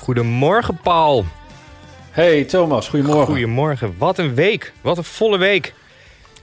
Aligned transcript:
Goedemorgen, 0.00 0.78
Paul. 0.82 1.24
Hey 2.10 2.44
Thomas, 2.44 2.88
goedemorgen. 2.88 3.26
Goedemorgen. 3.26 3.94
Wat 3.98 4.18
een 4.18 4.34
week. 4.34 4.72
Wat 4.80 4.98
een 4.98 5.04
volle 5.04 5.38
week. 5.38 5.74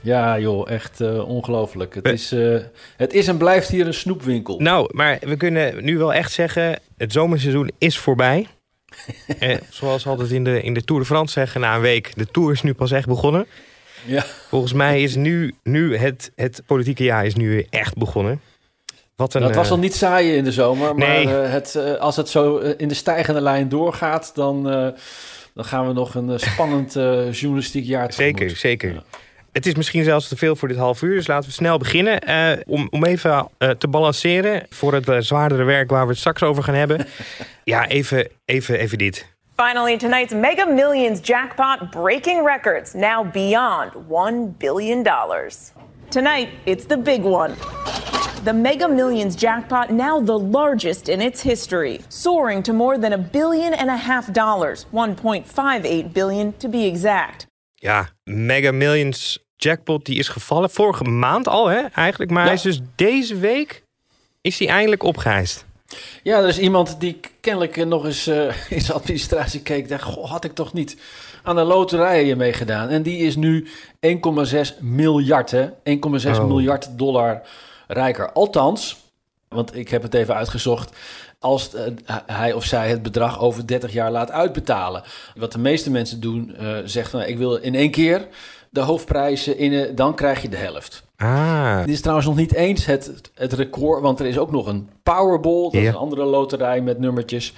Ja 0.01 0.39
joh, 0.39 0.69
echt 0.69 1.01
eh, 1.01 1.27
ongelooflijk. 1.27 1.95
Het 1.95 2.03
We- 2.03 2.11
is, 2.11 2.31
eh, 2.31 2.55
het 2.97 3.13
is 3.13 3.27
en 3.27 3.37
blijft 3.37 3.69
hier 3.69 3.87
een 3.87 3.93
snoepwinkel. 3.93 4.59
Nou, 4.59 4.89
maar 4.95 5.17
we 5.21 5.37
kunnen 5.37 5.83
nu 5.83 5.97
wel 5.97 6.13
echt 6.13 6.31
zeggen... 6.31 6.79
het 6.97 7.11
zomerseizoen 7.11 7.71
is 7.77 7.97
voorbij. 7.97 8.47
eh, 9.39 9.57
zoals 9.69 10.03
we 10.03 10.09
altijd 10.09 10.31
in 10.31 10.43
de, 10.43 10.61
in 10.61 10.73
de 10.73 10.83
Tour 10.83 11.01
de 11.01 11.07
France 11.07 11.33
zeggen 11.33 11.61
na 11.61 11.75
een 11.75 11.81
week... 11.81 12.11
de 12.15 12.27
Tour 12.31 12.51
is 12.51 12.61
nu 12.61 12.73
pas 12.73 12.91
echt 12.91 13.07
begonnen. 13.07 13.47
Ja. 14.05 14.25
Volgens 14.49 14.73
mij 14.73 15.01
is 15.03 15.15
nu, 15.15 15.55
nu 15.63 15.97
het, 15.97 16.31
het 16.35 16.61
politieke 16.65 17.03
jaar 17.03 17.25
is 17.25 17.35
nu 17.35 17.49
weer 17.49 17.65
echt 17.69 17.97
begonnen. 17.97 18.41
Wat 19.17 19.33
een, 19.33 19.41
Dat 19.41 19.55
was 19.55 19.65
eh, 19.65 19.71
al 19.71 19.77
niet 19.77 19.95
saai 19.95 20.35
in 20.35 20.43
de 20.43 20.51
zomer, 20.51 20.95
maar 20.95 21.07
Nee. 21.07 21.25
eh, 21.43 21.51
het, 21.51 21.75
eh, 21.75 21.93
als 21.93 22.15
het 22.15 22.29
zo 22.29 22.57
in 22.57 22.87
de 22.87 22.93
stijgende 22.93 23.41
lijn 23.41 23.69
doorgaat, 23.69 24.31
dan, 24.35 24.69
eh, 24.69 24.87
dan 25.53 25.65
gaan 25.65 25.87
we 25.87 25.93
nog 25.93 26.15
een 26.15 26.39
spannend 26.39 26.95
eh, 26.95 27.31
journalistiek 27.33 27.85
jaar 27.85 28.09
tegemoet. 28.09 28.37
Zeker, 28.39 28.55
zeker. 28.57 28.93
Ja. 28.93 29.01
Het 29.51 29.65
is 29.65 29.75
misschien 29.75 30.03
zelfs 30.03 30.27
te 30.27 30.37
veel 30.37 30.55
voor 30.55 30.67
dit 30.67 30.77
half 30.77 31.01
uur, 31.01 31.15
dus 31.15 31.27
laten 31.27 31.49
we 31.49 31.55
snel 31.55 31.77
beginnen. 31.77 32.19
Eh, 32.19 32.51
om, 32.65 32.87
om 32.91 33.05
even 33.05 33.47
eh, 33.57 33.69
te 33.69 33.87
balanceren 33.87 34.65
voor 34.69 34.93
het 34.93 35.25
zwaardere 35.25 35.63
werk 35.63 35.89
waar 35.89 36.03
we 36.03 36.09
het 36.09 36.19
straks 36.19 36.43
over 36.43 36.63
gaan 36.63 36.75
hebben. 36.75 37.07
ja, 37.63 37.87
even, 37.87 38.27
even, 38.45 38.79
even 38.79 38.97
dit. 38.97 39.35
Finally, 39.55 39.97
tonight's 39.97 40.33
Mega 40.33 40.65
Millions 40.65 41.19
jackpot 41.23 41.89
breaking 41.89 42.45
records, 42.47 42.93
now 42.93 43.31
beyond 43.31 43.91
$1 43.93 44.57
billion. 44.57 45.03
Tonight, 46.09 46.49
it's 46.65 46.85
the 46.85 46.97
big 46.97 47.23
one. 47.23 47.55
The 48.43 48.53
Mega 48.53 48.87
Millions 48.87 49.35
jackpot 49.35 49.89
now 49.89 50.25
the 50.25 50.39
largest 50.39 51.07
in 51.07 51.21
its 51.21 51.41
history, 51.41 51.99
soaring 52.07 52.63
to 52.63 52.73
more 52.73 52.97
than 52.97 53.13
a 53.13 53.17
billion 53.17 53.73
and 53.73 53.89
a 53.89 53.97
half 53.97 54.31
dollars, 54.31 54.85
1.58 54.93 56.13
billion 56.13 56.53
to 56.57 56.69
be 56.69 56.85
exact. 56.85 57.45
Ja, 57.75 58.09
Mega 58.23 58.71
Millions 58.71 59.39
jackpot 59.55 60.05
die 60.05 60.19
is 60.19 60.27
gevallen 60.27 60.69
vorige 60.69 61.03
maand 61.03 61.47
al, 61.47 61.67
hè, 61.67 61.79
eigenlijk. 61.81 62.31
Maar 62.31 62.45
hij 62.45 62.53
is 62.53 62.61
dus 62.61 62.79
deze 62.95 63.35
week 63.35 63.83
is 64.41 64.59
hij 64.59 64.67
eindelijk 64.67 65.03
opgeheist. 65.03 65.65
Ja, 66.23 66.37
er 66.37 66.47
is 66.47 66.59
iemand 66.59 66.99
die 66.99 67.19
kennelijk 67.39 67.85
nog 67.85 68.05
eens 68.05 68.27
eh, 68.27 68.53
in 68.77 68.81
zijn 68.81 68.97
administratie 68.97 69.61
keek. 69.61 69.83
en 69.83 69.89
Dacht, 69.89 70.03
goh, 70.03 70.29
had 70.29 70.43
ik 70.43 70.53
toch 70.53 70.73
niet 70.73 70.97
aan 71.47 71.55
de 71.55 71.63
loterijen 71.63 72.37
meegedaan. 72.37 72.89
En 72.89 73.01
die 73.01 73.17
is 73.17 73.35
nu 73.35 73.67
1,6 73.99 74.77
miljard, 74.79 75.51
hè? 75.51 75.67
1,6 75.83 76.39
Oh. 76.39 76.45
miljard 76.47 76.97
dollar 76.97 77.41
rijker. 77.87 78.31
Althans, 78.31 78.97
want 79.49 79.75
ik 79.75 79.89
heb 79.89 80.01
het 80.01 80.13
even 80.13 80.35
uitgezocht. 80.35 80.95
Als 81.39 81.73
eh, 81.73 81.83
hij 82.25 82.53
of 82.53 82.63
zij 82.63 82.89
het 82.89 83.01
bedrag 83.03 83.39
over 83.39 83.67
30 83.67 83.93
jaar 83.93 84.11
laat 84.11 84.31
uitbetalen. 84.31 85.03
Wat 85.35 85.51
de 85.51 85.59
meeste 85.59 85.91
mensen 85.91 86.19
doen, 86.21 86.55
eh 86.55 86.69
zegt 86.85 87.09
van 87.09 87.21
ik 87.21 87.37
wil 87.37 87.55
in 87.55 87.75
één 87.75 87.91
keer 87.91 88.27
de 88.69 88.79
hoofdprijzen 88.81 89.57
in, 89.57 89.95
dan 89.95 90.15
krijg 90.15 90.41
je 90.41 90.49
de 90.49 90.57
helft. 90.57 91.03
Ah, 91.17 91.79
Dit 91.79 91.89
is 91.93 91.99
trouwens 92.01 92.27
nog 92.27 92.35
niet 92.35 92.53
eens 92.53 92.85
het, 92.85 93.21
het 93.33 93.53
record, 93.53 94.01
want 94.01 94.19
er 94.19 94.25
is 94.25 94.37
ook 94.37 94.51
nog 94.51 94.67
een 94.67 94.89
Powerball. 95.03 95.63
Dat 95.63 95.73
is 95.73 95.87
een 95.87 95.95
andere 95.95 96.23
loterij 96.25 96.81
met 96.81 96.99
nummertjes. 96.99 97.53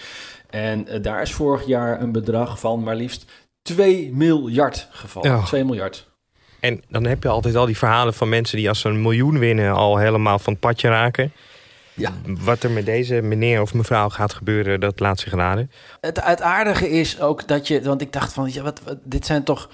En 0.49 0.87
eh, 0.87 1.01
daar 1.01 1.21
is 1.21 1.33
vorig 1.33 1.65
jaar 1.67 2.01
een 2.01 2.11
bedrag 2.11 2.59
van 2.59 2.83
maar 2.83 2.95
liefst 2.95 3.25
2 3.61 4.11
miljard 4.13 4.87
gevallen. 4.91 5.29
Ja. 5.31 5.43
2 5.43 5.63
miljard. 5.65 6.07
en 6.59 6.81
dan 6.89 7.05
heb 7.05 7.23
je 7.23 7.29
altijd 7.29 7.55
al 7.55 7.65
die 7.65 7.77
verhalen 7.77 8.13
van 8.13 8.29
mensen 8.29 8.57
die 8.57 8.69
als 8.69 8.79
ze 8.79 8.89
een 8.89 9.01
miljoen 9.01 9.39
winnen 9.39 9.73
al 9.73 9.97
helemaal 9.97 10.39
van 10.39 10.53
het 10.53 10.61
padje 10.61 10.87
raken. 10.89 11.31
Ja. 11.93 12.11
Wat 12.25 12.63
er 12.63 12.71
met 12.71 12.85
deze 12.85 13.21
meneer 13.21 13.61
of 13.61 13.73
mevrouw 13.73 14.09
gaat 14.09 14.33
gebeuren, 14.33 14.79
dat 14.79 14.99
laat 14.99 15.19
zich 15.19 15.33
raden. 15.33 15.71
Het, 16.01 16.23
het 16.23 16.41
aardige 16.41 16.89
is 16.89 17.19
ook 17.21 17.47
dat 17.47 17.67
je, 17.67 17.81
want 17.81 18.01
ik 18.01 18.13
dacht 18.13 18.33
van, 18.33 18.49
ja, 18.53 18.61
wat, 18.61 18.81
wat- 18.83 18.97
dit 19.03 19.25
zijn 19.25 19.43
toch 19.43 19.69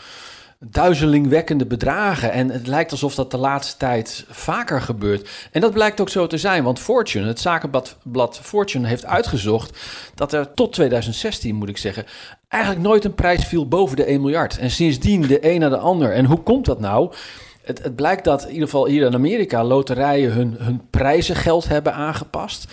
duizelingwekkende 0.60 1.66
bedragen. 1.66 2.32
En 2.32 2.50
het 2.50 2.68
lijkt 2.68 2.92
alsof 2.92 3.16
dat 3.16 3.32
de 3.32 3.38
laatste 3.38 3.78
tijd 3.78 4.26
vaker 4.30 4.82
gebeurt. 4.82 5.30
En 5.52 5.62
dat 5.62 5.74
blijkt 5.74 6.02
ook 6.02 6.10
zo 6.10 6.28
te 6.28 6.38
zijn, 6.38 6.64
want 6.64 6.80
Fortune, 6.80 7.28
het 7.28 7.40
zakenblad 7.40 7.98
blad 8.04 8.40
Fortune, 8.40 8.88
heeft 8.88 9.06
uitgezocht 9.06 9.78
dat 10.16 10.34
er 10.34 10.54
tot 10.54 10.74
2016, 10.74 11.56
moet 11.56 11.70
ik 11.70 11.78
zeggen, 11.78 12.06
eigenlijk 12.48 12.84
nooit 12.84 13.06
een 13.06 13.16
prijs 13.16 13.46
viel 13.46 13.68
boven 13.68 13.96
de 13.96 14.04
1 14.04 14.22
miljard. 14.22 14.58
En 14.58 14.72
sindsdien 14.72 15.22
de 15.22 15.52
een 15.52 15.60
na 15.60 15.70
de 15.70 15.78
ander. 15.78 16.12
En 16.12 16.26
hoe 16.26 16.44
komt 16.44 16.66
dat 16.66 16.80
nou? 16.80 17.14
Het, 17.62 17.84
het 17.84 17.96
blijkt 17.96 18.24
dat 18.24 18.44
in 18.44 18.50
ieder 18.50 18.64
geval 18.64 18.86
hier 18.86 19.06
in 19.06 19.14
Amerika 19.14 19.64
loterijen 19.64 20.32
hun, 20.32 20.56
hun 20.60 20.82
prijzengeld 20.90 21.68
hebben 21.68 21.94
aangepast 21.94 22.68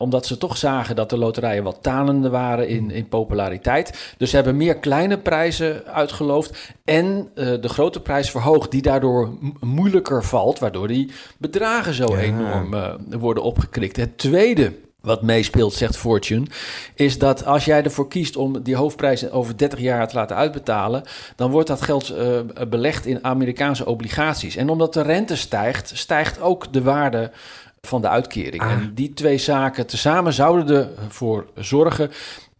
omdat 0.00 0.26
ze 0.26 0.38
toch 0.38 0.56
zagen 0.56 0.96
dat 0.96 1.10
de 1.10 1.18
loterijen 1.18 1.64
wat 1.64 1.78
tanende 1.80 2.28
waren 2.30 2.68
in, 2.68 2.90
in 2.90 3.08
populariteit. 3.08 4.14
Dus 4.16 4.30
ze 4.30 4.36
hebben 4.36 4.56
meer 4.56 4.76
kleine 4.76 5.18
prijzen 5.18 5.86
uitgeloofd. 5.86 6.72
En 6.84 7.28
eh, 7.34 7.46
de 7.60 7.68
grote 7.68 8.00
prijs 8.00 8.30
verhoogd, 8.30 8.70
die 8.70 8.82
daardoor 8.82 9.30
moeilijker 9.60 10.24
valt. 10.24 10.58
Waardoor 10.58 10.88
die 10.88 11.10
bedragen 11.38 11.94
zo 11.94 12.14
enorm 12.14 12.74
eh, 12.74 12.94
worden 13.18 13.42
opgekrikt. 13.42 13.96
Het 13.96 14.18
tweede 14.18 14.72
wat 15.00 15.22
meespeelt, 15.22 15.72
zegt 15.72 15.96
Fortune, 15.96 16.46
is 16.94 17.18
dat 17.18 17.44
als 17.44 17.64
jij 17.64 17.82
ervoor 17.82 18.08
kiest 18.08 18.36
om 18.36 18.62
die 18.62 18.76
hoofdprijs 18.76 19.30
over 19.30 19.56
30 19.56 19.78
jaar 19.78 20.08
te 20.08 20.14
laten 20.14 20.36
uitbetalen, 20.36 21.02
dan 21.36 21.50
wordt 21.50 21.68
dat 21.68 21.82
geld 21.82 22.10
eh, 22.10 22.40
belegd 22.68 23.06
in 23.06 23.24
Amerikaanse 23.24 23.86
obligaties. 23.86 24.56
En 24.56 24.68
omdat 24.68 24.94
de 24.94 25.02
rente 25.02 25.36
stijgt, 25.36 25.90
stijgt 25.94 26.40
ook 26.40 26.72
de 26.72 26.82
waarde 26.82 27.30
van 27.80 28.00
de 28.00 28.08
uitkering. 28.08 28.62
Ah. 28.62 28.70
En 28.70 28.94
die 28.94 29.12
twee 29.12 29.38
zaken 29.38 29.86
tezamen 29.86 30.32
zouden 30.32 30.96
ervoor 30.96 31.46
zorgen 31.54 32.10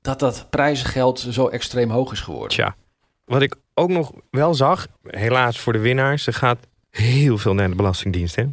dat 0.01 0.19
dat 0.19 0.47
prijzengeld 0.51 1.27
zo 1.31 1.49
extreem 1.49 1.91
hoog 1.91 2.13
is 2.13 2.21
geworden. 2.21 2.49
Tja, 2.49 2.77
wat 3.25 3.43
ik 3.43 3.57
ook 3.75 3.91
nog 3.91 4.13
wel 4.31 4.55
zag, 4.55 4.87
helaas 5.03 5.61
voor 5.61 5.73
de 5.73 5.79
winnaars, 5.79 6.27
er 6.27 6.33
gaat 6.33 6.59
heel 6.91 7.39
veel 7.39 7.55
naar 7.55 7.69
de 7.69 7.75
Belastingdienst. 7.75 8.37
Hè? 8.37 8.45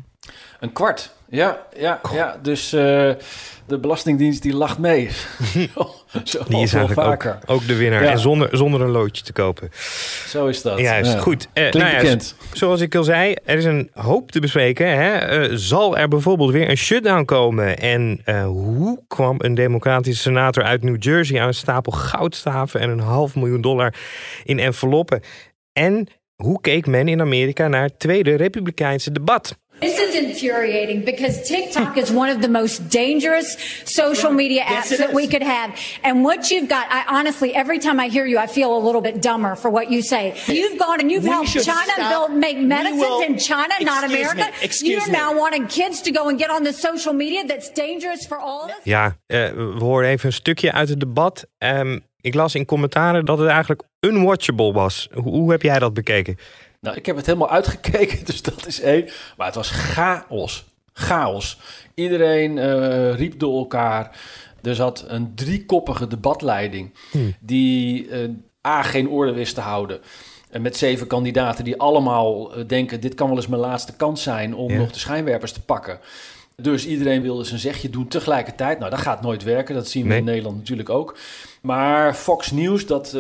Een 0.60 0.74
kwart. 0.74 1.16
Ja, 1.30 1.66
ja, 1.78 2.02
ja. 2.14 2.38
Dus 2.42 2.74
eh, 2.74 2.82
de 3.66 3.80
Belastingdienst 3.82 4.42
die 4.42 4.54
lacht 4.54 4.78
mee. 4.78 5.10
zo 6.24 6.44
Die 6.48 6.62
is 6.62 6.74
eigenlijk 6.74 7.08
vaker. 7.08 7.38
ook, 7.42 7.56
ook 7.56 7.68
de 7.68 7.76
winnaar. 7.76 8.04
Ja. 8.04 8.12
En 8.12 8.20
zonder, 8.20 8.50
zonder 8.52 8.82
een 8.82 8.90
loodje 8.90 9.24
te 9.24 9.34
kopen. 9.34 9.70
Zo 10.28 10.48
is 10.48 10.62
dat. 10.62 10.80
Juist, 10.80 11.14
Ja. 11.14 11.20
goed. 11.20 11.48
Eh, 11.54 11.72
nou 11.72 12.06
ja, 12.06 12.18
zoals 12.54 12.82
ik 12.82 12.96
al 12.96 13.04
zei, 13.04 13.36
er 13.46 13.58
is 13.58 13.66
een 13.66 13.90
hoop 13.94 14.32
te 14.32 14.40
bespreken. 14.40 14.88
Hè? 14.88 15.14
Eh, 15.18 15.50
zal 15.54 15.98
er 15.98 16.08
bijvoorbeeld 16.08 16.52
weer 16.52 16.70
een 16.70 16.78
shutdown 16.78 17.26
komen? 17.26 17.78
En 17.78 18.22
eh, 18.26 18.46
hoe 18.46 19.04
kwam 19.08 19.36
een 19.38 19.54
democratische 19.56 20.22
senator 20.22 20.64
uit 20.64 20.84
New 20.84 21.04
Jersey 21.04 21.42
aan 21.42 21.48
een 21.48 21.54
stapel 21.54 21.92
goudstaven 21.92 22.80
en 22.80 22.90
een 22.90 23.00
half 23.00 23.36
miljoen 23.36 23.62
dollar 23.62 23.94
in 24.44 24.60
enveloppen? 24.60 25.22
En 25.74 26.08
hoe 26.36 26.62
keek 26.62 26.86
men 26.88 27.08
in 27.08 27.22
Amerika 27.22 27.68
naar 27.68 27.84
het 27.84 28.00
tweede 28.00 28.36
republikeinse 28.36 29.12
debat? 29.12 29.58
This 29.80 30.00
is 30.00 30.16
infuriating 30.16 31.06
because 31.06 31.48
TikTok 31.48 31.98
is 31.98 32.12
one 32.12 32.30
of 32.30 32.42
the 32.42 32.48
most 32.48 32.90
dangerous 32.90 33.56
social 33.86 34.32
media 34.32 34.64
apps 34.64 34.98
that 34.98 35.14
we 35.14 35.28
could 35.28 35.44
have. 35.44 35.70
And 36.04 36.24
what 36.24 36.50
you've 36.50 36.68
got, 36.68 36.88
I 36.90 37.04
honestly, 37.20 37.54
every 37.54 37.78
time 37.78 38.00
I 38.00 38.08
hear 38.08 38.26
you, 38.26 38.40
I 38.40 38.48
feel 38.48 38.76
a 38.76 38.82
little 38.88 39.02
bit 39.02 39.22
dumber 39.22 39.56
for 39.56 39.70
what 39.70 39.92
you 39.92 40.02
say. 40.02 40.34
You've 40.48 40.80
gone 40.80 41.00
and 41.00 41.12
you've 41.12 41.24
We 41.24 41.30
helped 41.30 41.64
China 41.64 41.94
build, 42.10 42.32
make 42.40 42.58
medicines 42.60 43.02
will- 43.02 43.22
in 43.22 43.38
China, 43.38 43.74
not 43.82 44.04
America. 44.04 44.36
me, 44.36 44.52
excuse 44.62 44.90
You're 45.06 45.12
me. 45.12 45.18
now 45.18 45.36
wanting 45.38 45.68
kids 45.68 46.02
to 46.02 46.12
go 46.12 46.28
and 46.30 46.40
get 46.40 46.50
on 46.50 46.64
the 46.64 46.74
social 46.74 47.14
media 47.14 47.44
that's 47.46 47.72
dangerous 47.74 48.26
for 48.26 48.38
all 48.40 48.64
of 48.64 48.70
us. 48.70 48.76
Ja, 48.84 49.16
eh, 49.28 49.50
we 49.52 49.84
horen 49.84 50.10
even 50.10 50.26
een 50.28 50.34
stukje 50.34 50.72
uit 50.72 50.90
het 50.90 51.00
debat. 51.00 51.46
Ehm, 51.58 52.00
ik 52.22 52.34
las 52.34 52.56
in 52.56 52.66
commentaren 52.66 53.26
dat 53.26 53.38
het 53.38 53.48
eigenlijk 53.50 53.82
unwatchable 54.00 54.72
was. 54.72 55.08
Hoe, 55.14 55.24
hoe 55.34 55.52
heb 55.52 55.62
jij 55.62 55.80
dat 55.80 55.94
bekeken? 55.94 56.38
Nou, 56.82 56.96
ik 56.96 57.06
heb 57.06 57.16
het 57.16 57.26
helemaal 57.26 57.50
uitgekeken, 57.60 58.26
dus 58.26 58.42
dat 58.42 58.68
is 58.68 58.80
één. 58.82 59.10
Maar 59.38 59.46
het 59.48 59.56
was 59.56 59.70
chaos. 59.72 60.66
Chaos. 60.94 61.58
Iedereen 61.94 62.58
eh, 62.58 63.16
riep 63.16 63.40
door 63.40 63.58
elkaar. 63.58 64.20
Er 64.62 64.76
zat 64.76 65.06
een 65.08 65.36
driekoppige 65.36 66.08
debatleiding 66.08 66.94
die 67.40 68.10
eh, 68.10 68.30
A, 68.68 68.82
geen 68.84 69.10
orde 69.10 69.32
wist 69.32 69.56
te 69.56 69.62
houden. 69.62 70.00
En 70.50 70.62
met 70.62 70.78
zeven 70.78 71.08
kandidaten 71.08 71.64
die 71.64 71.78
allemaal 71.80 72.54
eh, 72.56 72.68
denken... 72.68 73.02
dit 73.02 73.14
kan 73.14 73.28
wel 73.28 73.36
eens 73.38 73.48
mijn 73.48 73.62
laatste 73.62 73.96
kans 73.96 74.24
zijn 74.24 74.56
om 74.56 74.72
Ja. 74.72 74.78
nog 74.78 74.92
de 74.92 75.00
schijnwerpers 75.00 75.52
te 75.52 75.62
pakken. 75.62 76.00
Dus 76.56 76.86
iedereen 76.88 77.22
wilde 77.22 77.44
zijn 77.44 77.60
zegje 77.60 77.90
doen 77.90 78.08
tegelijkertijd. 78.08 78.80
Nou, 78.80 78.92
dat 78.92 79.00
gaat 79.02 79.22
nooit 79.22 79.44
werken. 79.44 79.76
Dat 79.76 79.88
zien 79.88 80.04
we 80.04 80.10
Nee. 80.10 80.18
in 80.18 80.24
Nederland 80.26 80.58
natuurlijk 80.58 80.90
ook. 80.90 81.18
Maar 81.62 82.14
Fox 82.14 82.52
News, 82.52 82.86
dat 82.86 83.18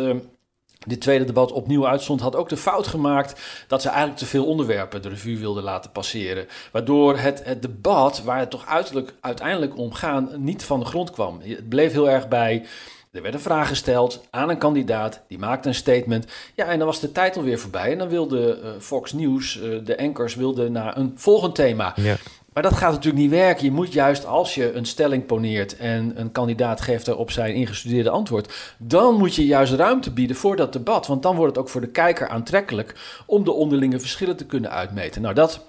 dit 0.88 1.02
tweede 1.02 1.26
debat 1.26 1.52
opnieuw 1.52 1.88
uitstond, 1.88 2.22
had 2.22 2.36
ook 2.36 2.50
de 2.50 2.58
fout 2.58 2.88
gemaakt 2.88 3.42
dat 3.68 3.82
ze 3.82 3.88
eigenlijk 3.88 4.18
te 4.20 4.26
veel 4.26 4.46
onderwerpen 4.46 5.02
de 5.02 5.10
revue 5.10 5.38
wilden 5.38 5.64
laten 5.64 5.92
passeren. 5.92 6.48
Waardoor 6.72 7.18
het, 7.18 7.58
debat, 7.60 8.24
waar 8.24 8.40
het 8.40 8.50
toch 8.50 8.66
uiterlijk, 8.66 9.14
uiteindelijk 9.22 9.78
om 9.78 9.94
gaan, 9.94 10.30
niet 10.38 10.64
van 10.64 10.80
de 10.80 10.86
grond 10.86 11.12
kwam. 11.12 11.42
Het 11.44 11.70
bleef 11.70 11.92
heel 11.92 12.10
erg 12.10 12.28
bij. 12.28 12.66
Er 13.12 13.22
werd 13.22 13.34
een 13.34 13.40
vraag 13.40 13.68
gesteld 13.68 14.24
aan 14.30 14.50
een 14.50 14.58
kandidaat, 14.58 15.22
die 15.28 15.40
maakte 15.40 15.68
een 15.68 15.76
statement. 15.76 16.26
Ja, 16.56 16.66
en 16.66 16.78
dan 16.78 16.88
was 16.88 17.00
de 17.00 17.12
tijd 17.12 17.38
alweer 17.38 17.60
voorbij. 17.60 17.92
En 17.92 17.98
dan 17.98 18.10
wilde 18.10 18.60
eh, 18.60 18.70
Fox 18.80 19.14
News, 19.14 19.62
eh, 19.62 19.70
de 19.84 19.98
anchors, 19.98 20.36
wilden 20.36 20.72
naar 20.72 20.98
een 20.98 21.14
volgend 21.16 21.56
thema. 21.56 21.94
Ja. 21.96 22.16
Maar 22.58 22.70
dat 22.70 22.78
gaat 22.78 22.92
natuurlijk 22.92 23.24
niet 23.24 23.32
werken. 23.32 23.66
Je 23.66 23.72
moet 23.72 23.94
juist 23.94 24.26
als 24.26 24.56
je 24.56 24.74
een 24.74 24.86
stelling 24.86 25.26
poneert 25.26 25.78
en 25.78 26.12
een 26.16 26.32
kandidaat 26.32 26.82
geeft 26.82 27.08
erop 27.08 27.32
zijn 27.32 27.54
ingestudeerde 27.54 28.10
antwoord, 28.10 28.76
dan 28.78 29.18
moet 29.18 29.36
je 29.36 29.46
juist 29.46 29.74
ruimte 29.74 30.12
bieden 30.12 30.36
voor 30.36 30.56
dat 30.56 30.74
debat. 30.74 31.08
Want 31.08 31.24
dan 31.24 31.36
wordt 31.36 31.56
het 31.56 31.64
ook 31.64 31.70
voor 31.70 31.82
de 31.82 31.88
kijker 31.90 32.28
aantrekkelijk 32.28 32.96
om 33.26 33.44
de 33.44 33.52
onderlinge 33.52 34.00
verschillen 34.00 34.38
te 34.38 34.46
kunnen 34.46 34.72
uitmeten. 34.72 35.22
Nou, 35.22 35.34
dat. 35.34 35.66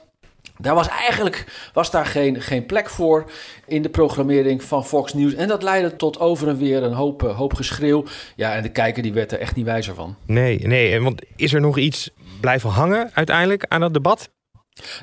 Daar 0.58 0.74
was 0.74 0.88
eigenlijk 0.88 1.70
was 1.72 1.90
daar 1.90 2.06
geen, 2.06 2.40
geen 2.40 2.66
plek 2.66 2.88
voor 2.88 3.30
in 3.66 3.82
de 3.82 3.88
programmering 3.88 4.62
van 4.62 4.84
Fox 4.84 5.14
News. 5.14 5.34
En 5.34 5.48
dat 5.48 5.62
leidde 5.62 5.96
tot 5.96 6.20
over 6.20 6.48
en 6.48 6.58
weer 6.58 6.82
een 6.82 6.92
hoop, 6.92 7.22
eh, 7.22 7.36
hoop 7.36 7.54
geschreeuw. 7.54 8.04
Ja, 8.36 8.54
en 8.54 8.62
de 8.62 8.72
kijker 8.72 9.02
die 9.02 9.12
werd 9.12 9.32
er 9.32 9.38
echt 9.38 9.54
niet 9.54 9.64
wijzer 9.64 9.94
van. 9.94 10.16
Nee, 10.26 10.66
nee. 10.66 11.00
Want 11.00 11.22
is 11.36 11.52
er 11.52 11.60
nog 11.60 11.78
iets 11.78 12.10
blijven 12.40 12.70
hangen 12.70 13.10
uiteindelijk 13.12 13.64
aan 13.68 13.80
dat 13.80 13.94
debat? 13.94 14.30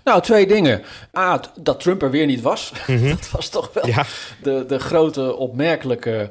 Nou, 0.04 0.22
twee 0.22 0.48
dingen. 0.48 0.82
A, 1.18 1.42
dat 1.60 1.80
Trump 1.80 2.02
er 2.02 2.12
weer 2.12 2.26
niet 2.26 2.42
was. 2.42 2.72
Dat 3.10 3.32
was 3.32 3.50
toch 3.50 3.70
wel 3.74 3.88
Ja. 3.88 4.06
de, 4.44 4.64
de 4.68 4.80
grote 4.80 5.36
opmerkelijke 5.36 6.30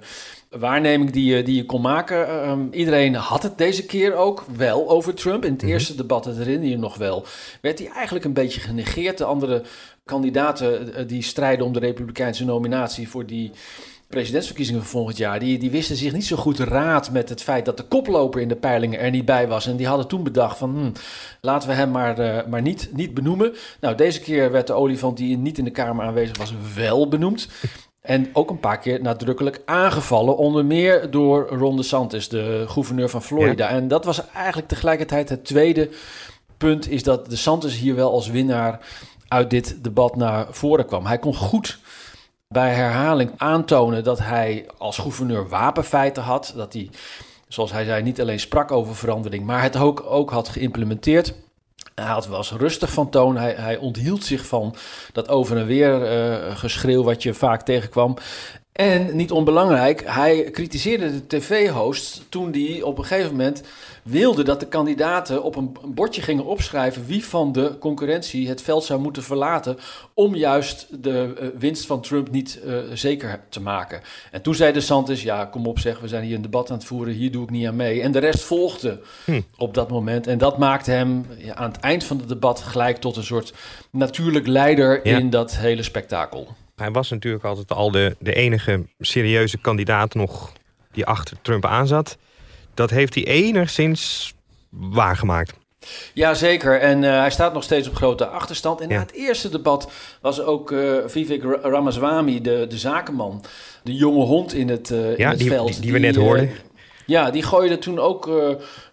waarneming 0.50 1.11
die 1.11 1.37
je, 1.37 1.43
die 1.43 1.56
je 1.56 1.64
kon 1.67 1.81
maken. 1.81 2.29
Ehm, 2.29 2.61
iedereen 2.70 3.14
had 3.14 3.43
het 3.43 3.58
deze 3.58 3.87
keer 3.87 4.14
ook 4.14 4.44
wel 4.56 4.88
over 4.88 5.14
Trump. 5.14 5.44
In 5.44 5.52
het 5.52 5.62
eerste 5.62 5.94
debat, 5.94 6.25
dat 6.25 6.37
herinner 6.37 6.64
je 6.64 6.70
je 6.70 6.79
nog 6.79 6.96
wel, 6.96 7.26
werd 7.61 7.79
hij 7.79 7.88
eigenlijk 7.88 8.25
een 8.25 8.32
beetje 8.32 8.61
genegeerd. 8.61 9.19
De 9.19 9.25
andere 9.25 9.62
kandidaten 10.05 10.94
eh, 10.94 11.05
die 11.08 11.23
strijden 11.23 11.67
om 11.67 11.73
de 11.73 11.79
Republikeinse 11.79 12.44
nominatie 12.44 13.08
voor 13.08 13.26
die 13.26 13.50
presidentsverkiezingen 14.15 14.81
van 14.81 14.91
volgend 14.91 15.17
jaar, 15.17 15.39
die, 15.39 15.59
die 15.59 15.71
wisten 15.71 15.97
zich 15.97 16.13
niet 16.13 16.27
zo 16.27 16.37
goed 16.37 16.59
raad 16.59 17.11
met 17.11 17.29
het 17.29 17.43
feit 17.43 17.65
dat 17.65 17.77
de 17.77 17.83
koploper 17.83 18.41
in 18.41 18.49
de 18.49 18.57
peilingen 18.57 19.01
er 19.01 19.11
niet 19.11 19.25
bij 19.25 19.49
was. 19.49 19.67
En 19.67 19.77
die 19.77 19.87
hadden 19.87 20.09
toen 20.09 20.23
bedacht 20.23 20.59
van, 20.59 20.71
hmm, 20.71 20.93
laten 21.41 21.69
we 21.69 21.75
hem 21.75 21.91
maar, 21.91 22.19
eh, 22.19 22.47
maar 22.47 22.63
niet, 22.63 22.89
niet 22.93 23.15
benoemen. 23.15 23.55
Nou, 23.81 23.95
deze 23.95 24.21
keer 24.21 24.51
werd 24.51 24.67
de 24.67 24.73
olifant 24.73 25.17
die 25.17 25.37
niet 25.37 25.59
in 25.59 25.65
de 25.65 25.71
Kamer 25.71 26.05
aanwezig 26.05 26.39
was, 26.39 26.55
wel 26.75 27.09
benoemd. 27.09 27.49
En 28.01 28.29
ook 28.33 28.51
een 28.51 28.61
paar 28.61 28.79
keer 28.79 29.03
nadrukkelijk 29.03 29.63
aangevallen, 29.65 30.37
onder 30.37 30.65
meer 30.65 31.11
door 31.11 31.49
Ron 31.49 31.77
DeSantis, 31.77 32.29
de 32.29 32.65
gouverneur 32.69 33.09
van 33.09 33.23
Florida. 33.23 33.69
En 33.69 33.89
dat 33.89 34.05
was 34.05 34.31
eigenlijk 34.31 34.69
tegelijkertijd 34.69 35.29
het 35.29 35.45
tweede 35.45 35.91
punt, 36.57 36.91
is 36.91 37.03
dat 37.03 37.31
DeSantis 37.31 37.77
hier 37.77 37.95
wel 37.95 38.11
als 38.11 38.29
winnaar 38.29 38.81
uit 39.29 39.51
dit 39.51 39.85
debat 39.85 40.17
naar 40.17 40.47
voren 40.51 40.87
kwam. 40.87 41.07
Hij 41.07 41.19
kon 41.19 41.35
goed 41.35 41.79
bij 42.55 42.75
herhaling 42.75 43.31
aantonen 43.37 44.05
dat 44.05 44.19
hij 44.19 44.67
als 44.79 44.99
gouverneur 44.99 45.49
wapenfeiten 45.49 46.23
had. 46.23 46.53
Dat 46.56 46.73
hij, 46.73 46.91
zoals 47.49 47.73
hij 47.73 47.85
zei, 47.85 48.03
niet 48.03 48.21
alleen 48.21 48.41
sprak 48.41 48.71
over 48.71 48.97
verandering, 48.97 49.45
maar 49.45 49.62
het 49.62 49.77
ook, 49.77 50.05
ook 50.06 50.31
had 50.31 50.49
geïmplementeerd. 50.49 51.35
Hij 51.95 52.23
was 52.29 52.53
rustig 52.53 52.93
van 52.93 53.11
toon. 53.11 53.37
Hij, 53.37 53.53
hij 53.53 53.77
onthield 53.77 54.25
zich 54.25 54.47
van 54.47 54.75
dat 55.12 55.29
over 55.29 55.56
en 55.56 55.67
weer 55.67 56.05
eh, 56.05 56.56
geschreeuw 56.56 57.03
wat 57.03 57.23
je 57.23 57.35
vaak 57.35 57.62
tegenkwam. 57.62 58.17
En 58.75 59.17
niet 59.17 59.31
onbelangrijk, 59.32 60.03
hij 60.06 60.49
kritiseerde 60.50 61.11
de 61.11 61.26
tv-host 61.26 62.23
toen 62.29 62.50
die 62.50 62.87
op 62.87 62.99
een 62.99 63.05
gegeven 63.05 63.31
moment 63.31 63.62
wilde 64.03 64.43
dat 64.43 64.61
de 64.61 64.67
kandidaten 64.67 65.43
op 65.43 65.56
een 65.56 65.76
bordje 65.87 66.23
gingen 66.23 66.44
opschrijven 66.44 67.06
wie 67.06 67.25
van 67.25 67.53
de 67.53 67.76
concurrentie 67.79 68.49
het 68.49 68.62
veld 68.62 68.85
zou 68.85 69.00
moeten 69.00 69.23
verlaten 69.23 69.79
om 70.15 70.35
juist 70.35 70.87
de 71.03 71.35
eh, 71.41 71.49
winst 71.59 71.87
van 71.87 72.00
Trump 72.00 72.31
niet 72.31 72.61
eh, 72.67 72.75
zeker 72.93 73.41
te 73.49 73.61
maken. 73.61 74.00
En 74.31 74.43
toen 74.43 74.55
zei 74.55 74.73
de 74.73 74.81
Santis, 74.81 75.23
ja 75.23 75.44
kom 75.44 75.67
op 75.67 75.79
zeg, 75.79 76.00
we 76.00 76.09
zijn 76.09 76.25
hier 76.25 76.35
een 76.35 76.43
debat 76.43 76.70
aan 76.70 76.77
het 76.77 76.87
voeren, 76.87 77.15
hier 77.15 77.31
doe 77.32 77.43
ik 77.43 77.50
niet 77.50 77.67
aan 77.67 77.77
mee. 77.77 78.03
En 78.03 78.12
de 78.12 78.19
rest 78.19 78.43
volgde 78.43 79.00
op 79.56 79.75
dat 79.75 79.91
moment. 79.91 80.27
En 80.27 80.38
dat 80.38 80.59
maakte 80.59 80.91
hem 80.91 81.27
ja, 81.37 81.55
aan 81.55 81.70
het 81.73 81.81
eind 81.81 82.05
van 82.05 82.19
het 82.19 82.29
debat 82.29 82.61
gelijk 82.61 82.97
tot 82.97 83.17
een 83.17 83.25
soort 83.25 83.53
natuurlijk 83.91 84.47
leider 84.47 85.00
Ja. 85.09 85.19
in 85.19 85.31
dat 85.31 85.56
hele 85.56 85.82
spektakel. 85.82 86.49
Hij 86.76 86.91
was 86.91 87.11
natuurlijk 87.11 87.44
altijd 87.44 87.73
al 87.73 87.91
de, 87.91 88.17
de 88.19 88.35
enige 88.35 88.87
serieuze 89.00 89.59
kandidaat 89.59 90.15
nog 90.15 90.53
die 90.93 91.06
achter 91.06 91.37
Trump 91.43 91.65
aanzat. 91.67 92.17
Dat 92.75 92.91
heeft 92.91 93.15
hij 93.15 93.25
enigszins 93.25 94.35
waargemaakt. 94.71 95.53
Jazeker, 96.15 96.81
en 96.81 97.05
eh, 97.05 97.11
hij 97.19 97.31
staat 97.31 97.53
nog 97.55 97.62
steeds 97.62 97.88
op 97.88 97.94
grote 97.94 98.26
achterstand. 98.26 98.81
En 98.81 98.88
Ja. 98.88 98.94
na 98.94 99.00
het 99.00 99.12
eerste 99.12 99.49
debat 99.49 99.91
was 100.21 100.41
ook 100.41 100.73
eh, 100.73 100.94
Vivek 101.06 101.43
Ra- 101.43 101.59
Ramaswamy, 101.71 102.41
de, 102.41 102.67
de 102.69 102.79
zakenman, 102.79 103.44
de 103.82 103.94
jonge 103.94 104.25
hond 104.25 104.55
in 104.55 104.69
het, 104.69 104.91
eh, 104.91 105.19
in 105.19 105.27
het 105.27 105.38
die- 105.38 105.49
veld. 105.49 105.73
die- 105.73 105.81
die 105.81 105.93
we 105.93 105.99
net 105.99 106.17
hoorden. 106.17 106.50
ja, 107.06 107.31
die 107.31 107.43
gooide 107.43 107.79
toen 107.79 107.99
ook 107.99 108.31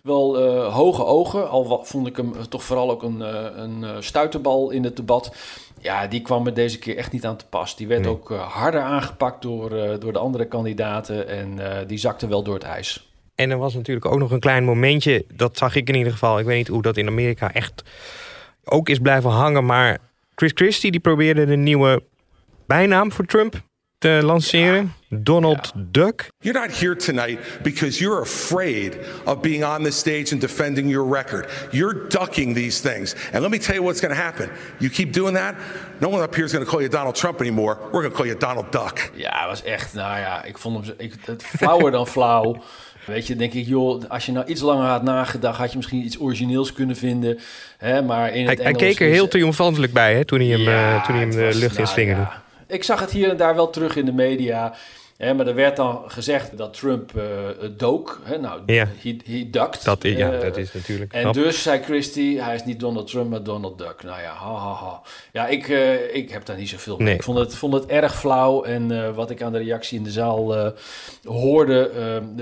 wel 0.02 0.42
hoge 0.72 1.06
ogen. 1.06 1.50
Al 1.50 1.82
vond 1.86 2.08
ik 2.08 2.18
hem 2.18 2.34
toch 2.50 2.64
vooral 2.64 2.92
ook 2.92 3.04
een, 3.04 3.22
eh, 3.22 3.46
een 3.56 3.86
stuiterbal 4.04 4.70
in 4.72 4.84
het 4.84 4.96
debat. 4.96 5.36
Ja, 5.82 6.08
die 6.08 6.22
kwam 6.22 6.46
er 6.46 6.54
deze 6.54 6.80
keer 6.80 6.98
echt 6.98 7.12
niet 7.12 7.26
aan 7.26 7.38
te 7.38 7.46
pas. 7.48 7.76
Die 7.76 7.88
werd 7.88 8.02
Nee. 8.02 8.10
ook 8.10 8.32
eh, 8.32 8.52
harder 8.52 8.82
aangepakt 8.82 9.42
door, 9.42 9.72
eh, 9.72 10.00
door 10.00 10.14
de 10.14 10.20
andere 10.20 10.46
kandidaten. 10.46 11.28
En 11.28 11.60
eh, 11.80 11.88
die 11.88 11.98
zakte 11.98 12.28
wel 12.28 12.44
door 12.44 12.54
het 12.54 12.64
ijs. 12.64 13.10
En 13.36 13.50
er 13.52 13.58
was 13.58 13.74
natuurlijk 13.74 14.06
ook 14.06 14.20
nog 14.20 14.32
een 14.32 14.40
klein 14.40 14.64
momentje, 14.64 15.26
dat 15.36 15.58
zag 15.58 15.76
ik 15.76 15.88
in 15.90 15.96
ieder 15.96 16.12
geval. 16.12 16.40
Ik 16.40 16.46
weet 16.46 16.58
niet 16.58 16.68
hoe 16.68 16.82
dat 16.82 16.98
in 16.98 17.08
Amerika 17.08 17.54
echt 17.54 17.84
ook 18.64 18.90
is 18.90 19.00
blijven 19.00 19.30
hangen. 19.30 19.66
Maar 19.66 19.98
Chris 20.36 20.52
Christie 20.56 20.92
die 20.92 21.00
probeerde 21.00 21.42
een 21.42 21.64
nieuwe 21.64 22.04
bijnaam 22.66 23.12
voor 23.12 23.26
Trump 23.26 23.62
te 24.02 24.20
lanceren. 24.24 24.94
Donald 25.10 25.72
Duck. 25.76 26.28
You're 26.40 26.60
not 26.60 26.72
here 26.80 26.96
tonight 26.96 27.40
because 27.64 28.00
you're 28.00 28.22
afraid 28.22 28.98
of 29.26 29.42
being 29.42 29.64
on 29.64 29.84
the 29.84 29.92
stage 29.92 30.32
and 30.32 30.42
defending 30.42 30.90
your 30.90 31.14
record. 31.14 31.46
You're 31.72 32.08
ducking 32.08 32.56
these 32.56 32.82
things. 32.82 33.16
And 33.34 33.42
let 33.42 33.52
me 33.52 33.58
tell 33.58 33.76
you 33.76 33.84
what's 33.84 34.00
going 34.02 34.16
to 34.16 34.22
happen. 34.22 34.50
You 34.80 34.90
keep 34.92 35.14
doing 35.14 35.34
that, 35.36 35.56
no 36.00 36.10
one 36.10 36.24
up 36.24 36.34
here 36.36 36.46
is 36.46 36.52
going 36.52 36.66
to 36.66 36.72
call 36.72 36.80
you 36.82 36.90
Donald 36.92 37.16
Trump 37.16 37.40
anymore. 37.42 37.78
We're 37.92 38.02
going 38.02 38.12
to 38.12 38.18
call 38.18 38.26
you 38.26 38.38
Donald 38.40 38.72
Duck. 38.72 39.12
Ja, 39.16 39.38
hij 39.40 39.48
was 39.48 39.64
echt, 39.64 39.94
nou 39.94 40.20
ja, 40.20 40.44
ik 40.44 40.58
vond 40.58 40.86
hem 40.86 40.96
ik, 40.98 41.14
het 41.26 41.44
flauwer 41.44 41.92
dan 41.92 42.08
flauw. 42.18 42.64
Weet 43.06 43.28
je, 43.28 43.36
denk 43.36 43.54
ik, 43.54 43.66
joh, 43.68 44.04
als 44.08 44.26
je 44.26 44.32
nou 44.32 44.46
iets 44.46 44.62
langer 44.62 44.86
had 44.88 45.04
nagedacht, 45.04 45.58
had 45.58 45.72
je 45.72 45.78
misschien 45.78 46.06
iets 46.06 46.20
origineels 46.20 46.74
kunnen 46.74 46.96
vinden. 46.96 47.40
Hè, 47.78 48.02
maar 48.02 48.28
in 48.34 48.42
Hij, 48.42 48.44
het 48.54 48.58
hij 48.58 48.66
Engels 48.68 48.84
keek 48.84 49.00
er 49.00 49.08
is- 49.08 49.14
heel 49.14 49.28
triomfantelijk 49.28 49.94
bij 49.94 50.16
hè, 50.16 50.26
toen 50.26 50.40
hij 50.40 50.48
hem, 50.48 50.60
Ja, 50.60 50.96
eh, 50.96 51.04
toen 51.06 51.16
hij 51.16 51.24
hem 51.24 51.30
het 51.34 51.40
de 51.40 51.46
was- 51.46 51.56
lucht 51.56 51.76
in 51.78 51.84
nou 51.84 51.94
slingerde. 51.94 52.22
ja. 52.22 52.41
Ik 52.72 52.84
zag 52.84 53.00
het 53.00 53.12
hier 53.12 53.30
en 53.30 53.38
daar 53.38 53.56
wel 53.56 53.70
terug 53.70 53.96
in 53.96 54.06
de 54.06 54.14
media. 54.14 54.74
Hè, 55.18 55.34
maar 55.34 55.48
er 55.48 55.56
werd 55.56 55.76
dan 55.76 56.02
gezegd 56.08 56.58
dat 56.58 56.74
Trump 56.74 57.12
eh 57.18 57.24
dook. 57.78 58.20
Hè, 58.24 58.38
nou, 58.38 58.62
Ja. 58.66 58.88
he, 59.02 59.18
he 59.26 59.48
ducked. 59.52 59.84
Dat, 59.84 60.04
i- 60.04 60.18
ja, 60.18 60.32
Eh, 60.32 60.42
dat 60.42 60.58
is 60.58 60.74
natuurlijk 60.74 61.14
En 61.14 61.22
knap. 61.22 61.34
dus 61.34 61.62
zei 61.64 61.82
Christie, 61.84 62.42
hij 62.42 62.56
is 62.56 62.64
niet 62.66 62.80
Donald 62.80 63.08
Trump, 63.08 63.30
maar 63.30 63.44
Donald 63.44 63.78
Duck. 63.78 64.04
Nou 64.04 64.22
ja, 64.22 64.34
ha, 64.34 64.54
ha, 64.56 64.74
ha. 64.74 65.02
Ja, 65.32 65.48
ik, 65.48 65.68
eh, 65.70 66.16
ik 66.16 66.30
heb 66.32 66.46
daar 66.46 66.58
niet 66.58 66.70
zoveel 66.70 66.98
mee. 66.98 67.06
Nee. 67.06 67.16
Ik 67.16 67.24
vond 67.24 67.38
het, 67.38 67.56
vond 67.56 67.74
het 67.74 67.86
erg 67.86 68.16
flauw. 68.20 68.64
En 68.64 69.16
wat 69.16 69.30
ik 69.30 69.42
aan 69.42 69.52
de 69.52 69.58
reactie 69.58 69.98
in 69.98 70.04
de 70.04 70.12
zaal 70.12 70.74
hoorde, 71.24 71.92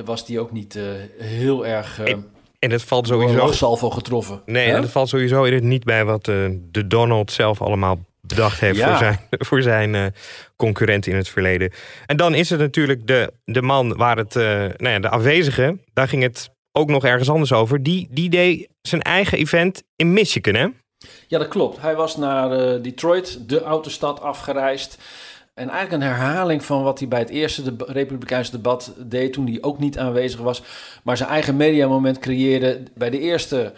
was 0.06 0.26
die 0.26 0.40
ook 0.40 0.52
niet 0.52 0.80
heel 1.18 1.66
erg 1.66 2.00
uh, 2.00 2.16
En 2.60 2.72
het 2.72 2.84
valt 2.84 3.10
een 3.10 3.14
sowieso... 3.20 3.36
lachsalvo 3.46 3.90
getroffen. 3.90 4.42
Nee, 4.46 4.68
Hè? 4.68 4.76
en 4.76 4.82
het 4.82 4.92
valt 4.92 5.10
sowieso 5.10 5.46
niet 5.60 5.84
bij 5.84 6.06
wat 6.06 6.26
de 6.26 6.88
Donald 6.88 7.32
zelf 7.32 7.62
allemaal 7.62 7.98
bedacht 8.30 8.60
heeft 8.60 8.78
Ja. 8.78 8.88
voor 8.88 8.98
zijn, 8.98 9.20
voor 9.30 9.62
zijn 9.62 9.96
eh, 9.96 10.06
concurrent 10.56 11.08
in 11.08 11.16
het 11.16 11.30
verleden. 11.30 11.72
En 12.06 12.18
dan 12.18 12.34
is 12.34 12.50
het 12.50 12.60
natuurlijk 12.60 13.08
de, 13.08 13.34
de 13.44 13.62
man 13.62 13.96
waar 13.98 14.18
het, 14.18 14.36
eh, 14.36 14.44
nou 14.78 14.90
ja, 14.90 15.00
de 15.00 15.10
afwezige, 15.10 15.78
daar 15.94 16.08
ging 16.08 16.24
het 16.24 16.50
ook 16.72 16.90
nog 16.90 17.06
ergens 17.06 17.30
anders 17.30 17.54
over. 17.54 17.84
Die, 17.84 18.08
die 18.12 18.30
deed 18.30 18.68
zijn 18.82 19.02
eigen 19.02 19.38
event 19.38 19.84
in 19.96 20.14
Michigan, 20.14 20.54
hè? 20.54 20.68
Ja, 21.28 21.38
dat 21.38 21.48
klopt. 21.48 21.82
Hij 21.82 21.96
was 21.96 22.18
naar 22.18 22.52
eh, 22.52 22.82
Detroit, 22.82 23.50
de 23.50 23.62
autostad, 23.62 24.22
afgereisd. 24.22 24.98
En 25.54 25.70
eigenlijk 25.70 26.04
een 26.04 26.10
herhaling 26.10 26.66
van 26.66 26.84
wat 26.84 27.00
hij 27.00 27.08
bij 27.08 27.20
het 27.20 27.30
eerste 27.30 27.76
de 27.76 27.86
Republikeinse 27.88 28.52
debat 28.52 28.94
deed 28.98 29.34
toen 29.34 29.48
hij 29.48 29.58
ook 29.62 29.80
niet 29.80 29.98
aanwezig 29.98 30.40
was, 30.40 30.64
maar 31.04 31.18
zijn 31.18 31.30
eigen 31.30 31.56
mediamoment 31.58 32.20
creëerde. 32.20 32.84
Bij 32.96 33.10
de 33.10 33.20
eerste 33.20 33.74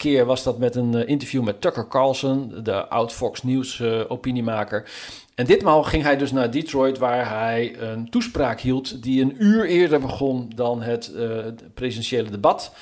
keer 0.00 0.24
was 0.24 0.42
dat 0.42 0.58
met 0.58 0.74
een 0.74 0.94
eh, 0.94 1.08
interview 1.08 1.42
met 1.42 1.60
Tucker 1.60 1.88
Carlson, 1.88 2.54
de 2.62 2.88
oud 2.88 3.12
Fox 3.12 3.42
News 3.42 3.78
uh, 3.78 4.00
opiniemaker. 4.08 4.90
En 5.34 5.46
ditmaal 5.46 5.82
ging 5.82 6.02
hij 6.02 6.16
dus 6.16 6.32
naar 6.32 6.50
Detroit, 6.50 6.98
waar 6.98 7.28
hij 7.28 7.80
een 7.80 8.10
toespraak 8.10 8.60
hield 8.60 9.02
die 9.02 9.22
een 9.22 9.34
uur 9.38 9.64
eerder 9.64 10.00
begon 10.00 10.52
dan 10.54 10.82
het 10.82 11.12
uh, 11.14 11.38
presidentiële 11.74 12.30
debat 12.30 12.72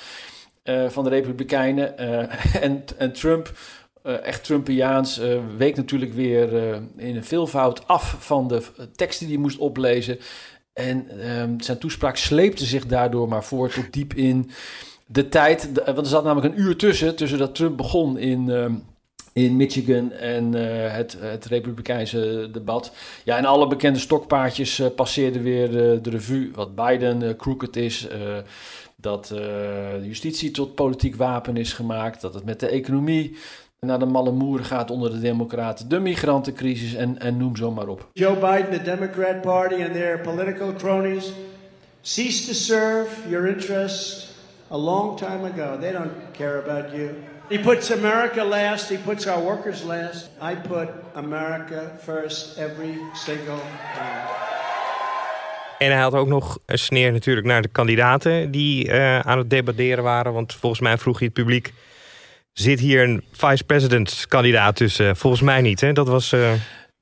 van 0.87 1.03
de 1.03 1.09
Republikeinen. 1.09 1.97
en, 2.61 2.83
en 2.97 3.13
Trump 3.13 3.51
echt 4.03 4.43
Trumpiaans, 4.43 5.19
uh, 5.19 5.39
week 5.57 5.75
natuurlijk 5.75 6.13
weer 6.13 6.53
in 6.97 7.15
een 7.15 7.23
veelvoud 7.23 7.87
af 7.87 8.15
van 8.19 8.47
de 8.47 8.61
teksten 8.95 9.25
die 9.25 9.35
hij 9.35 9.43
moest 9.43 9.57
oplezen. 9.57 10.19
En 10.73 11.29
um, 11.29 11.61
zijn 11.61 11.77
toespraak 11.77 12.17
sleepte 12.17 12.65
zich 12.65 12.85
daardoor 12.85 13.27
maar 13.27 13.43
voor 13.43 13.69
tot 13.69 13.93
diep 13.93 14.13
in 14.13 14.51
de 15.11 15.29
tijd. 15.29 15.69
want 15.85 15.97
er 15.97 16.05
zat 16.05 16.23
namelijk 16.23 16.53
een 16.53 16.61
uur 16.61 16.77
tussen, 16.77 17.15
tussen 17.15 17.37
dat 17.37 17.55
Trump 17.55 17.77
begon 17.77 18.17
in, 18.17 18.47
uh, 18.49 18.65
in 19.33 19.55
Michigan 19.55 20.11
en 20.11 20.55
uh, 20.55 20.61
het, 20.93 21.17
het 21.19 21.45
Republikeinse 21.45 22.49
debat. 22.51 22.91
Ja, 23.23 23.37
en 23.37 23.45
alle 23.45 23.67
bekende 23.67 23.99
stokpaardjes 23.99 24.79
uh, 24.79 24.87
passeerden 24.95 25.43
weer 25.43 25.71
de 26.01 26.09
revue. 26.09 26.51
Wat 26.53 26.75
Biden 26.75 27.35
crooked 27.35 27.75
is, 27.75 28.07
dat 28.95 29.25
de 29.27 29.99
justitie 30.03 30.51
tot 30.51 30.75
politiek 30.75 31.15
wapen 31.15 31.57
is 31.57 31.73
gemaakt, 31.73 32.21
dat 32.21 32.33
het 32.33 32.45
met 32.45 32.59
de 32.59 32.67
economie 32.67 33.37
naar 33.79 33.99
de 33.99 34.05
malle 34.05 34.31
moeren 34.31 34.65
gaat 34.65 34.91
onder 34.91 35.11
de 35.11 35.19
democraten, 35.19 35.89
de 35.89 35.99
migrantencrisis 35.99 36.93
en, 36.93 37.19
en 37.19 37.37
noem 37.37 37.55
zo 37.55 37.71
maar 37.71 37.87
op. 37.87 38.07
Joe 38.13 38.33
Biden, 38.33 38.71
the 38.71 38.81
Democrat 38.83 39.41
Party 39.41 39.83
and 39.83 39.93
their 39.93 40.19
political 40.19 40.73
cronies 40.73 41.31
ceased 42.01 42.47
to 42.47 42.53
serve 42.53 43.09
your 43.29 43.47
interests 43.47 44.28
a 44.71 44.77
long 44.77 45.17
time 45.17 45.45
ago. 45.45 45.77
They 45.79 45.91
don't 45.91 46.11
care 46.31 46.63
about 46.63 46.93
you. 46.93 47.09
He 47.49 47.57
puts 47.59 47.91
America 47.91 48.43
last. 48.43 48.89
He 48.89 48.97
puts 48.97 49.27
our 49.27 49.43
workers 49.43 49.83
last. 49.83 50.29
I 50.41 50.55
put 50.55 50.87
America 51.13 51.91
first 52.03 52.57
every 52.57 52.97
single 53.13 53.59
time. 53.95 54.47
En 55.77 55.91
hij 55.91 56.01
had 56.01 56.13
ook 56.13 56.27
nog 56.27 56.57
een 56.65 56.79
sneer 56.79 57.11
natuurlijk 57.11 57.47
naar 57.47 57.61
de 57.61 57.67
kandidaten 57.67 58.51
die 58.51 58.87
uh, 58.87 59.19
aan 59.19 59.37
het 59.37 59.49
debatteren 59.49 60.03
waren. 60.03 60.33
Want 60.33 60.55
volgens 60.55 60.81
mij 60.81 60.97
vroeg 60.97 61.17
hij 61.17 61.27
het 61.27 61.35
publiek... 61.35 61.73
zit 62.53 62.79
hier 62.79 63.03
een 63.03 63.23
vice-president 63.31 64.25
kandidaat 64.27 64.75
tussen? 64.75 65.15
Volgens 65.15 65.41
mij 65.41 65.61
niet, 65.61 65.81
hè? 65.81 65.93
Dat 65.93 66.07
was... 66.07 66.31
Uh... 66.33 66.51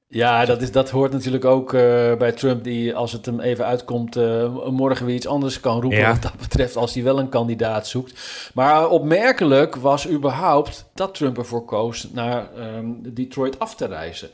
Ja, 0.10 0.46
dat, 0.46 0.62
is, 0.62 0.72
dat 0.72 0.90
hoort 0.90 1.12
natuurlijk 1.12 1.46
ook 1.46 1.74
uh, 1.74 1.80
bij 2.16 2.32
Trump, 2.32 2.64
die 2.64 2.96
als 2.96 3.12
het 3.12 3.26
hem 3.26 3.40
even 3.40 3.66
uitkomt, 3.66 4.18
uh, 4.18 4.68
morgen 4.70 5.06
weer 5.06 5.16
iets 5.16 5.28
anders 5.28 5.60
kan 5.60 5.82
roepen. 5.82 6.00
Ja. 6.00 6.12
Wat 6.12 6.22
dat 6.22 6.38
betreft, 6.38 6.76
als 6.76 6.94
hij 6.94 7.04
wel 7.04 7.20
een 7.20 7.30
kandidaat 7.30 7.88
zoekt. 7.88 8.20
Maar 8.54 8.90
opmerkelijk 8.90 9.76
was 9.76 10.10
überhaupt 10.10 10.90
dat 10.94 11.16
Trump 11.16 11.38
ervoor 11.38 11.66
koos 11.66 12.10
naar 12.12 12.48
um, 12.78 13.14
Detroit 13.14 13.60
af 13.60 13.76
te 13.76 13.86
reizen. 13.86 14.30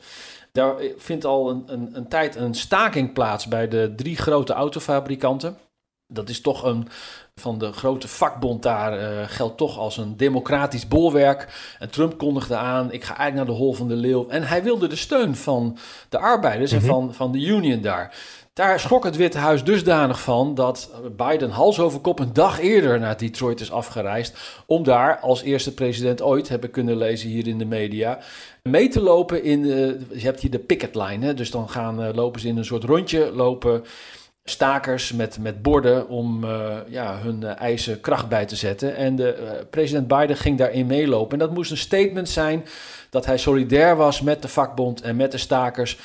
Daar 0.52 0.74
vindt 0.96 1.24
al 1.24 1.50
een, 1.50 1.62
een, 1.66 1.90
een 1.92 2.08
tijd 2.08 2.36
een 2.36 2.54
staking 2.54 3.12
plaats 3.12 3.46
bij 3.46 3.68
de 3.68 3.92
drie 3.96 4.16
grote 4.16 4.52
autofabrikanten. 4.52 5.56
Dat 6.06 6.28
is 6.28 6.40
toch 6.40 6.64
een, 6.64 6.88
van 7.34 7.58
de 7.58 7.72
grote 7.72 8.08
vakbond 8.08 8.62
daar 8.62 9.00
uh, 9.00 9.24
geldt 9.26 9.56
toch 9.56 9.78
als 9.78 9.96
een 9.96 10.16
democratisch 10.16 10.88
bolwerk. 10.88 11.74
En 11.78 11.90
Trump 11.90 12.18
kondigde 12.18 12.56
aan, 12.56 12.92
ik 12.92 13.04
ga 13.04 13.16
eigenlijk 13.16 13.46
naar 13.46 13.56
de 13.56 13.62
Hol 13.62 13.74
van 13.74 13.88
de 13.88 13.96
Leeuw. 13.96 14.28
En 14.28 14.42
hij 14.42 14.62
wilde 14.62 14.86
de 14.88 14.96
steun 14.96 15.36
van 15.36 15.78
de 16.08 16.18
arbeiders 16.18 16.72
en 16.72 16.82
van, 16.82 17.14
van 17.14 17.32
de 17.32 17.38
union 17.38 17.80
daar. 17.80 18.14
Daar 18.54 18.80
schrok 18.80 19.04
het 19.04 19.16
Witte 19.16 19.38
Huis 19.38 19.64
dusdanig 19.64 20.20
van 20.20 20.54
dat 20.54 20.90
Biden 21.16 21.50
hals 21.50 21.80
over 21.80 22.00
kop 22.00 22.18
een 22.18 22.32
dag 22.32 22.60
eerder 22.60 23.00
naar 23.00 23.16
Detroit 23.16 23.60
is 23.60 23.72
afgereisd. 23.72 24.36
Om 24.66 24.82
daar 24.82 25.18
als 25.18 25.42
eerste 25.42 25.74
president 25.74 26.22
ooit, 26.22 26.48
heb 26.48 26.64
ik 26.64 26.72
kunnen 26.72 26.96
lezen 26.96 27.28
hier 27.28 27.46
in 27.46 27.58
de 27.58 27.64
media, 27.64 28.18
mee 28.62 28.88
te 28.88 29.00
lopen 29.00 29.42
in. 29.42 29.62
De, 29.62 29.98
je 30.12 30.24
hebt 30.24 30.40
hier 30.40 30.50
de 30.50 30.58
picket 30.58 30.94
line, 30.94 31.26
hè, 31.26 31.34
dus 31.34 31.50
dan 31.50 31.68
gaan 31.68 32.02
uh, 32.02 32.08
lopen 32.12 32.40
ze 32.40 32.48
in 32.48 32.56
een 32.56 32.64
soort 32.64 32.84
rondje 32.84 33.32
lopen 33.32 33.84
stakers 34.44 35.12
met, 35.12 35.38
met 35.38 35.62
borden 35.62 36.08
om 36.08 36.44
uh, 36.44 36.76
ja, 36.88 37.18
hun 37.18 37.40
uh, 37.40 37.60
eisen 37.60 38.00
kracht 38.00 38.28
bij 38.28 38.46
te 38.46 38.56
zetten. 38.56 38.96
En 38.96 39.16
de, 39.16 39.38
uh, 39.40 39.50
president 39.70 40.08
Biden 40.08 40.36
ging 40.36 40.58
daarin 40.58 40.86
meelopen. 40.86 41.32
En 41.32 41.46
dat 41.46 41.54
moest 41.54 41.70
een 41.70 41.76
statement 41.76 42.28
zijn 42.28 42.64
dat 43.10 43.26
hij 43.26 43.38
solidair 43.38 43.96
was 43.96 44.20
met 44.20 44.42
de 44.42 44.48
vakbond 44.48 45.00
en 45.00 45.16
met 45.16 45.32
de 45.32 45.38
stakers. 45.38 45.98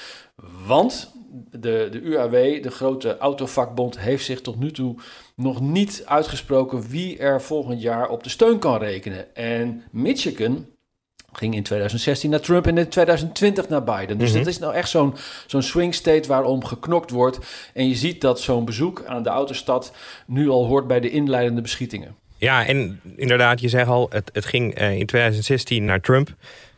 Want 0.66 1.14
de, 1.52 1.88
de 1.92 2.02
UAW, 2.02 2.64
de 2.64 2.72
grote 2.72 3.18
autovakbond, 3.18 4.00
heeft 4.00 4.26
zich 4.26 4.42
tot 4.42 4.60
nu 4.60 4.72
toe 4.72 4.96
nog 5.36 5.62
niet 5.62 6.04
uitgesproken 6.06 6.90
wie 6.90 7.18
er 7.18 7.42
volgend 7.42 7.82
jaar 7.82 8.10
op 8.10 8.24
de 8.24 8.30
steun 8.30 8.60
kan 8.60 8.78
rekenen. 8.78 9.36
En 9.36 9.84
Michigan 9.92 10.66
ging 11.32 11.56
in 11.56 11.64
2016 11.64 12.30
naar 12.30 12.40
Trump 12.40 12.68
en 12.68 12.78
in 12.78 12.88
2020 12.90 13.70
naar 13.70 13.84
Biden. 13.84 14.18
Dus 14.18 14.30
Mhm. 14.30 14.38
dat 14.38 14.48
is 14.48 14.60
nou 14.60 14.74
echt 14.74 14.90
zo'n 14.90 15.16
zo'n 15.48 15.62
swing 15.62 15.94
state 15.94 16.28
waarom 16.28 16.66
geknokt 16.66 17.12
wordt. 17.12 17.40
En 17.74 17.88
je 17.88 17.96
ziet 17.96 18.22
dat 18.22 18.40
zo'n 18.40 18.66
bezoek 18.66 19.04
aan 19.06 19.24
de 19.24 19.30
autostad 19.30 19.94
nu 20.28 20.50
al 20.50 20.66
hoort 20.66 20.88
bij 20.88 21.00
de 21.00 21.10
inleidende 21.10 21.62
beschietingen. 21.62 22.16
Ja, 22.38 22.66
en 22.66 23.00
inderdaad, 23.16 23.60
je 23.62 23.70
zegt 23.70 23.88
al, 23.88 24.08
het, 24.10 24.30
het 24.34 24.46
ging 24.46 24.76
eh, 24.76 24.98
in 25.00 25.06
2016 25.06 25.86
naar 25.86 26.00
Trump. 26.02 26.36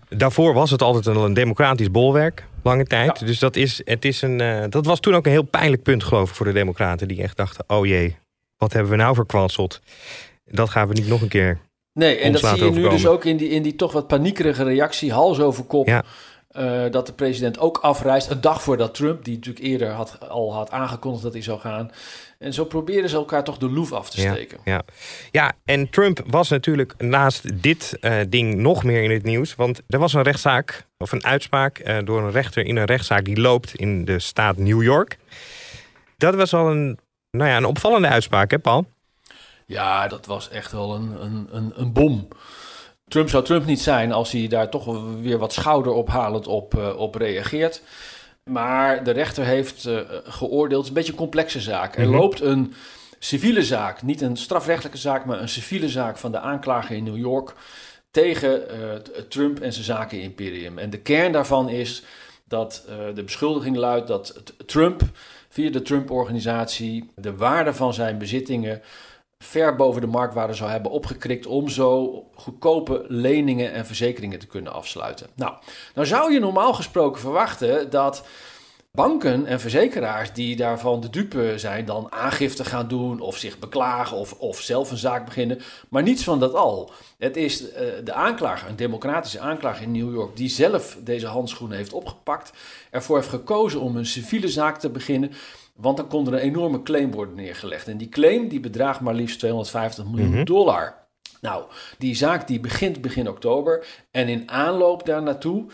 Daarvoor 0.09 0.53
was 0.53 0.71
het 0.71 0.81
altijd 0.81 1.15
al 1.17 1.25
een 1.25 1.33
democratisch 1.33 1.91
bolwerk, 1.91 2.45
lange 2.63 2.85
tijd. 2.85 3.25
Dus 3.25 3.39
dat, 3.39 3.55
is, 3.55 3.81
het 3.85 4.05
is 4.05 4.21
een, 4.21 4.41
eh, 4.41 4.63
dat 4.69 4.85
was 4.85 4.99
toen 4.99 5.15
ook 5.15 5.25
een 5.25 5.31
heel 5.31 5.41
pijnlijk 5.43 5.83
punt, 5.83 6.03
geloof 6.03 6.29
ik, 6.29 6.35
voor 6.35 6.45
de 6.45 6.51
democraten. 6.53 7.07
Die 7.07 7.21
echt 7.21 7.37
dachten, 7.37 7.63
oh 7.67 7.85
jee, 7.85 8.15
wat 8.57 8.73
hebben 8.73 8.91
we 8.91 8.97
nou 8.97 9.15
verkwanseld? 9.15 9.79
Dat 10.45 10.69
gaan 10.69 10.87
we 10.87 10.93
niet 10.93 11.07
nog 11.07 11.21
een 11.21 11.27
keer 11.27 11.59
Nee, 11.93 12.17
en 12.17 12.31
dat 12.31 12.41
zie 12.41 12.63
je 12.65 12.71
nu 12.71 12.89
dus 12.89 13.07
ook 13.07 13.25
in 13.25 13.37
die, 13.37 13.49
in 13.49 13.61
die 13.63 13.75
toch 13.75 13.91
wat 13.91 14.07
paniekerige 14.07 14.63
reactie, 14.63 15.13
hals 15.13 15.39
over 15.39 15.63
kop. 15.63 15.87
Ja. 15.87 16.03
eh, 16.47 16.91
dat 16.91 17.05
de 17.05 17.13
president 17.13 17.59
ook 17.59 17.77
afreist, 17.77 18.29
een 18.29 18.41
dag 18.41 18.61
voordat 18.61 18.93
Trump, 18.93 19.25
die 19.25 19.35
natuurlijk 19.35 19.65
eerder 19.65 19.89
had, 19.89 20.17
al 20.29 20.53
had 20.53 20.71
aangekondigd 20.71 21.23
dat 21.23 21.33
hij 21.33 21.41
zou 21.41 21.59
gaan. 21.59 21.91
En 22.39 22.53
zo 22.53 22.65
proberen 22.65 23.09
ze 23.09 23.15
elkaar 23.15 23.43
toch 23.43 23.57
de 23.57 23.69
loef 23.69 23.91
af 23.91 24.09
te 24.09 24.21
Ja, 24.21 24.33
steken. 24.33 24.57
Ja, 24.63 24.81
ja, 25.31 25.51
en 25.65 25.89
Trump 25.89 26.23
was 26.27 26.49
natuurlijk 26.49 26.93
naast 26.97 27.61
dit 27.63 27.97
eh, 27.99 28.17
ding 28.29 28.55
nog 28.55 28.83
meer 28.83 29.03
in 29.03 29.11
het 29.11 29.23
nieuws. 29.23 29.55
Want 29.55 29.81
er 29.87 29.99
was 29.99 30.13
een 30.13 30.21
rechtszaak, 30.23 30.85
of 30.97 31.11
een 31.11 31.25
uitspraak 31.25 31.77
eh, 31.77 31.97
door 32.03 32.21
een 32.21 32.31
rechter 32.31 32.65
in 32.65 32.75
een 32.75 32.85
rechtszaak 32.85 33.25
die 33.25 33.39
loopt 33.39 33.75
in 33.75 34.05
de 34.05 34.19
staat 34.19 34.57
New 34.57 34.83
York. 34.83 35.17
Dat 36.17 36.35
was 36.35 36.53
al 36.53 36.71
een, 36.71 36.99
nou 37.31 37.49
ja, 37.49 37.57
een 37.57 37.65
opvallende 37.65 38.07
uitspraak, 38.07 38.51
hè, 38.51 38.59
Paul? 38.59 38.85
Ja, 39.71 40.07
dat 40.07 40.25
was 40.25 40.49
echt 40.49 40.71
wel 40.71 40.95
een, 40.95 41.23
een, 41.23 41.47
een, 41.51 41.73
een 41.75 41.93
bom. 41.93 42.27
Trump 43.07 43.29
zou 43.29 43.43
Trump 43.43 43.65
niet 43.65 43.81
zijn 43.81 44.11
als 44.11 44.31
hij 44.31 44.47
daar 44.47 44.69
toch 44.69 45.03
weer 45.21 45.37
wat 45.37 45.53
schouderophalend 45.53 46.47
op, 46.47 46.77
eh, 46.77 46.97
op 46.97 47.15
reageert. 47.15 47.81
Maar 48.43 49.03
de 49.03 49.11
rechter 49.11 49.45
heeft 49.45 49.85
eh, 49.85 49.97
geoordeeld, 50.23 50.71
het 50.71 50.81
is 50.81 50.87
een 50.87 50.93
beetje 50.93 51.11
een 51.11 51.17
complexe 51.17 51.59
zaak. 51.61 51.97
Er 51.97 52.07
Mhm. 52.07 52.15
loopt 52.17 52.41
een 52.41 52.73
civiele 53.19 53.63
zaak, 53.63 54.01
niet 54.01 54.21
een 54.21 54.37
strafrechtelijke 54.37 54.97
zaak, 54.97 55.25
maar 55.25 55.41
een 55.41 55.49
civiele 55.49 55.89
zaak 55.89 56.17
van 56.17 56.31
de 56.31 56.39
aanklager 56.39 56.95
in 56.95 57.03
New 57.03 57.17
York 57.17 57.53
tegen 58.11 58.69
eh, 58.69 58.77
Trump 59.29 59.59
en 59.59 59.73
zijn 59.73 59.85
zakenimperium. 59.85 60.77
En 60.77 60.89
de 60.89 60.99
kern 60.99 61.31
daarvan 61.31 61.69
is 61.69 62.03
dat 62.47 62.85
de 63.15 63.23
beschuldiging 63.23 63.75
luidt 63.75 64.07
dat 64.07 64.43
Trump 64.65 65.01
via 65.49 65.69
de 65.71 65.81
Trump-organisatie 65.81 67.09
de 67.15 67.35
waarde 67.35 67.73
van 67.73 67.93
zijn 67.93 68.17
bezittingen 68.17 68.81
ver 69.43 69.75
boven 69.75 70.01
de 70.01 70.07
marktwaarde 70.07 70.53
zou 70.53 70.69
hebben 70.69 70.91
opgekrikt 70.91 71.45
om 71.45 71.69
zo 71.69 72.23
goedkope 72.35 73.05
leningen 73.07 73.73
en 73.73 73.85
verzekeringen 73.85 74.39
te 74.39 74.47
kunnen 74.47 74.73
afsluiten. 74.73 75.27
Nou, 75.35 75.53
nou 75.95 76.07
zou 76.07 76.33
je 76.33 76.39
normaal 76.39 76.73
gesproken 76.73 77.21
verwachten 77.21 77.89
dat 77.89 78.23
banken 78.91 79.45
en 79.45 79.59
verzekeraars 79.59 80.33
die 80.33 80.55
daarvan 80.55 81.01
de 81.01 81.09
dupe 81.09 81.53
zijn, 81.55 81.85
dan 81.85 82.11
aangifte 82.11 82.65
gaan 82.65 82.87
doen 82.87 83.19
of 83.19 83.37
zich 83.37 83.59
beklagen 83.59 84.17
of, 84.17 84.33
of 84.33 84.59
zelf 84.59 84.91
een 84.91 84.97
zaak 84.97 85.25
beginnen. 85.25 85.59
Maar 85.89 86.03
niets 86.03 86.23
van 86.23 86.39
dat 86.39 86.53
al. 86.53 86.91
Het 87.17 87.37
is 87.37 87.71
eh, 87.71 87.85
de 88.03 88.13
aanklager, 88.13 88.69
een 88.69 88.75
democratische 88.75 89.39
aanklager 89.39 89.83
in 89.83 89.91
New 89.91 90.13
York, 90.13 90.37
die 90.37 90.49
zelf 90.49 90.97
deze 91.03 91.27
handschoenen 91.27 91.77
heeft 91.77 91.93
opgepakt, 91.93 92.51
ervoor 92.89 93.15
heeft 93.15 93.29
gekozen 93.29 93.81
om 93.81 93.95
een 93.95 94.05
civiele 94.05 94.47
zaak 94.47 94.79
te 94.79 94.89
beginnen. 94.89 95.31
Want 95.81 95.97
dan 95.97 96.07
kon 96.07 96.27
er 96.27 96.33
een 96.33 96.39
enorme 96.39 96.81
claim 96.83 97.11
worden 97.11 97.35
neergelegd. 97.35 97.87
En 97.87 97.97
die 97.97 98.09
claim 98.09 98.47
die 98.47 98.59
bedraagt 98.59 98.99
maar 98.99 99.13
liefst 99.13 99.39
250 99.39 100.05
miljoen 100.05 100.29
Mhm. 100.31 100.43
dollar. 100.43 100.99
Nou, 101.41 101.63
die 101.97 102.15
zaak 102.15 102.47
die 102.47 102.59
begint 102.59 103.01
begin 103.01 103.29
oktober. 103.29 103.85
En 104.11 104.27
in 104.27 104.51
aanloop 104.51 105.05
daar 105.05 105.21
naartoe 105.23 105.65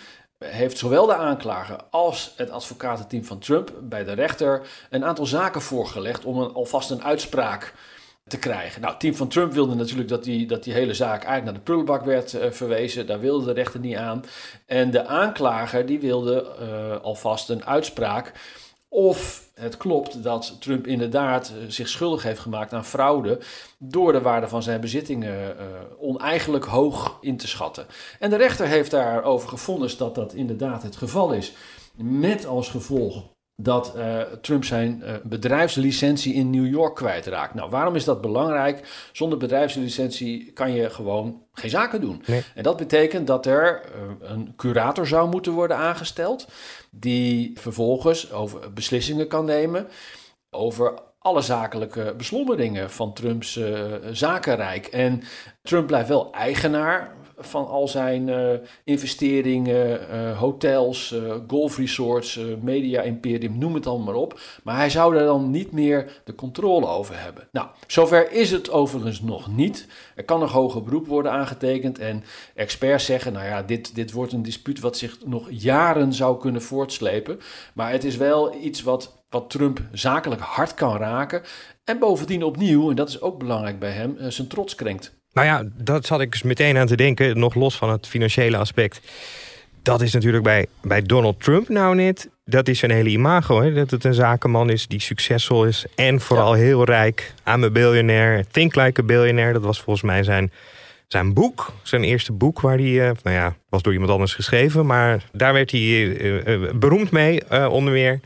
heeft 0.45 0.77
zowel 0.77 1.05
de 1.05 1.15
aanklager 1.15 1.77
als 1.89 2.33
het 2.35 2.49
advocatenteam 2.49 3.23
van 3.23 3.39
Trump 3.39 3.73
bij 3.81 4.03
de 4.03 4.11
rechter 4.13 4.67
een 4.89 5.05
aantal 5.05 5.25
zaken 5.25 5.61
voorgelegd 5.61 6.25
om 6.25 6.39
een, 6.39 6.53
alvast 6.53 6.89
een 6.89 7.03
uitspraak 7.03 7.73
te 8.27 8.37
krijgen. 8.39 8.81
Nou, 8.81 8.91
het 8.91 9.01
team 9.01 9.15
van 9.15 9.27
Trump 9.27 9.53
wilde 9.53 9.75
natuurlijk 9.75 10.09
dat 10.09 10.23
die, 10.23 10.47
dat 10.47 10.63
die 10.63 10.73
hele 10.73 10.93
zaak 10.93 11.23
eigenlijk 11.23 11.43
naar 11.43 11.53
de 11.53 11.59
prullenbak 11.59 12.05
werd 12.05 12.33
uh, 12.33 12.51
verwezen. 12.51 13.07
Daar 13.07 13.19
wilde 13.19 13.45
de 13.45 13.51
rechter 13.53 13.79
niet 13.79 13.95
aan. 13.95 14.23
En 14.65 14.91
de 14.91 15.05
aanklager 15.05 15.85
die 15.85 15.99
wilde 15.99 16.45
uh, 16.61 17.03
alvast 17.03 17.49
een 17.49 17.65
uitspraak 17.65 18.31
of 18.89 19.50
het 19.53 19.77
klopt 19.77 20.24
dat 20.24 20.56
Trump 20.60 20.88
inderdaad 20.88 21.53
uh, 21.56 21.63
zich 21.67 21.89
schuldig 21.89 22.24
heeft 22.24 22.39
gemaakt 22.39 22.74
aan 22.74 22.86
fraude 22.86 23.39
door 23.77 24.12
de 24.12 24.22
waarde 24.22 24.48
van 24.48 24.63
zijn 24.63 24.82
bezittingen 24.82 25.56
uh, 25.56 25.65
oneigenlijk 26.00 26.65
hoog 26.65 27.17
in 27.22 27.38
te 27.38 27.48
schatten. 27.48 27.86
En 28.20 28.29
de 28.29 28.36
rechter 28.36 28.67
heeft 28.67 28.91
daarover 28.91 29.50
gevonden 29.50 29.98
dat 29.98 30.15
dat 30.15 30.34
inderdaad 30.34 30.84
het 30.84 30.96
geval 30.96 31.32
is. 31.32 31.53
Met 31.96 32.46
als 32.46 32.70
gevolg 32.70 33.24
dat 33.61 33.93
uh, 33.95 34.21
Trump 34.41 34.65
zijn 34.65 35.01
uh, 35.03 35.11
bedrijfslicentie 35.23 36.33
in 36.33 36.49
New 36.49 36.67
York 36.67 36.95
kwijtraakt. 36.95 37.53
Nou, 37.53 37.69
waarom 37.69 37.95
is 37.95 38.03
dat 38.03 38.21
belangrijk? 38.21 39.07
Zonder 39.11 39.37
bedrijfslicentie 39.37 40.51
kan 40.51 40.71
je 40.71 40.89
gewoon 40.89 41.41
geen 41.53 41.69
zaken 41.69 42.01
doen. 42.01 42.23
Nee. 42.25 42.43
En 42.55 42.63
dat 42.63 42.77
betekent 42.77 43.27
dat 43.27 43.45
er 43.45 43.81
uh, 43.85 44.29
een 44.29 44.53
curator 44.55 45.07
zou 45.07 45.29
moeten 45.29 45.51
worden 45.51 45.77
aangesteld, 45.77 46.47
die 46.91 47.51
vervolgens 47.59 48.31
over 48.31 48.73
beslissingen 48.73 49.27
kan 49.27 49.45
nemen 49.45 49.87
over 50.49 50.93
alle 51.19 51.41
zakelijke 51.41 52.13
beslommeringen 52.17 52.91
van 52.91 53.13
Trumps 53.13 53.59
zakenrijk. 54.11 54.85
En 54.85 55.23
Trump 55.61 55.87
blijft 55.87 56.09
wel 56.09 56.31
eigenaar 56.31 57.15
van 57.38 57.67
al 57.67 57.88
zijn 57.88 58.27
uh, 58.27 58.50
investeringen, 58.84 60.00
uh, 60.13 60.39
hotels, 60.39 61.12
uh, 61.12 61.36
golfresorts, 61.48 62.39
media 62.62 63.01
imperium, 63.01 63.58
noem 63.58 63.74
het 63.74 63.88
allemaal 63.88 64.06
maar 64.06 64.15
op. 64.15 64.39
Maar 64.63 64.75
hij 64.75 64.89
zou 64.89 65.13
daar 65.13 65.25
dan 65.25 65.51
niet 65.51 65.72
meer 65.72 66.22
de 66.24 66.36
controle 66.36 66.88
over 66.88 67.22
hebben. 67.22 67.48
Nou, 67.51 67.67
zover 67.88 68.32
is 68.32 68.51
het 68.51 68.72
overigens 68.72 69.22
nog 69.22 69.56
niet. 69.56 69.88
Er 70.15 70.24
kan 70.24 70.39
nog 70.39 70.51
hoger 70.51 70.84
beroep 70.84 71.08
worden 71.08 71.32
aangetekend 71.32 72.00
en 72.00 72.24
experts 72.56 73.06
zeggen, 73.06 73.34
nou 73.34 73.46
ja, 73.46 73.63
dit, 73.63 73.96
dit 73.96 74.12
wordt 74.12 74.34
een 74.34 74.44
dispuut 74.44 74.79
wat 74.79 74.98
zich 74.98 75.17
nog 75.25 75.48
jaren 75.50 76.13
zou 76.13 76.39
kunnen 76.39 76.62
voortslepen. 76.62 77.39
Maar 77.74 77.91
het 77.91 78.03
is 78.03 78.17
wel 78.17 78.56
iets 78.56 78.84
wat, 78.84 79.24
wat 79.29 79.50
Trump 79.50 79.82
zakelijk 79.91 80.41
hard 80.41 80.74
kan 80.74 80.98
raken. 80.98 81.41
En 81.84 82.00
bovendien 82.00 82.44
opnieuw, 82.44 82.89
en 82.89 82.96
dat 82.96 83.10
is 83.10 83.22
ook 83.22 83.38
belangrijk 83.39 83.79
bij 83.79 83.91
hem, 83.91 84.15
zijn 84.32 84.48
trots 84.48 84.75
krenkt. 84.75 85.16
Nou 85.38 85.50
ja, 85.50 85.63
dat 85.75 86.06
zat 86.06 86.22
ik 86.22 86.32
dus 86.32 86.41
meteen 86.41 86.77
aan 86.77 86.88
te 86.88 86.96
denken, 86.96 87.39
nog 87.39 87.56
los 87.56 87.77
van 87.77 87.89
het 87.89 88.08
financiële 88.08 88.58
aspect. 88.58 89.01
Dat 89.82 90.01
is 90.01 90.13
natuurlijk 90.13 90.44
bij, 90.44 90.65
bij 90.82 91.01
Donald 91.01 91.44
Trump 91.44 91.70
nou 91.70 91.96
net. 91.96 92.29
Dat 92.46 92.67
is 92.67 92.79
zijn 92.79 92.91
hele 92.91 93.10
imago. 93.10 93.62
Hè? 93.62 93.74
Dat 93.74 93.91
het 93.91 94.03
een 94.03 94.13
zakenman 94.13 94.70
is 94.70 94.88
die 94.88 95.01
succesvol 95.01 95.65
is. 95.65 95.86
En 95.96 96.22
vooral 96.22 96.56
ja. 96.56 96.62
heel 96.62 96.84
rijk. 96.84 97.34
I'm 97.48 97.63
a 97.63 97.70
billionaire. 97.70 98.46
Think 98.51 98.75
like 98.75 99.01
a 99.01 99.03
billionaire. 99.03 99.53
Dat 99.53 99.62
was 99.62 99.82
volgens 99.82 100.06
mij 100.06 100.24
zijn, 100.24 100.51
zijn 101.08 101.34
boek. 101.34 101.74
Zijn 101.82 102.03
eerste 102.03 102.32
boek 102.32 102.62
waar 102.62 102.77
hij... 102.77 103.10
Uh, 103.10 103.12
nou 103.24 103.36
ja, 103.36 103.56
was 103.70 103.82
door 103.82 103.94
iemand 103.94 104.12
anders 104.12 104.34
geschreven. 104.34 104.86
Maar 104.86 105.24
daar 105.32 105.53
werd 105.53 105.72
hij 105.72 105.79
uh, 105.79 106.48
uh, 106.48 106.72
beroemd 106.72 107.12
mee, 107.12 107.70
onder 107.70 107.94
meer. 107.94 108.20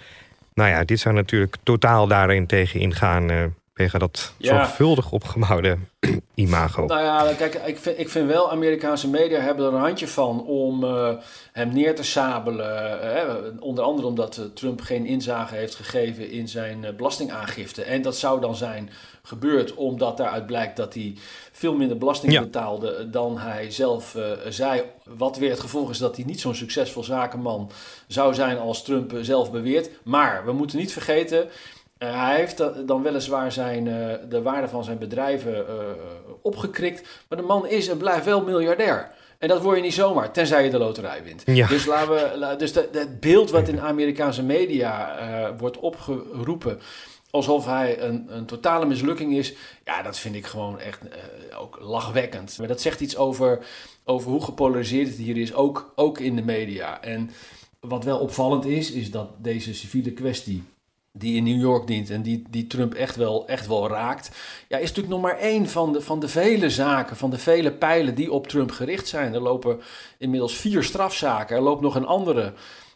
Nou 0.53 0.70
ja, 0.70 0.84
dit 0.84 1.00
zou 1.00 1.15
natuurlijk 1.15 1.56
totaal 1.63 2.08
daarin 2.08 2.48
tegen 2.48 2.80
ingaan 2.80 3.53
tegen 3.81 4.00
dat 4.00 4.33
ja. 4.38 4.55
zorgvuldig 4.55 5.11
opgebouwde 5.11 5.77
imago. 6.35 6.85
Nou 6.85 7.01
ja, 7.01 7.33
kijk, 7.33 7.53
ik 7.53 7.77
vind, 7.77 8.00
ik 8.00 8.09
vind 8.09 8.27
wel, 8.27 8.51
Amerikaanse 8.51 9.09
media 9.09 9.39
hebben 9.39 9.65
er 9.65 9.73
een 9.73 9.79
handje 9.79 10.07
van 10.07 10.45
om 10.45 10.83
uh, 10.83 11.09
hem 11.51 11.73
neer 11.73 11.95
te 11.95 12.03
sabelen. 12.03 13.00
Uh, 13.03 13.63
onder 13.63 13.83
andere 13.83 14.07
omdat 14.07 14.38
uh, 14.38 14.45
Trump 14.45 14.81
geen 14.81 15.05
inzage 15.05 15.55
heeft 15.55 15.75
gegeven 15.75 16.31
in 16.31 16.47
zijn 16.47 16.85
belastingaangifte. 16.97 17.83
En 17.83 18.01
dat 18.01 18.17
zou 18.17 18.41
dan 18.41 18.55
zijn 18.55 18.89
gebeurd 19.23 19.73
omdat 19.73 20.17
daaruit 20.17 20.45
blijkt 20.45 20.77
dat 20.77 20.93
hij 20.93 21.15
veel 21.51 21.75
minder 21.75 21.97
belasting 21.97 22.33
ja. 22.33 22.41
betaalde 22.41 23.09
dan 23.09 23.38
hij 23.38 23.71
zelf 23.71 24.17
zei. 24.50 24.81
Wat 25.03 25.38
weer 25.38 25.50
het 25.50 25.59
gevolg 25.59 25.89
is 25.89 25.97
dat 25.97 26.15
hij 26.15 26.25
niet 26.25 26.39
zo'n 26.39 26.55
succesvol 26.55 27.03
zakenman 27.03 27.71
zou 28.07 28.33
zijn 28.33 28.57
als 28.57 28.83
Trump 28.83 29.13
zelf 29.21 29.51
beweert. 29.51 29.89
Maar 30.03 30.45
we 30.45 30.51
moeten 30.51 30.77
niet 30.77 30.93
vergeten... 30.93 31.50
Uh, 32.03 32.24
hij 32.24 32.36
heeft 32.36 32.88
dan 32.88 33.01
weliswaar 33.01 33.51
zijn, 33.51 33.86
uh, 33.86 34.13
de 34.29 34.41
waarde 34.41 34.67
van 34.67 34.84
zijn 34.84 34.98
bedrijven 34.98 35.53
uh, 35.53 35.75
opgekrikt. 36.41 37.08
Maar 37.29 37.38
de 37.38 37.43
man 37.43 37.67
is 37.67 37.88
en 37.88 37.98
blijft 37.98 38.25
wel 38.25 38.43
miljardair. 38.43 39.12
En 39.38 39.47
dat 39.47 39.62
word 39.62 39.75
je 39.78 39.84
niet 39.84 39.93
zomaar, 39.93 40.32
tenzij 40.32 40.63
je 40.63 40.69
de 40.69 40.78
loterij 40.78 41.23
wint. 41.23 41.43
Ja. 41.45 41.67
Dus, 41.67 41.86
laten 41.86 42.12
we, 42.12 42.56
dus 42.58 42.73
het 42.73 43.19
beeld 43.19 43.52
wat 43.52 43.67
in 43.67 43.82
Amerikaanse 43.82 44.43
media 44.43 45.56
wordt 45.58 45.80
opgeroepen... 45.80 46.80
alsof 47.30 47.65
hij 47.65 48.02
een, 48.02 48.25
een 48.30 48.45
totale 48.45 48.86
mislukking 48.86 49.34
is... 49.34 49.54
ja, 49.86 50.02
dat 50.02 50.17
vind 50.17 50.36
ik 50.36 50.45
gewoon 50.45 50.80
echt 50.80 50.99
ook 51.60 51.78
lachwekkend. 51.82 52.58
Maar 52.58 52.67
dat 52.67 52.82
zegt 52.82 53.02
iets 53.02 53.17
over, 53.17 53.60
over 54.04 54.32
hoe 54.32 54.43
gepolariseerd 54.43 55.08
het 55.08 55.17
hier 55.17 55.38
is, 55.38 55.54
ook, 55.54 55.93
ook 55.95 56.19
in 56.19 56.36
de 56.36 56.43
media. 56.43 57.02
En 57.02 57.30
wat 57.80 58.04
wel 58.04 58.19
opvallend 58.19 58.65
is, 58.65 58.91
is 58.91 59.12
dat 59.12 59.30
deze 59.38 59.73
civiele 59.73 60.12
kwestie 60.12 60.63
die 61.12 61.36
in 61.36 61.43
New 61.43 61.60
York 61.60 61.88
dient 61.88 62.10
en 62.10 62.21
die, 62.21 62.43
die 62.50 62.67
Trump 62.67 62.93
echt 62.93 63.15
wel, 63.15 63.47
echt 63.47 63.67
wel 63.67 63.88
raakt, 63.88 64.32
ja, 64.67 64.78
is 64.78 64.88
natuurlijk 64.88 65.13
nog 65.13 65.21
maar 65.21 65.38
één 65.38 65.69
van 65.69 65.93
de, 65.93 66.02
van 66.02 66.19
de 66.19 66.28
vele 66.28 66.69
zaken, 66.69 67.15
van 67.15 67.30
de 67.30 67.38
vele 67.38 67.71
pijlen 67.71 68.15
die 68.15 68.32
op 68.32 68.47
Trump 68.47 68.71
gericht 68.71 69.08
zijn. 69.08 69.34
Er 69.34 69.41
lopen 69.41 69.82
inmiddels 70.17 70.56
vier 70.56 70.84
strafzaken. 70.84 71.56
Er 71.56 71.62
loopt 71.62 71.82
nog 71.82 71.95
een 71.95 72.06
andere 72.06 72.54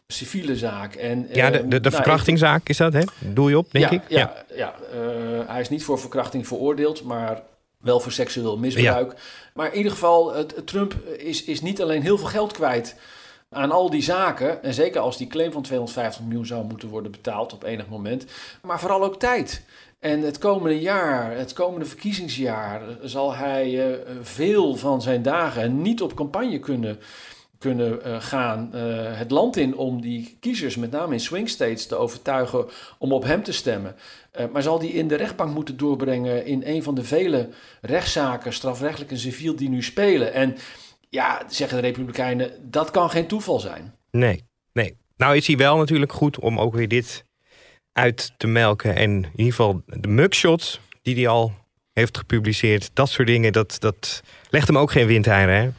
civiele 0.07 0.55
zaak. 0.55 0.95
En, 0.95 1.27
ja, 1.31 1.49
de, 1.49 1.57
de, 1.57 1.67
de 1.67 1.79
nou, 1.79 1.95
verkrachtingszaak 1.95 2.69
is 2.69 2.77
dat, 2.77 2.93
hè? 2.93 3.01
Doe 3.19 3.49
je 3.49 3.57
op, 3.57 3.71
denk 3.71 3.85
ja, 3.85 3.91
ik? 3.91 4.01
Ja, 4.07 4.17
ja. 4.17 4.55
ja 4.55 4.75
uh, 4.93 5.39
hij 5.47 5.61
is 5.61 5.69
niet 5.69 5.83
voor 5.83 5.99
verkrachting 5.99 6.47
veroordeeld, 6.47 7.03
maar 7.03 7.41
wel 7.77 7.99
voor 7.99 8.11
seksueel 8.11 8.57
misbruik. 8.57 9.11
Ja. 9.11 9.17
Maar 9.53 9.71
in 9.71 9.77
ieder 9.77 9.91
geval, 9.91 10.45
Trump 10.65 10.93
is, 11.17 11.43
is 11.43 11.61
niet 11.61 11.81
alleen 11.81 12.01
heel 12.01 12.17
veel 12.17 12.27
geld 12.27 12.53
kwijt 12.53 12.95
aan 13.49 13.71
al 13.71 13.89
die 13.89 14.03
zaken. 14.03 14.63
En 14.63 14.73
zeker 14.73 15.01
als 15.01 15.17
die 15.17 15.27
claim 15.27 15.51
van 15.51 15.61
250 15.61 16.21
miljoen 16.23 16.45
zou 16.45 16.65
moeten 16.65 16.89
worden 16.89 17.11
betaald 17.11 17.53
op 17.53 17.63
enig 17.63 17.87
moment. 17.87 18.25
Maar 18.61 18.79
vooral 18.79 19.03
ook 19.03 19.19
tijd. 19.19 19.65
En 19.99 20.21
het 20.21 20.37
komende 20.37 20.79
jaar, 20.79 21.37
het 21.37 21.53
komende 21.53 21.85
verkiezingsjaar, 21.85 22.81
zal 23.01 23.35
hij 23.35 23.89
uh, 23.89 23.95
veel 24.21 24.75
van 24.75 25.01
zijn 25.01 25.21
dagen 25.21 25.81
niet 25.81 26.01
op 26.01 26.15
campagne 26.15 26.59
kunnen, 26.59 26.99
kunnen 27.57 27.99
uh, 28.05 28.15
gaan 28.21 28.71
uh, 28.73 28.81
het 29.17 29.31
land 29.31 29.57
in 29.57 29.77
om 29.77 30.01
die 30.01 30.37
kiezers, 30.39 30.75
met 30.75 30.91
name 30.91 31.13
in 31.13 31.19
swing 31.19 31.49
states, 31.49 31.87
te 31.87 31.95
overtuigen 31.95 32.65
om 32.97 33.11
op 33.11 33.23
hem 33.23 33.43
te 33.43 33.51
stemmen. 33.51 33.95
maar 34.51 34.61
zal 34.61 34.79
die 34.79 34.91
in 34.91 35.07
de 35.07 35.15
rechtbank 35.15 35.53
moeten 35.53 35.77
doorbrengen 35.77 36.45
in 36.45 36.61
een 36.65 36.83
van 36.83 36.95
de 36.95 37.03
vele 37.03 37.49
rechtszaken, 37.81 38.53
strafrechtelijk 38.53 39.11
en 39.11 39.17
civiel, 39.17 39.55
die 39.55 39.69
nu 39.69 39.83
spelen. 39.83 40.33
En 40.33 40.55
ja, 41.15 41.41
zeggen 41.47 41.81
de 41.81 41.87
Republikeinen, 41.87 42.51
dat 42.61 42.91
kan 42.91 43.09
geen 43.09 43.27
toeval 43.27 43.59
zijn. 43.59 43.93
Nee, 44.11 44.43
nee. 44.73 44.97
Nou 45.17 45.35
is 45.35 45.47
hij 45.47 45.57
wel 45.57 45.77
natuurlijk 45.77 46.13
goed 46.13 46.39
om 46.39 46.59
ook 46.59 46.73
weer 46.73 46.87
dit 46.87 47.25
uit 47.91 48.33
te 48.37 48.47
melken. 48.47 48.95
En 48.95 49.11
in 49.11 49.31
ieder 49.35 49.53
geval 49.53 49.81
de 49.85 50.07
mugshots 50.07 50.79
die 51.01 51.15
hij 51.15 51.27
al 51.27 51.51
heeft 51.93 52.17
gepubliceerd, 52.17 52.89
dat 52.93 53.09
soort 53.09 53.27
dingen, 53.27 53.53
dat, 53.53 53.75
dat 53.79 54.21
legt 54.49 54.67
hem 54.67 54.77
ook 54.77 54.91
geen 54.91 55.07
windeieren, 55.07 55.55
hè? 55.55 55.69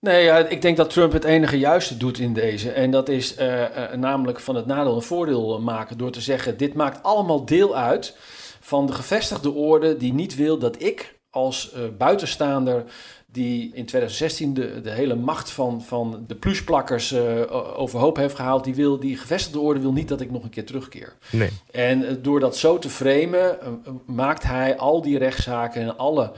Nee, 0.00 0.24
ja, 0.24 0.36
ik 0.36 0.62
denk 0.62 0.76
dat 0.76 0.90
Trump 0.90 1.12
het 1.12 1.24
enige 1.24 1.58
juiste 1.58 1.96
doet 1.96 2.18
in 2.18 2.32
deze. 2.32 2.70
En 2.70 2.90
dat 2.90 3.08
is 3.08 3.38
uh, 3.38 3.60
uh, 3.60 3.92
namelijk 3.92 4.40
van 4.40 4.54
het 4.54 4.66
nadeel 4.66 4.94
een 4.94 5.02
voordeel 5.02 5.60
maken 5.60 5.98
door 5.98 6.10
te 6.10 6.20
zeggen: 6.20 6.56
dit 6.56 6.74
maakt 6.74 7.02
allemaal 7.02 7.44
deel 7.44 7.76
uit 7.76 8.16
van 8.60 8.86
de 8.86 8.92
gevestigde 8.92 9.50
orde 9.50 9.96
die 9.96 10.12
niet 10.12 10.34
wil 10.34 10.58
dat 10.58 10.82
ik 10.82 11.18
als 11.30 11.72
uh, 11.74 11.80
buitenstaander 11.98 12.84
die 13.32 13.70
in 13.74 13.84
2016 13.86 14.54
de, 14.54 14.80
de 14.80 14.90
hele 14.90 15.14
macht 15.14 15.50
van, 15.50 15.82
van 15.82 16.24
de 16.26 16.34
plusplakkers 16.34 17.12
uh, 17.12 17.78
overhoop 17.78 18.16
heeft 18.16 18.34
gehaald. 18.34 18.64
Die, 18.64 18.74
wil, 18.74 19.00
die 19.00 19.16
gevestigde 19.16 19.60
orde 19.60 19.80
wil 19.80 19.92
niet 19.92 20.08
dat 20.08 20.20
ik 20.20 20.30
nog 20.30 20.42
een 20.42 20.50
keer 20.50 20.66
terugkeer. 20.66 21.16
Nee. 21.30 21.50
En 21.70 22.02
uh, 22.02 22.10
door 22.22 22.40
dat 22.40 22.56
zo 22.56 22.78
te 22.78 22.88
framen, 22.90 23.58
uh, 23.62 23.68
maakt 24.06 24.42
hij 24.42 24.76
al 24.76 25.02
die 25.02 25.18
rechtszaken 25.18 25.82
en 25.82 25.98
alle 25.98 26.32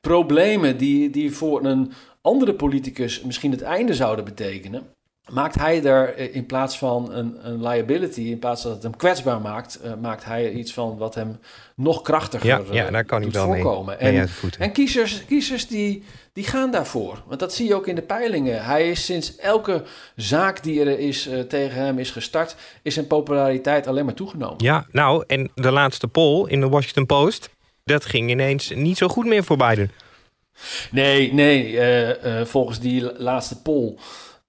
problemen 0.00 0.76
die, 0.76 1.10
die 1.10 1.32
voor 1.32 1.64
een 1.64 1.92
andere 2.20 2.54
politicus 2.54 3.22
misschien 3.22 3.50
het 3.50 3.62
einde 3.62 3.94
zouden 3.94 4.24
betekenen. 4.24 4.82
Maakt 5.32 5.54
hij 5.54 5.84
er 5.84 6.34
in 6.34 6.46
plaats 6.46 6.78
van 6.78 7.12
een, 7.12 7.38
een 7.42 7.62
liability, 7.62 8.20
in 8.20 8.38
plaats 8.38 8.62
dat 8.62 8.72
het 8.72 8.82
hem 8.82 8.96
kwetsbaar 8.96 9.40
maakt, 9.40 9.80
maakt 10.00 10.24
hij 10.24 10.44
er 10.44 10.52
iets 10.52 10.72
van 10.72 10.96
wat 10.96 11.14
hem 11.14 11.38
nog 11.74 12.02
krachtiger 12.02 12.46
ja, 12.46 12.62
ja, 12.70 12.90
daar 12.90 13.04
kan 13.04 13.22
hij 13.22 13.30
wel 13.30 13.44
voorkomen. 13.44 13.96
Mee, 14.00 14.12
en, 14.12 14.28
en 14.58 14.72
kiezers, 14.72 15.24
kiezers 15.24 15.66
die, 15.66 16.04
die 16.32 16.44
gaan 16.44 16.70
daarvoor. 16.70 17.22
Want 17.26 17.40
dat 17.40 17.54
zie 17.54 17.68
je 17.68 17.74
ook 17.74 17.86
in 17.86 17.94
de 17.94 18.02
peilingen. 18.02 18.64
Hij 18.64 18.90
is 18.90 19.04
sinds 19.04 19.36
elke 19.36 19.82
zaak 20.16 20.62
die 20.62 20.80
er 20.80 20.98
is 20.98 21.26
uh, 21.26 21.40
tegen 21.40 21.76
hem 21.84 21.98
is 21.98 22.10
gestart, 22.10 22.56
is 22.82 22.94
zijn 22.94 23.06
populariteit 23.06 23.86
alleen 23.86 24.04
maar 24.04 24.14
toegenomen. 24.14 24.64
Ja, 24.64 24.86
nou, 24.90 25.24
en 25.26 25.50
de 25.54 25.70
laatste 25.70 26.08
poll 26.08 26.48
in 26.48 26.60
de 26.60 26.68
Washington 26.68 27.06
Post, 27.06 27.50
dat 27.84 28.04
ging 28.04 28.30
ineens 28.30 28.70
niet 28.74 28.96
zo 28.96 29.08
goed 29.08 29.26
meer 29.26 29.44
voor 29.44 29.56
Biden. 29.56 29.90
Nee, 30.90 31.32
nee. 31.32 31.72
Uh, 31.72 32.44
volgens 32.44 32.80
die 32.80 33.22
laatste 33.22 33.62
poll 33.62 33.94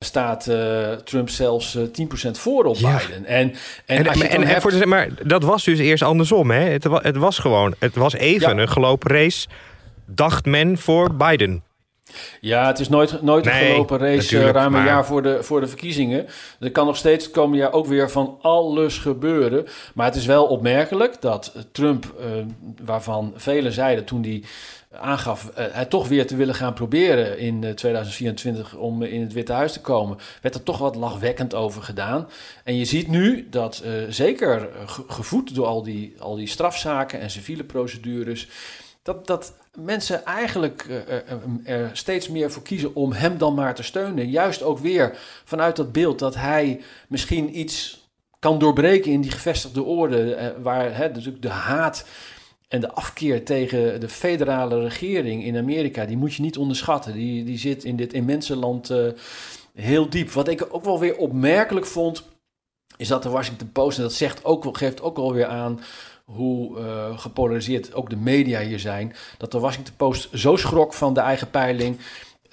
staat 0.06 0.48
uh, 0.48 0.92
Trump 0.92 1.30
zelfs 1.30 1.76
uh, 1.76 1.84
10% 1.84 2.32
voor 2.32 2.64
op 2.64 2.76
ja. 2.76 2.98
Biden. 2.98 3.26
En, 3.26 3.54
en, 3.86 4.06
en, 4.06 4.06
en, 4.06 4.30
en 4.30 4.48
hebt... 4.48 4.62
voor 4.62 4.72
de, 4.72 4.86
maar 4.86 5.10
dat 5.24 5.44
was 5.44 5.64
dus 5.64 5.80
eerst 5.80 6.04
andersom. 6.04 6.52
Hè? 6.52 6.60
Het, 6.60 6.84
het 6.84 7.18
was 7.18 7.40
gewoon, 7.40 7.76
het 7.80 7.96
was 7.96 8.14
even 8.14 8.56
ja. 8.56 8.62
een 8.62 8.70
gelopen 8.70 9.12
race, 9.12 9.48
dacht 10.06 10.46
men 10.46 10.78
voor 10.78 11.14
Biden. 11.14 11.64
Ja, 12.42 12.68
het 12.68 12.80
is 12.80 12.90
nooit, 12.90 13.22
nooit 13.22 13.46
een 13.46 13.52
gelopen 13.52 13.98
race 13.98 14.16
natuurlijk, 14.16 14.56
ruim 14.56 14.66
een 14.66 14.72
maar- 14.72 14.86
jaar 14.86 15.06
voor 15.06 15.22
de, 15.22 15.44
voor 15.44 15.62
de 15.62 15.68
verkiezingen. 15.68 16.26
Er 16.60 16.72
kan 16.72 16.86
nog 16.86 16.98
steeds 16.98 17.26
het 17.26 17.34
komende 17.34 17.58
jaar 17.58 17.74
ook 17.74 17.86
weer 17.86 18.10
van 18.10 18.38
alles 18.42 18.98
gebeuren. 18.98 19.66
Maar 19.94 20.06
het 20.06 20.16
is 20.16 20.26
wel 20.26 20.46
opmerkelijk 20.46 21.22
dat 21.22 21.52
eh, 21.56 21.62
Trump, 21.72 22.14
eh, 22.20 22.28
waarvan 22.84 23.34
velen 23.36 23.72
zeiden 23.72 24.06
toen 24.06 24.24
hij 24.24 24.44
aangaf 24.98 25.50
eh, 25.50 25.66
het 25.70 25.90
toch 25.90 26.08
weer 26.08 26.28
te 26.28 26.36
willen 26.36 26.56
gaan 26.56 26.74
proberen 26.74 27.38
in 27.40 27.64
eh, 27.64 27.72
2024 27.72 28.76
om 28.76 29.04
in 29.04 29.22
het 29.22 29.34
Witte 29.34 29.54
Huis 29.54 29.74
te 29.74 29.82
komen, 29.82 30.18
werd 30.42 30.56
er 30.56 30.64
toch 30.64 30.78
wat 30.78 30.96
lachwekkend 30.96 31.54
over 31.56 31.82
gedaan. 31.84 32.28
En 32.64 32.76
je 32.78 32.86
ziet 32.86 33.08
nu 33.08 33.48
dat 33.50 33.80
eh, 33.86 33.92
zeker 34.10 34.70
eh, 34.70 34.88
ge- 34.88 35.04
gevoed 35.08 35.56
door 35.56 35.66
al 35.66 35.84
die, 35.84 36.16
al 36.20 36.36
die 36.36 36.48
strafzaken 36.48 37.20
en 37.20 37.30
civiele 37.30 37.64
procedures, 37.64 38.48
dat, 39.04 39.28
dat 39.28 39.54
mensen 39.80 40.26
eigenlijk 40.26 40.86
eh, 40.90 40.98
eh, 41.18 41.24
eh, 41.66 41.82
er 41.82 41.90
steeds 41.94 42.30
meer 42.30 42.52
voor 42.52 42.64
kiezen 42.64 42.96
om 42.96 43.12
hem 43.12 43.38
dan 43.38 43.54
maar 43.54 43.76
te 43.76 43.84
steunen. 43.84 44.30
Juist 44.30 44.64
ook 44.64 44.80
weer 44.80 45.18
vanuit 45.46 45.76
dat 45.76 45.92
beeld 45.92 46.20
dat 46.20 46.36
hij 46.36 46.82
misschien 47.08 47.60
iets 47.60 48.06
kan 48.40 48.60
doorbreken 48.60 49.12
in 49.12 49.22
die 49.22 49.32
gevestigde 49.32 49.84
orde, 49.84 50.34
eh, 50.36 50.48
waar 50.62 50.96
hè, 50.96 51.10
natuurlijk 51.10 51.42
de 51.42 51.50
haat 51.50 52.06
en 52.68 52.82
de 52.82 52.92
afkeer 52.92 53.46
tegen 53.46 54.00
de 54.00 54.10
federale 54.10 54.82
regering 54.82 55.44
in 55.44 55.58
Amerika, 55.58 56.06
die 56.06 56.18
moet 56.18 56.34
je 56.34 56.42
niet 56.42 56.58
onderschatten. 56.58 57.14
Die, 57.14 57.44
die 57.44 57.58
zit 57.58 57.84
in 57.84 57.96
dit 57.96 58.14
immense 58.14 58.56
land 58.56 58.90
eh, 58.90 59.08
heel 59.74 60.10
diep. 60.10 60.32
Wat 60.32 60.48
ik 60.48 60.68
ook 60.70 60.84
wel 60.84 61.00
weer 61.00 61.18
opmerkelijk 61.18 61.86
vond, 61.86 62.24
is 62.98 63.08
dat 63.08 63.24
de 63.24 63.30
Washington 63.30 63.72
Post, 63.72 63.98
en 63.98 64.04
dat 64.04 64.14
zegt 64.14 64.46
ook, 64.46 64.78
geeft 64.78 65.02
ook 65.02 65.16
wel 65.16 65.34
weer 65.34 65.46
aan 65.46 65.80
hoe 66.26 66.80
eh, 66.80 67.20
gepolariseerd 67.20 67.94
ook 67.94 68.10
de 68.10 68.16
media 68.16 68.62
hier 68.62 68.80
zijn, 68.80 69.16
dat 69.38 69.52
de 69.52 69.60
Washington 69.60 69.96
Post 69.96 70.30
zo 70.34 70.56
schrok 70.56 70.94
van 70.94 71.14
de 71.14 71.20
eigen 71.20 71.50
peiling 71.50 71.98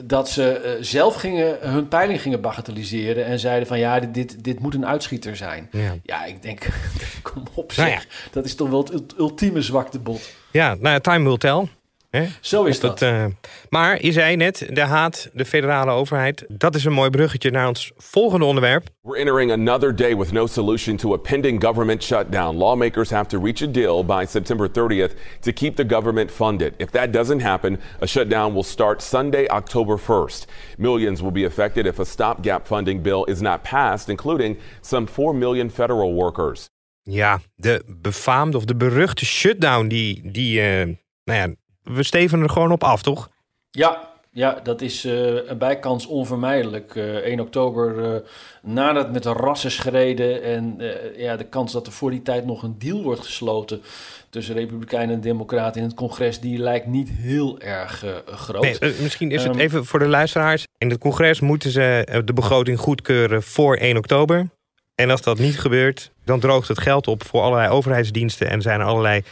dat 0.04 0.28
ze 0.28 0.52
eh, 0.52 0.72
zelf 0.80 1.14
gingen, 1.14 1.56
hun 1.60 1.88
peiling 1.88 2.20
gingen 2.20 2.40
bagatelliseren 2.40 3.24
en 3.24 3.38
zeiden 3.38 3.68
van 3.68 3.78
ja, 3.78 4.00
dit, 4.00 4.14
dit, 4.14 4.44
dit 4.44 4.60
moet 4.60 4.74
een 4.74 4.86
uitschieter 4.86 5.36
zijn. 5.36 5.68
Ja. 5.70 5.94
Ja, 6.02 6.24
ik 6.24 6.42
denk, 6.42 6.66
kom 7.22 7.42
op 7.54 7.72
Nou 7.76 7.88
zeg, 7.90 8.02
ja. 8.02 8.08
dat 8.30 8.44
is 8.44 8.54
toch 8.54 8.68
wel 8.68 8.78
het 8.78 8.92
ult- 8.92 9.18
ultieme 9.18 9.62
zwaktebod. 9.62 10.30
Ja, 10.50 10.74
nou, 10.80 11.00
time 11.00 11.24
will 11.24 11.36
tell. 11.36 11.68
Hè? 12.14 12.26
Zo 12.40 12.64
is 12.64 12.74
Of 12.76 12.80
dat. 12.82 13.02
eh, 13.02 13.24
maar 13.68 14.04
je 14.04 14.12
zei 14.12 14.36
net, 14.36 14.66
de 14.72 14.80
haat, 14.80 15.30
de 15.32 15.44
federale 15.44 15.90
overheid. 15.90 16.44
Dat 16.48 16.74
is 16.74 16.84
een 16.84 16.92
mooi 16.92 17.10
bruggetje 17.10 17.50
naar 17.50 17.68
ons 17.68 17.92
volgende 17.96 18.44
onderwerp. 18.44 18.88
We're 19.02 19.18
entering 19.18 19.52
another 19.52 19.96
day 19.96 20.16
with 20.16 20.32
no 20.32 20.46
solution 20.46 20.96
to 20.96 21.12
a 21.12 21.16
pending 21.16 21.64
government 21.64 22.02
shutdown. 22.02 22.56
Lawmakers 22.56 23.10
have 23.10 23.26
to 23.28 23.40
reach 23.42 23.62
a 23.62 23.66
deal 23.70 24.04
by 24.04 24.24
September 24.28 24.68
30th 24.68 25.12
to 25.40 25.52
keep 25.52 25.76
the 25.76 25.84
government 25.88 26.30
funded. 26.30 26.72
If 26.76 26.90
that 26.90 27.12
doesn't 27.12 27.42
happen, 27.42 27.80
a 28.00 28.06
shutdown 28.06 28.52
will 28.52 28.62
start 28.62 29.02
Sunday, 29.02 29.46
October 29.46 29.98
1st. 30.00 30.44
Millions 30.78 31.20
will 31.20 31.32
be 31.32 31.44
affected 31.46 31.86
if 31.86 31.98
a 31.98 32.04
stopgap 32.04 32.66
funding 32.66 33.02
bill 33.02 33.24
is 33.24 33.40
not 33.40 33.62
passed, 33.62 34.08
including 34.08 34.56
some 34.80 35.06
4 35.06 35.34
million 35.34 35.70
federal 35.70 36.14
workers. 36.14 36.66
Ja, 37.02 37.40
de 37.56 37.82
befaamde 38.00 38.56
of 38.56 38.64
de 38.64 38.76
beruchte 38.76 39.24
shutdown, 39.24 39.88
die, 39.88 40.20
die 40.32 40.60
eh, 40.60 40.86
nou 41.24 41.38
ja, 41.38 41.54
we 41.84 42.02
steven 42.02 42.42
er 42.42 42.50
gewoon 42.50 42.72
op 42.72 42.84
af, 42.84 43.02
toch? 43.02 43.30
Ja, 43.70 44.12
ja, 44.30 44.60
dat 44.62 44.80
is 44.80 45.04
eh, 45.04 45.48
een 45.48 45.58
bijkans 45.58 46.06
onvermijdelijk. 46.06 46.96
Eh 46.96 47.14
1 47.14 47.40
oktober, 47.40 48.14
eh, 48.14 48.20
nadat 48.62 49.12
met 49.12 49.22
de 49.22 49.32
rassen 49.32 49.70
schreden 49.70 50.42
en 50.42 50.76
ja, 51.16 51.36
de 51.36 51.44
kans 51.44 51.72
dat 51.72 51.86
er 51.86 51.92
voor 51.92 52.10
die 52.10 52.22
tijd 52.22 52.46
nog 52.46 52.62
een 52.62 52.78
deal 52.78 53.02
wordt 53.02 53.20
gesloten 53.20 53.82
tussen 54.30 54.54
Republikeinen 54.54 55.14
en 55.14 55.20
Democraten 55.20 55.80
in 55.80 55.86
het 55.86 55.96
congres, 55.96 56.40
die 56.40 56.58
lijkt 56.58 56.86
niet 56.86 57.08
heel 57.08 57.60
erg 57.60 58.04
groot. 58.26 58.80
Nee, 58.80 58.94
misschien 59.00 59.30
is 59.30 59.42
het 59.42 59.52
Ehm, 59.52 59.60
even 59.60 59.84
voor 59.84 59.98
de 59.98 60.08
luisteraars. 60.08 60.66
In 60.78 60.90
het 60.90 60.98
congres 60.98 61.40
moeten 61.40 61.70
ze 61.70 62.20
de 62.24 62.32
begroting 62.32 62.78
goedkeuren 62.78 63.42
voor 63.42 63.76
1 63.76 63.96
oktober. 63.96 64.48
En 64.94 65.10
als 65.10 65.22
dat 65.22 65.38
niet 65.38 65.60
gebeurt, 65.60 66.10
dan 66.24 66.40
droogt 66.40 66.68
het 66.68 66.78
geld 66.78 67.08
op 67.08 67.24
voor 67.24 67.40
allerlei 67.40 67.68
overheidsdiensten. 67.68 68.50
En 68.50 68.62
zijn 68.62 68.80
er 68.80 68.86
allerlei 68.86 69.22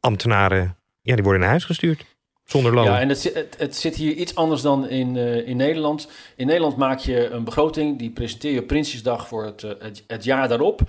ambtenaren, 0.00 0.76
ja, 1.04 1.14
die 1.14 1.22
worden 1.22 1.40
naar 1.40 1.50
huis 1.50 1.64
gestuurd. 1.64 2.13
Zonder. 2.44 2.74
Ja, 2.82 3.00
en 3.00 3.08
het, 3.08 3.48
het, 3.58 3.76
zit 3.76 3.96
hier 3.96 4.12
iets 4.12 4.34
anders 4.34 4.62
dan 4.62 4.88
in, 4.88 5.16
eh, 5.16 5.48
in 5.48 5.56
Nederland. 5.56 6.08
In 6.36 6.46
Nederland 6.46 6.76
maak 6.76 6.98
je 6.98 7.28
een 7.28 7.44
begroting, 7.44 7.98
die 7.98 8.10
presenteer 8.10 8.52
je 8.52 8.62
Prinsjesdag 8.62 9.28
voor 9.28 9.44
het, 9.44 9.62
eh, 9.62 9.70
het, 9.78 10.04
het 10.06 10.24
jaar 10.24 10.48
daarop. 10.48 10.80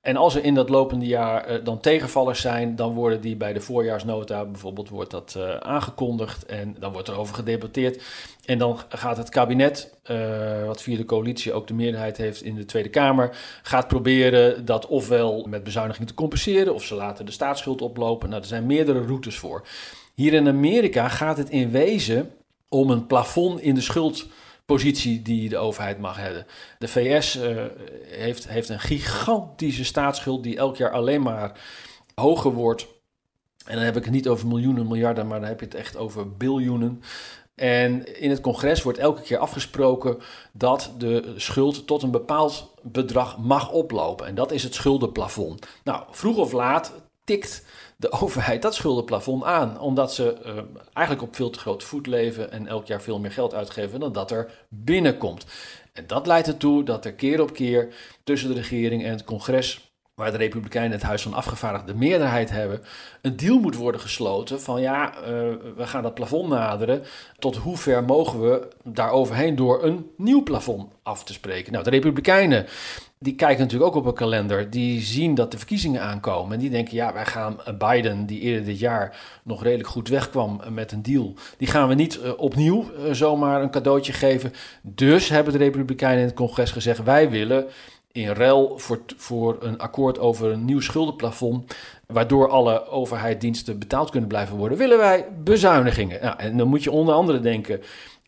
En 0.00 0.16
als 0.16 0.34
er 0.34 0.44
in 0.44 0.54
dat 0.54 0.68
lopende 0.68 1.06
jaar 1.06 1.44
eh, 1.44 1.64
dan 1.64 1.80
tegenvallers 1.80 2.40
zijn, 2.40 2.76
dan 2.76 2.94
worden 2.94 3.20
die 3.20 3.36
bij 3.36 3.52
de 3.52 3.60
voorjaarsnota 3.60 4.44
bijvoorbeeld 4.44 4.88
wordt 4.88 5.10
dat, 5.10 5.38
aangekondigd 5.60 6.46
en 6.46 6.76
dan 6.78 6.92
wordt 6.92 7.08
er 7.08 7.18
over 7.18 7.34
gedebatteerd. 7.34 8.02
En 8.44 8.58
dan 8.58 8.78
gaat 8.88 9.16
het 9.16 9.28
kabinet, 9.28 9.94
wat 10.66 10.82
via 10.82 10.96
de 10.96 11.04
coalitie 11.04 11.52
ook 11.52 11.66
de 11.66 11.74
meerderheid 11.74 12.16
heeft 12.16 12.42
in 12.42 12.54
de 12.54 12.64
Tweede 12.64 12.88
Kamer, 12.88 13.36
gaat 13.62 13.88
proberen 13.88 14.64
dat 14.64 14.86
ofwel 14.86 15.46
met 15.48 15.64
bezuiniging 15.64 16.08
te 16.08 16.14
compenseren, 16.14 16.74
of 16.74 16.84
ze 16.84 16.94
laten 16.94 17.26
de 17.26 17.32
staatsschuld 17.32 17.82
oplopen. 17.82 18.28
Nou, 18.28 18.40
er 18.40 18.48
zijn 18.48 18.66
meerdere 18.66 19.06
routes 19.06 19.38
voor. 19.38 19.62
Hier 20.14 20.32
in 20.32 20.48
Amerika 20.48 21.08
gaat 21.08 21.36
het 21.36 21.50
in 21.50 21.70
wezen 21.70 22.30
om 22.68 22.90
een 22.90 23.06
plafond 23.06 23.60
in 23.60 23.74
de 23.74 23.80
schuldpositie 23.80 25.22
die 25.22 25.48
de 25.48 25.56
overheid 25.58 25.98
mag 25.98 26.16
hebben. 26.16 26.46
De 26.78 26.88
VS 26.88 27.36
eh, 27.36 27.56
heeft, 28.06 28.48
heeft 28.48 28.68
een 28.68 28.80
gigantische 28.80 29.84
staatsschuld 29.84 30.42
die 30.42 30.56
elk 30.56 30.76
jaar 30.76 30.90
alleen 30.90 31.22
maar 31.22 31.60
hoger 32.14 32.52
wordt. 32.52 32.86
En 33.66 33.74
dan 33.74 33.84
heb 33.84 33.96
ik 33.96 34.04
het 34.04 34.12
niet 34.12 34.28
over 34.28 34.46
miljoenen, 34.46 34.86
miljarden, 34.86 35.26
maar 35.26 35.40
dan 35.40 35.48
heb 35.48 35.60
je 35.60 35.66
het 35.66 35.74
echt 35.74 35.96
over 35.96 36.36
biljoenen. 36.36 37.02
En 37.54 38.20
in 38.20 38.30
het 38.30 38.40
congres 38.40 38.82
wordt 38.82 38.98
elke 38.98 39.22
keer 39.22 39.38
afgesproken 39.38 40.18
dat 40.52 40.92
de 40.98 41.34
schuld 41.36 41.86
tot 41.86 42.02
een 42.02 42.10
bepaald 42.10 42.74
bedrag 42.82 43.38
mag 43.38 43.70
oplopen. 43.70 44.26
En 44.26 44.34
dat 44.34 44.52
is 44.52 44.62
het 44.62 44.74
schuldenplafond. 44.74 45.66
Nou, 45.84 46.04
vroeg 46.10 46.36
of 46.36 46.52
laat 46.52 46.92
tikt 47.24 47.64
de 48.02 48.12
overheid 48.22 48.62
dat 48.62 48.74
schuldenplafond 48.74 49.44
aan. 49.44 49.80
Omdat 49.80 50.14
ze 50.14 50.32
eh, 50.32 50.56
eigenlijk 50.92 51.26
op 51.26 51.36
veel 51.36 51.50
te 51.50 51.58
grote 51.58 51.86
voet 51.86 52.06
leven 52.06 52.52
en 52.52 52.66
elk 52.66 52.86
jaar 52.86 53.02
veel 53.02 53.18
meer 53.18 53.32
geld 53.32 53.54
uitgeven 53.54 54.00
dan 54.00 54.12
dat 54.12 54.30
er 54.30 54.50
binnenkomt. 54.68 55.46
En 55.92 56.06
dat 56.06 56.26
leidt 56.26 56.48
ertoe 56.48 56.84
dat 56.84 57.04
er 57.04 57.12
keer 57.12 57.40
op 57.40 57.52
keer 57.52 57.94
tussen 58.24 58.48
de 58.48 58.54
regering 58.54 59.04
en 59.04 59.10
het 59.10 59.24
congres 59.24 59.91
waar 60.14 60.30
de 60.30 60.36
Republikeinen 60.36 60.92
het 60.92 61.02
Huis 61.02 61.22
van 61.22 61.34
Afgevaardigden 61.34 61.94
de 61.94 62.04
meerderheid 62.06 62.50
hebben, 62.50 62.80
een 63.22 63.36
deal 63.36 63.58
moet 63.58 63.76
worden 63.76 64.00
gesloten 64.00 64.60
van 64.60 64.80
ja, 64.80 65.14
eh, 65.14 65.22
we 65.76 65.86
gaan 65.86 66.02
dat 66.02 66.14
plafond 66.14 66.48
naderen. 66.48 67.02
Tot 67.38 67.56
hoe 67.56 67.76
ver 67.76 68.04
mogen 68.04 68.40
we 68.40 68.68
daar 68.84 69.10
overheen 69.10 69.56
door 69.56 69.84
een 69.84 70.10
nieuw 70.16 70.42
plafond 70.42 70.92
af 71.02 71.24
te 71.24 71.32
spreken? 71.32 71.72
Nou, 71.72 71.84
de 71.84 71.90
Republikeinen 71.90 72.66
die 73.22 73.34
kijken 73.34 73.62
natuurlijk 73.62 73.90
ook 73.90 73.96
op 73.96 74.06
een 74.06 74.14
kalender. 74.14 74.70
Die 74.70 75.00
zien 75.00 75.34
dat 75.34 75.50
de 75.50 75.58
verkiezingen 75.58 76.02
aankomen. 76.02 76.52
En 76.52 76.58
die 76.58 76.70
denken, 76.70 76.94
ja, 76.94 77.12
wij 77.12 77.26
gaan 77.26 77.58
Biden, 77.78 78.26
die 78.26 78.40
eerder 78.40 78.64
dit 78.64 78.78
jaar 78.78 79.16
nog 79.42 79.62
redelijk 79.62 79.88
goed 79.88 80.08
wegkwam 80.08 80.60
met 80.68 80.92
een 80.92 81.02
deal. 81.02 81.34
Die 81.56 81.68
gaan 81.68 81.88
we 81.88 81.94
niet 81.94 82.20
eh, 82.20 82.32
opnieuw 82.36 82.84
eh, 82.92 83.12
zomaar 83.12 83.62
een 83.62 83.70
cadeautje 83.70 84.12
geven. 84.12 84.52
Dus 84.82 85.28
hebben 85.28 85.52
de 85.52 85.58
Republikeinen 85.58 86.20
in 86.20 86.26
het 86.26 86.34
congres 86.34 86.70
gezegd, 86.70 87.02
wij 87.02 87.30
willen 87.30 87.66
in 88.12 88.28
ruil 88.28 88.78
voor, 88.78 89.00
voor 89.16 89.56
een 89.60 89.78
akkoord 89.78 90.18
over 90.18 90.50
een 90.50 90.64
nieuw 90.64 90.80
schuldenplafond, 90.80 91.74
waardoor 92.06 92.48
alle 92.48 92.86
overheidsdiensten 92.88 93.78
betaald 93.78 94.10
kunnen 94.10 94.28
blijven 94.28 94.56
worden, 94.56 94.78
willen 94.78 94.98
wij 94.98 95.26
bezuinigingen. 95.44 96.22
Nou, 96.22 96.38
en 96.38 96.56
dan 96.56 96.68
moet 96.68 96.82
je 96.82 96.90
onder 96.90 97.14
andere 97.14 97.40
denken 97.40 97.80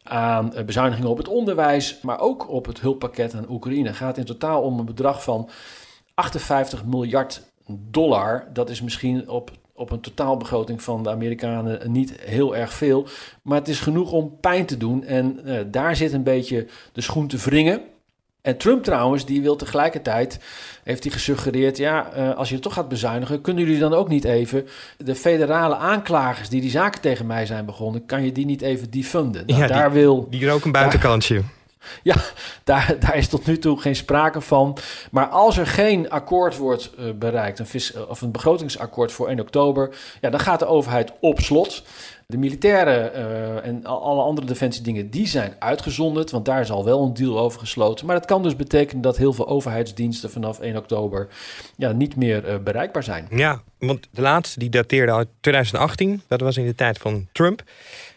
aan 0.02 0.54
eh, 0.54 0.64
bezuinigingen 0.64 1.10
op 1.10 1.18
het 1.18 1.28
onderwijs, 1.28 1.98
maar 2.02 2.20
ook 2.20 2.48
op 2.48 2.66
het 2.66 2.80
hulppakket 2.80 3.34
aan 3.34 3.50
Oekraïne. 3.50 3.88
Het 3.88 3.96
gaat 3.96 4.18
in 4.18 4.24
totaal 4.24 4.62
om 4.62 4.78
een 4.78 4.84
bedrag 4.84 5.22
van 5.22 5.48
58 6.14 6.84
miljard 6.84 7.42
dollar. 7.66 8.48
Dat 8.52 8.70
is 8.70 8.82
misschien 8.82 9.28
op, 9.28 9.50
op 9.72 9.90
een 9.90 10.00
totaalbegroting 10.00 10.82
van 10.82 11.02
de 11.02 11.10
Amerikanen 11.10 11.92
niet 11.92 12.20
heel 12.20 12.56
erg 12.56 12.72
veel, 12.72 13.06
maar 13.42 13.58
het 13.58 13.68
is 13.68 13.80
genoeg 13.80 14.12
om 14.12 14.36
pijn 14.40 14.66
te 14.66 14.76
doen. 14.76 15.04
En 15.04 15.44
eh, 15.44 15.64
daar 15.66 15.96
zit 15.96 16.12
een 16.12 16.22
beetje 16.22 16.66
de 16.92 17.00
schoen 17.00 17.26
te 17.26 17.36
wringen. 17.36 17.80
En 18.44 18.56
Trump 18.56 18.84
trouwens, 18.84 19.26
die 19.26 19.42
wil 19.42 19.56
tegelijkertijd, 19.56 20.38
heeft 20.82 21.02
hij 21.04 21.12
gesuggereerd, 21.12 21.76
ja, 21.76 22.12
eh, 22.12 22.34
als 22.36 22.48
je 22.48 22.54
het 22.54 22.62
toch 22.62 22.72
gaat 22.74 22.88
bezuinigen, 22.88 23.40
kunnen 23.40 23.64
jullie 23.64 23.78
dan 23.80 23.94
ook 23.94 24.08
niet 24.08 24.24
even 24.24 24.66
de 24.96 25.14
federale 25.14 25.76
aanklagers 25.76 26.48
die 26.48 26.60
die 26.60 26.70
zaken 26.70 27.00
tegen 27.00 27.26
mij 27.26 27.46
zijn 27.46 27.64
begonnen, 27.66 28.06
kan 28.06 28.24
je 28.24 28.32
die 28.32 28.46
niet 28.46 28.62
even 28.62 28.90
defunden? 28.90 29.46
Nou, 29.46 29.60
Ja, 29.60 29.66
daar 29.66 29.90
die- 29.92 30.00
wil, 30.00 30.26
Die 30.30 30.46
er 30.46 30.52
ook 30.52 30.64
een 30.64 30.72
buitenkantje. 30.72 31.42
Ja, 32.02 32.16
daar, 32.64 32.96
daar 33.00 33.16
is 33.16 33.28
tot 33.28 33.46
nu 33.46 33.58
toe 33.58 33.80
geen 33.80 33.96
sprake 33.96 34.40
van. 34.40 34.76
Maar 35.10 35.26
als 35.26 35.56
er 35.56 35.66
geen 35.66 36.10
akkoord 36.10 36.56
wordt 36.56 36.90
uh, 36.98 37.10
bereikt, 37.14 37.58
een 37.58 37.66
vis, 37.66 37.94
of 38.08 38.20
een 38.20 38.32
begrotingsakkoord 38.32 39.12
voor 39.12 39.28
1 39.28 39.40
oktober, 39.40 39.96
ja, 40.20 40.30
dan 40.30 40.40
gaat 40.40 40.58
de 40.58 40.66
overheid 40.66 41.12
op 41.20 41.40
slot. 41.40 41.82
De 42.26 42.36
militairen 42.38 43.12
uh, 43.14 43.66
en 43.66 43.84
alle 43.84 44.22
andere 44.22 44.46
defensiedingen, 44.46 45.10
die 45.10 45.26
zijn 45.26 45.56
uitgezonderd, 45.58 46.30
want 46.30 46.44
daar 46.44 46.60
is 46.60 46.70
al 46.70 46.84
wel 46.84 47.02
een 47.02 47.14
deal 47.14 47.38
over 47.38 47.60
gesloten. 47.60 48.06
Maar 48.06 48.16
dat 48.16 48.24
kan 48.24 48.42
dus 48.42 48.56
betekenen 48.56 49.02
dat 49.02 49.16
heel 49.16 49.32
veel 49.32 49.48
overheidsdiensten 49.48 50.30
vanaf 50.30 50.60
1 50.60 50.76
oktober 50.76 51.28
ja, 51.76 51.92
niet 51.92 52.16
meer 52.16 52.62
bereikbaar 52.62 53.02
zijn. 53.02 53.26
Ja, 53.30 53.62
want 53.78 54.08
de 54.10 54.20
laatste 54.20 54.58
die 54.58 54.70
dateerde 54.70 55.12
uit 55.12 55.28
2018, 55.40 56.22
dat 56.28 56.40
was 56.40 56.56
in 56.56 56.66
de 56.66 56.74
tijd 56.74 56.98
van 56.98 57.26
Trump. 57.32 57.62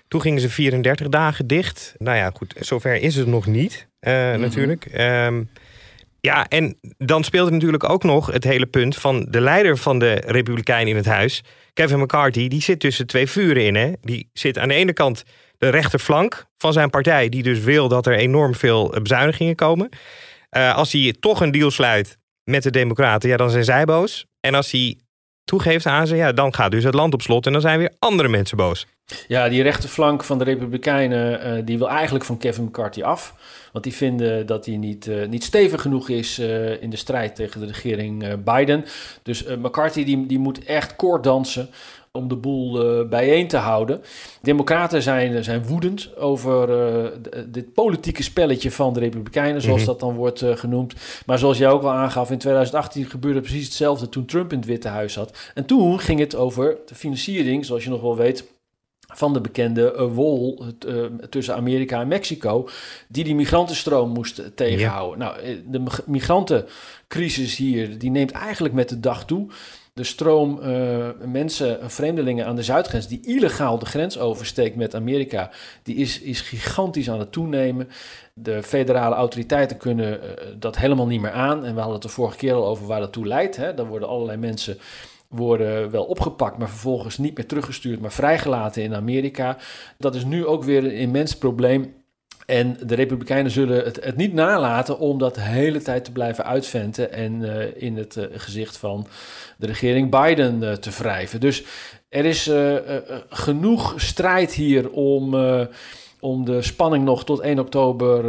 Toen 0.08 0.22
gingen 0.22 0.42
ze 0.42 0.50
34 0.50 1.10
dagen 1.10 1.48
dicht. 1.48 1.96
Nou 1.98 2.18
ja, 2.18 2.32
goed, 2.34 2.54
zover 2.60 2.96
is 2.96 3.16
het 3.16 3.28
nog 3.28 3.46
niet, 3.46 3.88
uh, 4.02 4.14
mm 4.14 4.32
-hmm. 4.32 4.42
natuurlijk. 4.42 4.88
Um, 5.00 5.50
ja, 6.22 6.48
en 6.48 6.78
dan 6.98 7.24
speelt 7.24 7.52
natuurlijk 7.52 7.90
ook 7.90 8.04
nog 8.04 8.28
het 8.28 8.44
hele 8.44 8.66
punt 8.66 8.96
van 8.96 9.26
de 9.30 9.42
leider 9.42 9.78
van 9.78 10.00
de 10.00 10.14
Republikeinen 10.14 10.88
in 10.88 10.96
het 10.96 11.06
huis, 11.06 11.44
Kevin 11.74 12.00
McCarthy, 12.00 12.48
die 12.48 12.62
zit 12.62 12.80
tussen 12.80 13.08
twee 13.08 13.28
vuren 13.28 13.66
in. 13.66 13.76
Hè? 13.76 13.92
Die 14.02 14.30
zit 14.34 14.58
aan 14.58 14.68
de 14.68 14.74
ene 14.74 14.94
kant 14.94 15.24
de 15.58 15.70
rechterflank 15.70 16.46
van 16.58 16.74
zijn 16.74 16.90
partij, 16.90 17.30
die 17.30 17.44
dus 17.44 17.60
wil 17.60 17.88
dat 17.88 18.06
er 18.06 18.14
enorm 18.14 18.56
veel 18.56 18.96
bezuinigingen 19.02 19.56
komen. 19.56 19.90
Uh, 20.58 20.76
als 20.76 20.92
hij 20.92 21.16
toch 21.20 21.42
een 21.42 21.52
deal 21.52 21.72
sluit 21.72 22.18
met 22.44 22.64
de 22.64 22.70
Democraten, 22.70 23.30
ja, 23.30 23.38
dan 23.38 23.50
zijn 23.50 23.64
zij 23.64 23.86
boos. 23.86 24.26
En 24.40 24.56
als 24.56 24.72
hij 24.72 24.98
toegeeft 25.48 25.86
aan 25.86 26.08
ze, 26.08 26.16
ja, 26.16 26.32
dan 26.32 26.54
gaat 26.54 26.72
dus 26.72 26.84
het 26.84 26.94
land 26.94 27.14
op 27.14 27.22
slot 27.22 27.46
en 27.46 27.52
dan 27.52 27.62
zijn 27.62 27.80
weer 27.80 27.94
andere 28.00 28.30
mensen 28.30 28.58
boos. 28.58 28.88
Ja, 29.28 29.50
die 29.50 29.64
rechterflank 29.64 30.24
van 30.24 30.38
de 30.38 30.44
Republikeinen, 30.44 31.58
uh, 31.58 31.66
die 31.66 31.78
wil 31.78 31.90
eigenlijk 31.90 32.26
van 32.26 32.38
Kevin 32.38 32.64
McCarthy 32.64 33.04
af. 33.04 33.34
Want 33.72 33.84
die 33.84 33.94
vinden 33.94 34.46
dat 34.46 34.66
hij 34.66 34.78
niet, 34.78 35.08
uh, 35.08 35.28
niet 35.28 35.44
stevig 35.44 35.82
genoeg 35.82 36.10
is 36.10 36.40
uh, 36.40 36.82
in 36.82 36.90
de 36.90 36.98
strijd 36.98 37.36
tegen 37.36 37.60
de 37.60 37.68
regering 37.68 38.44
Biden. 38.44 38.86
Dus 39.24 39.44
McCarthy 39.44 40.04
die, 40.04 40.26
die 40.26 40.40
moet 40.40 40.64
echt 40.64 40.96
koorddansen 40.96 41.70
om 42.12 42.28
de 42.28 42.36
boel 42.36 43.06
bijeen 43.08 43.48
te 43.48 43.58
houden. 43.58 44.02
Democraten 44.42 45.02
zijn, 45.02 45.44
zijn 45.44 45.66
woedend 45.66 46.18
over 46.18 46.70
dit 47.48 47.74
politieke 47.74 48.24
spelletje 48.24 48.72
van 48.72 48.94
de 48.94 49.00
Republikeinen, 49.00 49.62
zoals 49.62 49.80
mm 49.80 49.86
-hmm. 49.86 49.98
dat 49.98 50.08
dan 50.08 50.16
wordt 50.16 50.44
genoemd. 50.60 50.94
Maar 51.26 51.40
zoals 51.40 51.58
jij 51.58 51.70
ook 51.70 51.84
al 51.84 51.92
aangaf, 51.92 52.32
in 52.32 52.38
2018 52.38 53.06
gebeurde 53.06 53.42
precies 53.42 53.66
hetzelfde 53.66 54.10
toen 54.10 54.26
Trump 54.26 54.52
in 54.52 54.58
het 54.58 54.68
Witte 54.68 54.88
Huis 54.88 55.14
zat. 55.14 55.52
En 55.54 55.66
toen 55.66 56.00
ging 56.00 56.20
het 56.20 56.36
over 56.36 56.78
de 56.86 56.96
financiering, 56.96 57.66
zoals 57.66 57.84
je 57.84 57.90
nog 57.90 58.02
wel 58.02 58.16
weet 58.16 58.56
van 59.14 59.34
de 59.34 59.42
bekende 59.42 60.10
wol 60.14 60.66
uh, 60.88 61.06
tussen 61.30 61.56
Amerika 61.56 62.02
en 62.02 62.08
Mexico, 62.08 62.68
die 63.08 63.24
die 63.24 63.36
migrantenstroom 63.36 64.10
moest 64.10 64.42
tegenhouden. 64.56 65.20
Ja. 65.20 65.36
Nou, 65.42 65.64
de 65.66 65.84
migrantencrisis 66.06 67.56
hier, 67.56 68.00
die 68.00 68.12
neemt 68.12 68.32
eigenlijk 68.32 68.74
met 68.74 68.90
de 68.90 69.00
dag 69.00 69.26
toe. 69.26 69.48
De 69.98 70.04
stroom 70.04 70.60
uh, 70.64 71.08
mensen, 71.26 71.92
vreemdelingen 71.92 72.46
aan 72.46 72.56
de 72.56 72.64
zuidgrens, 72.64 73.08
die 73.08 73.20
illegaal 73.26 73.80
de 73.80 73.86
grens 73.86 74.20
oversteekt 74.20 74.76
met 74.76 74.96
Amerika, 74.96 75.50
die 75.84 75.96
is, 75.96 76.22
is 76.22 76.42
gigantisch 76.42 77.10
aan 77.10 77.20
het 77.20 77.32
toenemen. 77.32 77.90
De 78.34 78.64
federale 78.64 79.16
autoriteiten 79.16 79.78
kunnen 79.78 80.20
dat 80.60 80.78
helemaal 80.78 81.08
niet 81.08 81.22
meer 81.22 81.32
aan. 81.32 81.66
En 81.66 81.74
we 81.74 81.80
hadden 81.80 81.94
het 81.94 82.02
de 82.02 82.10
vorige 82.10 82.38
keer 82.38 82.54
al 82.54 82.68
over 82.68 82.88
waar 82.88 83.00
dat 83.00 83.14
toe 83.14 83.28
leidt. 83.28 83.56
Hè. 83.56 83.74
Dan 83.74 83.88
worden 83.88 84.08
allerlei 84.08 84.38
mensen 84.38 84.78
worden 85.28 85.92
wel 85.92 86.04
opgepakt, 86.04 86.58
maar 86.58 86.70
vervolgens 86.70 87.18
niet 87.18 87.38
meer 87.38 87.46
teruggestuurd, 87.46 88.00
maar 88.00 88.12
vrijgelaten 88.12 88.84
in 88.84 88.96
Amerika. 88.96 89.58
Dat 89.98 90.16
is 90.16 90.26
nu 90.26 90.46
ook 90.46 90.64
weer 90.64 90.84
een 90.84 90.92
immens 90.92 91.38
probleem. 91.38 91.94
En 92.52 92.78
de 92.86 92.96
Republikeinen 92.96 93.52
zullen 93.52 93.84
het, 93.84 94.04
het 94.04 94.16
niet 94.16 94.34
nalaten 94.34 95.00
om 95.00 95.18
dat 95.18 95.36
de 95.36 95.42
hele 95.42 95.82
tijd 95.82 96.06
te 96.06 96.12
blijven 96.12 96.46
uitventen 96.46 97.12
en 97.12 97.42
uh, 97.42 97.82
in 97.84 97.98
het 97.98 98.16
uh, 98.16 98.26
gezicht 98.32 98.78
van 98.78 99.08
de 99.58 99.68
regering 99.68 100.12
Biden 100.12 100.62
uh, 100.62 100.72
te 100.72 100.90
wrijven. 100.90 101.40
Dus 101.40 101.64
er 102.10 102.26
is 102.26 102.52
genoeg 103.30 103.94
strijd 103.98 104.54
hier 104.54 104.90
om 104.92 105.36
om 106.20 106.46
de 106.46 106.62
spanning 106.62 107.04
nog 107.04 107.26
tot 107.26 107.40
1 107.40 107.60
oktober 107.60 108.24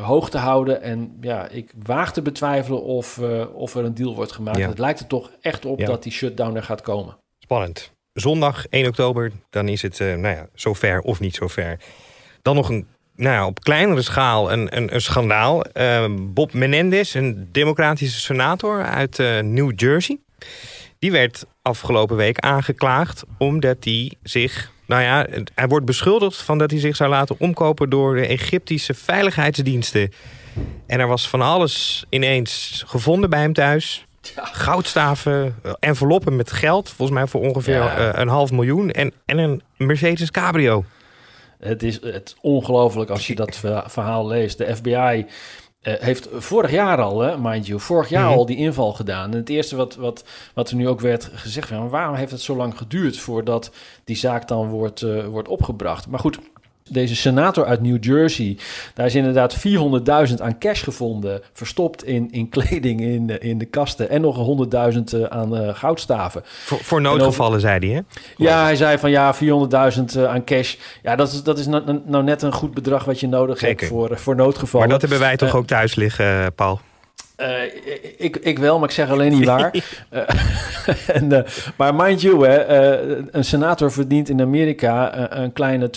hoog 0.00 0.30
te 0.30 0.38
houden. 0.38 0.82
En 0.82 1.16
ja, 1.20 1.48
ik 1.48 1.72
waag 1.82 2.12
te 2.12 2.22
betwijfelen 2.22 2.82
of, 2.82 3.20
of 3.52 3.74
er 3.74 3.84
een 3.84 3.94
deal 3.94 4.14
wordt 4.14 4.32
gemaakt. 4.32 4.58
Ja. 4.58 4.68
Het 4.68 4.78
lijkt 4.78 5.00
er 5.00 5.06
toch 5.06 5.30
echt 5.40 5.64
op 5.64 5.78
ja. 5.78 5.86
dat 5.86 6.02
die 6.02 6.12
shutdown 6.12 6.56
er 6.56 6.62
gaat 6.62 6.82
komen. 6.82 7.16
Spannend. 7.38 7.92
Zondag 8.12 8.66
1 8.66 8.86
oktober, 8.86 9.32
dan 9.50 9.68
is 9.68 9.82
het 9.82 9.98
nou 9.98 10.28
ja, 10.28 10.48
zover 10.54 11.00
of 11.00 11.20
niet 11.20 11.34
zover. 11.34 11.80
Dan 12.42 12.54
nog 12.54 12.68
een, 12.68 12.86
nou 13.16 13.34
ja, 13.34 13.46
op 13.46 13.60
kleinere 13.60 14.02
schaal 14.02 14.52
een, 14.52 14.76
een, 14.76 14.94
een 14.94 15.00
schandaal. 15.00 15.64
Bob 16.20 16.52
Menendez, 16.52 17.14
een 17.14 17.48
democratische 17.52 18.20
senator 18.20 18.84
uit 18.84 19.18
New 19.42 19.72
Jersey... 19.76 20.18
die 20.98 21.12
werd 21.12 21.44
afgelopen 21.62 22.16
week 22.16 22.38
aangeklaagd 22.38 23.24
omdat 23.38 23.76
hij 23.80 24.12
zich 24.22 24.70
nou 24.86 25.02
ja, 25.02 25.26
hij 25.54 25.68
wordt 25.68 25.86
beschuldigd 25.86 26.42
van 26.42 26.58
dat 26.58 26.70
hij 26.70 26.80
zich 26.80 26.96
zou 26.96 27.10
laten 27.10 27.36
omkopen 27.38 27.90
door 27.90 28.14
de 28.14 28.26
Egyptische 28.26 28.94
veiligheidsdiensten. 28.94 30.12
En 30.86 31.00
er 31.00 31.06
was 31.06 31.28
van 31.28 31.42
alles 31.42 32.04
ineens 32.08 32.82
gevonden 32.86 33.30
bij 33.30 33.40
hem 33.40 33.52
thuis. 33.52 34.04
Goudstaven, 34.34 35.54
enveloppen 35.78 36.36
met 36.36 36.52
geld, 36.52 36.88
volgens 36.88 37.18
mij 37.18 37.26
voor 37.26 37.40
ongeveer 37.40 37.74
ja. 37.74 38.18
een 38.18 38.28
half 38.28 38.50
miljoen. 38.50 38.90
En, 38.90 39.12
en 39.24 39.38
een 39.38 39.62
Mercedes 39.76 40.30
Cabrio. 40.30 40.84
Het 41.66 41.82
is 41.82 42.02
het 42.02 42.36
ongelooflijk 42.40 43.10
als 43.10 43.26
je 43.26 43.34
dat 43.34 43.56
verhaal 43.96 44.26
leest. 44.26 44.58
De 44.58 44.76
FBI 44.76 45.26
uh, 45.86 45.94
heeft 45.98 46.28
vorig 46.32 46.70
jaar 46.70 47.00
al, 47.00 47.20
hè, 47.20 47.38
mind 47.38 47.66
you, 47.66 47.80
vorig 47.80 48.08
jaar 48.08 48.22
mm 48.22 48.28
-hmm. 48.28 48.38
al 48.38 48.46
die 48.46 48.56
inval 48.56 48.92
gedaan. 48.92 49.30
En 49.30 49.36
het 49.36 49.48
eerste 49.48 49.76
wat, 49.76 49.94
wat, 49.94 50.24
wat 50.54 50.70
er 50.70 50.76
nu 50.76 50.88
ook 50.88 51.00
werd 51.00 51.30
gezegd, 51.32 51.70
waarom 51.70 52.14
heeft 52.14 52.30
het 52.30 52.40
zo 52.40 52.56
lang 52.56 52.78
geduurd 52.78 53.18
voordat 53.18 53.70
die 54.04 54.16
zaak 54.16 54.48
dan 54.48 54.68
wordt, 54.68 55.02
uh, 55.02 55.26
wordt 55.26 55.48
opgebracht? 55.48 56.06
Maar 56.06 56.20
goed, 56.20 56.38
deze 56.88 57.16
senator 57.16 57.64
uit 57.64 57.82
New 57.82 58.04
Jersey, 58.04 58.56
daar 58.94 59.06
is 59.06 59.14
inderdaad 59.14 59.56
400.000 60.28 60.34
aan 60.42 60.58
cash 60.58 60.84
gevonden, 60.84 61.40
verstopt 61.52 62.04
in, 62.04 62.28
in 62.30 62.48
kleding 62.56 63.00
in, 63.00 63.40
in 63.40 63.58
de 63.58 63.64
kasten 63.64 64.08
en 64.10 64.20
nog 64.20 64.66
100.000 64.94 65.28
aan 65.28 65.62
uh, 65.62 65.74
goudstaven. 65.74 66.42
Voor, 66.44 66.78
voor 66.78 67.00
noodgevallen, 67.00 67.56
over, 67.56 67.68
zei 67.68 67.86
hij, 67.86 67.96
hè? 67.96 68.00
Ja, 68.36 68.62
hij 68.62 68.76
zei 68.76 68.98
van 68.98 69.10
ja, 69.10 69.34
400.000 69.34 69.40
uh, 70.16 70.24
aan 70.24 70.44
cash. 70.44 70.74
Ja, 71.02 71.16
dat 71.16 71.32
is, 71.32 71.42
dat 71.42 71.58
is 71.58 71.66
nou, 71.66 72.00
nou, 72.04 72.24
net 72.24 72.42
een 72.42 72.52
goed 72.52 72.74
bedrag 72.74 73.04
wat 73.04 73.20
je 73.20 73.28
nodig 73.28 73.58
Zeker. 73.58 73.76
hebt 73.78 73.88
voor, 73.88 74.18
voor 74.18 74.36
noodgevallen. 74.36 74.88
Maar 74.88 74.98
dat 74.98 75.08
hebben 75.08 75.28
wij 75.28 75.36
toch 75.36 75.48
uh, 75.48 75.54
ook 75.54 75.66
thuis 75.66 75.94
liggen, 75.94 76.54
Paul? 76.54 76.80
Uh, 77.36 77.64
ik, 78.16 78.36
ik 78.36 78.58
wel, 78.58 78.78
maar 78.78 78.88
ik 78.88 78.94
zeg 78.94 79.10
alleen 79.10 79.32
niet 79.32 79.44
waar. 79.44 79.74
uh, 80.10 80.22
en, 81.16 81.32
uh, 81.32 81.40
maar 81.76 81.94
mind 81.94 82.20
you, 82.20 82.46
hè, 82.46 82.66
een 83.30 83.44
senator 83.44 83.92
verdient 83.92 84.28
in 84.28 84.40
Amerika 84.40 85.30
een 85.32 85.52
kleine 85.52 85.90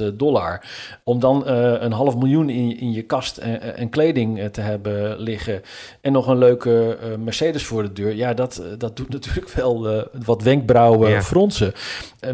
200.000 0.00 0.14
dollar. 0.14 0.64
Om 1.04 1.20
dan 1.20 1.46
een 1.46 1.92
half 1.92 2.16
miljoen 2.16 2.50
in, 2.50 2.78
in 2.78 2.92
je 2.92 3.02
kast 3.02 3.36
en, 3.36 3.76
en, 3.76 3.88
kleding 3.88 4.48
te 4.52 4.60
hebben 4.60 5.20
liggen. 5.20 5.62
En 6.00 6.12
nog 6.12 6.26
een 6.26 6.38
leuke 6.38 6.98
Mercedes 7.18 7.64
voor 7.64 7.82
de 7.82 7.92
deur. 7.92 8.14
Ja, 8.14 8.34
dat, 8.34 8.62
dat 8.78 8.96
doet 8.96 9.08
natuurlijk 9.16 9.48
wel 9.48 10.04
wat 10.24 10.42
wenkbrauwen 10.42 11.10
ja. 11.10 11.22
fronsen. 11.22 11.72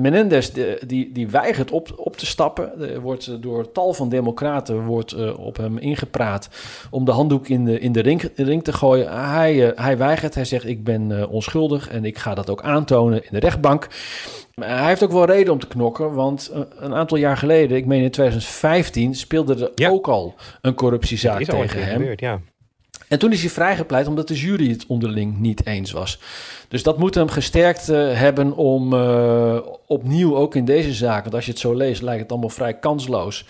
Menendez 0.01 0.51
die, 0.87 1.13
die 1.13 1.29
weigert 1.29 1.71
op, 1.71 1.93
op 1.97 2.17
te 2.17 2.27
stappen. 2.27 2.81
Er 2.81 3.01
wordt 3.01 3.43
door 3.43 3.73
tal 3.73 3.93
van 3.93 4.09
democraten 4.09 4.85
wordt, 4.85 5.35
op 5.37 5.57
hem 5.57 5.79
ingepraat 5.79 6.49
om 6.91 7.05
de 7.05 7.11
handdoek 7.11 7.49
in 7.49 7.65
de, 7.65 7.79
in 7.79 7.93
de 7.93 8.01
ring 8.01 8.12
ring 8.35 8.65
te 8.65 8.73
gooien. 8.73 9.31
Hij, 9.31 9.55
uh, 9.55 9.71
hij 9.75 9.99
weigert. 9.99 10.35
Hij 10.35 10.45
zegt: 10.45 10.67
Ik 10.67 10.85
ben 10.85 11.11
uh, 11.11 11.33
onschuldig 11.33 11.89
en 11.89 12.05
ik 12.05 12.19
ga 12.19 12.35
dat 12.35 12.51
ook 12.51 12.63
aantonen 12.63 13.23
in 13.23 13.31
de 13.31 13.39
rechtbank. 13.39 13.89
Maar 14.55 14.79
hij 14.79 14.89
heeft 14.89 15.03
ook 15.03 15.13
wel 15.13 15.25
reden 15.25 15.53
om 15.53 15.59
te 15.59 15.67
knokken, 15.67 16.15
want 16.15 16.51
uh, 16.55 16.61
een 16.77 16.95
aantal 16.95 17.17
jaar 17.17 17.37
geleden, 17.37 17.77
ik 17.77 17.87
meen 17.87 18.03
in 18.03 18.11
2015, 18.11 19.15
speelde 19.15 19.55
er 19.55 19.71
ja. 19.75 19.89
ook 19.89 20.09
al 20.09 20.35
een 20.61 20.75
corruptiezaak 20.75 21.45
tegen 21.45 21.85
hem. 21.85 21.99
Gebeurd, 21.99 22.21
ja. 22.21 22.41
En 23.09 23.19
toen 23.19 23.33
is 23.33 23.41
hij 23.41 23.51
vrijgepleit 23.51 24.07
omdat 24.07 24.29
de 24.29 24.35
jury 24.35 24.71
het 24.71 24.87
onderling 24.87 25.39
niet 25.39 25.67
eens 25.67 25.93
was. 25.93 26.19
Dus 26.69 26.83
dat 26.83 26.99
moet 26.99 27.15
hem 27.15 27.29
gesterkt 27.29 27.91
uh, 27.91 28.19
hebben 28.19 28.53
om 28.57 28.93
uh, 28.93 29.59
opnieuw 29.87 30.37
ook 30.37 30.55
in 30.55 30.65
deze 30.65 30.93
zaak, 30.93 31.23
want 31.23 31.35
als 31.35 31.45
je 31.45 31.51
het 31.51 31.61
zo 31.61 31.75
leest, 31.75 32.03
lijkt 32.03 32.23
het 32.23 32.31
allemaal 32.31 32.49
vrij 32.49 32.79
kansloos. 32.79 33.47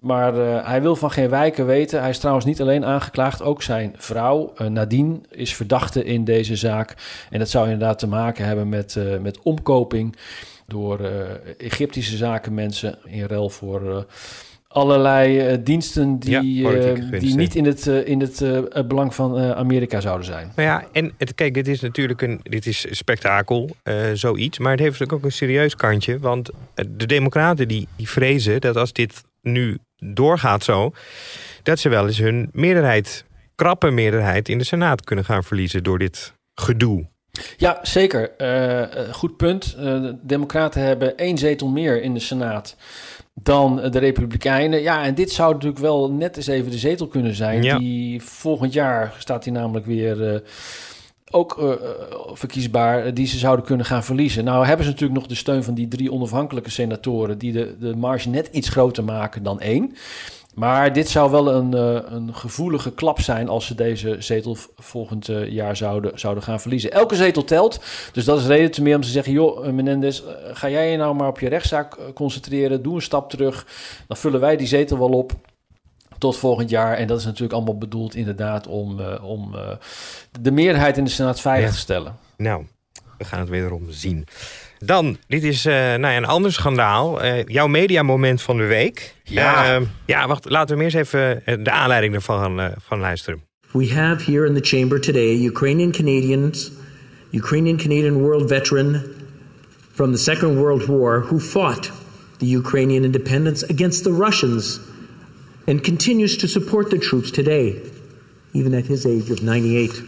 Maar 0.00 0.36
uh, 0.36 0.66
hij 0.66 0.82
wil 0.82 0.96
van 0.96 1.10
geen 1.10 1.28
wijken 1.28 1.66
weten. 1.66 2.00
Hij 2.00 2.10
is 2.10 2.18
trouwens 2.18 2.46
niet 2.46 2.60
alleen 2.60 2.84
aangeklaagd, 2.84 3.42
ook 3.42 3.62
zijn 3.62 3.94
vrouw 3.96 4.52
Nadine 4.68 5.20
is 5.30 5.54
verdachte 5.54 6.04
in 6.04 6.24
deze 6.24 6.56
zaak. 6.56 6.94
En 7.30 7.38
dat 7.38 7.48
zou 7.48 7.64
inderdaad 7.64 7.98
te 7.98 8.06
maken 8.06 8.44
hebben 8.44 8.68
met, 8.68 8.98
met 9.20 9.42
omkoping 9.42 10.16
door 10.66 11.10
Egyptische 11.58 12.16
zakenmensen 12.16 12.98
in 13.04 13.24
ruil 13.24 13.50
voor 13.50 14.06
allerlei 14.72 15.52
uh, 15.52 15.58
diensten 15.64 16.18
die, 16.18 16.54
ja, 16.54 16.70
uh, 16.70 17.20
die 17.20 17.34
niet 17.34 17.54
in 17.54 17.64
het, 17.64 17.86
uh, 17.86 18.06
in 18.06 18.20
het 18.20 18.42
belang 18.88 19.14
van 19.14 19.38
Amerika 19.38 20.00
zouden 20.00 20.26
zijn. 20.26 20.52
Nou 20.56 20.68
ja, 20.68 20.84
en 20.92 21.12
het, 21.18 21.34
kijk, 21.34 21.54
dit 21.54 21.68
is 21.68 21.80
natuurlijk 21.80 22.22
een 22.22 22.40
dit 22.42 22.66
is 22.66 22.86
spektakel, 22.90 23.70
zoiets. 24.14 24.58
Maar 24.58 24.70
het 24.70 24.80
heeft 24.80 24.92
natuurlijk 24.92 25.18
ook 25.18 25.24
een 25.24 25.36
serieus 25.36 25.76
kantje. 25.76 26.18
Want 26.18 26.50
de 26.88 27.06
Democraten 27.06 27.68
die, 27.68 27.88
die 27.96 28.08
vrezen 28.08 28.60
dat 28.60 28.76
als 28.76 28.92
dit 28.92 29.22
nu 29.42 29.78
doorgaat 30.00 30.64
zo, 30.64 30.92
dat 31.62 31.78
ze 31.78 31.88
wel 31.88 32.06
eens 32.06 32.18
hun 32.18 32.48
meerderheid, 32.52 33.24
krappe 33.54 33.90
meerderheid 33.90 34.48
in 34.48 34.58
de 34.58 34.64
Senaat 34.64 35.04
kunnen 35.04 35.24
gaan 35.24 35.44
verliezen 35.44 35.82
door 35.82 35.98
dit 35.98 36.34
gedoe. 36.54 37.08
Ja, 37.56 37.78
zeker. 37.82 38.30
Uh, 38.38 39.12
goed 39.14 39.36
punt. 39.36 39.74
Uh, 39.78 39.84
de 39.84 40.16
Democraten 40.22 40.82
hebben 40.82 41.16
één 41.16 41.38
zetel 41.38 41.68
meer 41.68 42.02
in 42.02 42.14
de 42.14 42.20
Senaat 42.20 42.76
dan 43.34 43.90
de 43.90 43.98
Republikeinen. 43.98 44.82
Ja, 44.82 45.04
en 45.04 45.14
dit 45.14 45.30
zou 45.30 45.52
natuurlijk 45.52 45.80
wel 45.80 46.12
net 46.12 46.36
eens 46.36 46.46
even 46.46 46.70
de 46.70 46.78
zetel 46.78 47.06
kunnen 47.06 47.34
zijn. 47.34 47.62
Ja. 47.62 47.78
Die 47.78 48.22
volgend 48.22 48.72
jaar 48.72 49.14
staat 49.18 49.44
hij 49.44 49.52
namelijk 49.52 49.86
weer. 49.86 50.32
Uh, 50.32 50.38
ook 51.30 51.58
uh, 51.60 51.72
verkiesbaar, 52.32 53.14
die 53.14 53.26
ze 53.26 53.38
zouden 53.38 53.64
kunnen 53.64 53.86
gaan 53.86 54.04
verliezen. 54.04 54.44
Nou 54.44 54.66
hebben 54.66 54.84
ze 54.84 54.90
natuurlijk 54.90 55.20
nog 55.20 55.28
de 55.28 55.34
steun 55.34 55.64
van 55.64 55.74
die 55.74 55.88
drie 55.88 56.12
onafhankelijke 56.12 56.70
senatoren... 56.70 57.38
die 57.38 57.52
de, 57.52 57.76
de 57.78 57.96
marge 57.96 58.28
net 58.28 58.48
iets 58.52 58.68
groter 58.68 59.04
maken 59.04 59.42
dan 59.42 59.60
één. 59.60 59.94
Maar 60.54 60.92
dit 60.92 61.08
zou 61.08 61.30
wel 61.30 61.54
een, 61.54 61.74
uh, 61.74 61.98
een 62.10 62.34
gevoelige 62.34 62.92
klap 62.92 63.20
zijn 63.20 63.48
als 63.48 63.66
ze 63.66 63.74
deze 63.74 64.16
zetel 64.18 64.56
volgend 64.76 65.30
jaar 65.48 65.76
zouden, 65.76 66.18
zouden 66.18 66.42
gaan 66.42 66.60
verliezen. 66.60 66.92
Elke 66.92 67.14
zetel 67.16 67.44
telt, 67.44 67.80
dus 68.12 68.24
dat 68.24 68.38
is 68.38 68.46
reden 68.46 68.70
te 68.70 68.82
meer 68.82 68.96
om 68.96 69.02
te 69.02 69.08
zeggen... 69.08 69.32
joh, 69.32 69.66
Menendez, 69.66 70.22
ga 70.52 70.70
jij 70.70 70.90
je 70.90 70.96
nou 70.96 71.14
maar 71.14 71.28
op 71.28 71.40
je 71.40 71.48
rechtszaak 71.48 71.96
concentreren, 72.14 72.82
doe 72.82 72.94
een 72.94 73.02
stap 73.02 73.30
terug... 73.30 73.66
dan 74.06 74.16
vullen 74.16 74.40
wij 74.40 74.56
die 74.56 74.66
zetel 74.66 74.98
wel 74.98 75.08
op 75.08 75.32
tot 76.20 76.38
volgend 76.38 76.70
jaar. 76.70 76.96
En 76.96 77.06
dat 77.06 77.18
is 77.18 77.24
natuurlijk 77.24 77.52
allemaal 77.52 77.78
bedoeld 77.78 78.14
inderdaad 78.14 78.66
om, 78.66 79.00
uh, 79.00 79.24
om 79.24 79.54
uh, 79.54 79.60
de 80.40 80.50
meerderheid 80.50 80.96
in 80.96 81.04
de 81.04 81.10
Senaat 81.10 81.40
veilig 81.40 81.68
ja. 81.68 81.74
te 81.74 81.80
stellen. 81.80 82.16
Nou, 82.36 82.66
we 83.18 83.24
gaan 83.24 83.40
het 83.40 83.48
wederom 83.48 83.86
zien. 83.88 84.26
Dan, 84.78 85.16
dit 85.26 85.42
is 85.42 85.66
uh, 85.66 85.74
nou 85.74 86.00
ja, 86.00 86.16
een 86.16 86.26
ander 86.26 86.52
schandaal. 86.52 87.26
jouw 87.26 87.66
mediamoment 87.66 88.42
van 88.42 88.56
de 88.56 88.64
week. 88.64 89.14
Ja. 89.24 89.80
ja, 90.06 90.26
wacht, 90.26 90.50
laten 90.50 90.76
we 90.76 90.82
eerst 90.82 90.96
even 90.96 91.42
de 91.64 91.70
aanleiding 91.70 92.14
ervan 92.14 92.72
van 92.78 92.98
luisteren. 92.98 93.42
We 93.72 93.92
have 93.94 94.30
here 94.30 94.46
in 94.46 94.54
the 94.54 94.76
chamber 94.76 95.00
today 95.00 95.44
Ukrainian 95.44 95.92
Canadians, 95.92 96.70
Ukrainian 97.30 97.76
Canadian 97.76 98.18
world 98.18 98.48
veteran 98.48 99.02
from 99.92 100.12
the 100.12 100.18
Second 100.18 100.56
World 100.56 100.86
War 100.86 101.24
who 101.28 101.38
fought 101.38 101.92
the 102.38 102.46
Ukrainian 102.46 103.04
independence 103.04 103.70
against 103.70 104.02
the 104.02 104.12
Russians 104.12 104.80
and 105.66 105.80
continues 105.80 106.36
to 106.36 106.46
support 106.46 106.90
the 106.90 106.98
troops 106.98 107.30
today, 107.30 107.74
even 108.52 108.74
at 108.74 108.86
his 108.86 109.06
age 109.06 109.30
of 109.30 109.42
98. 109.42 110.02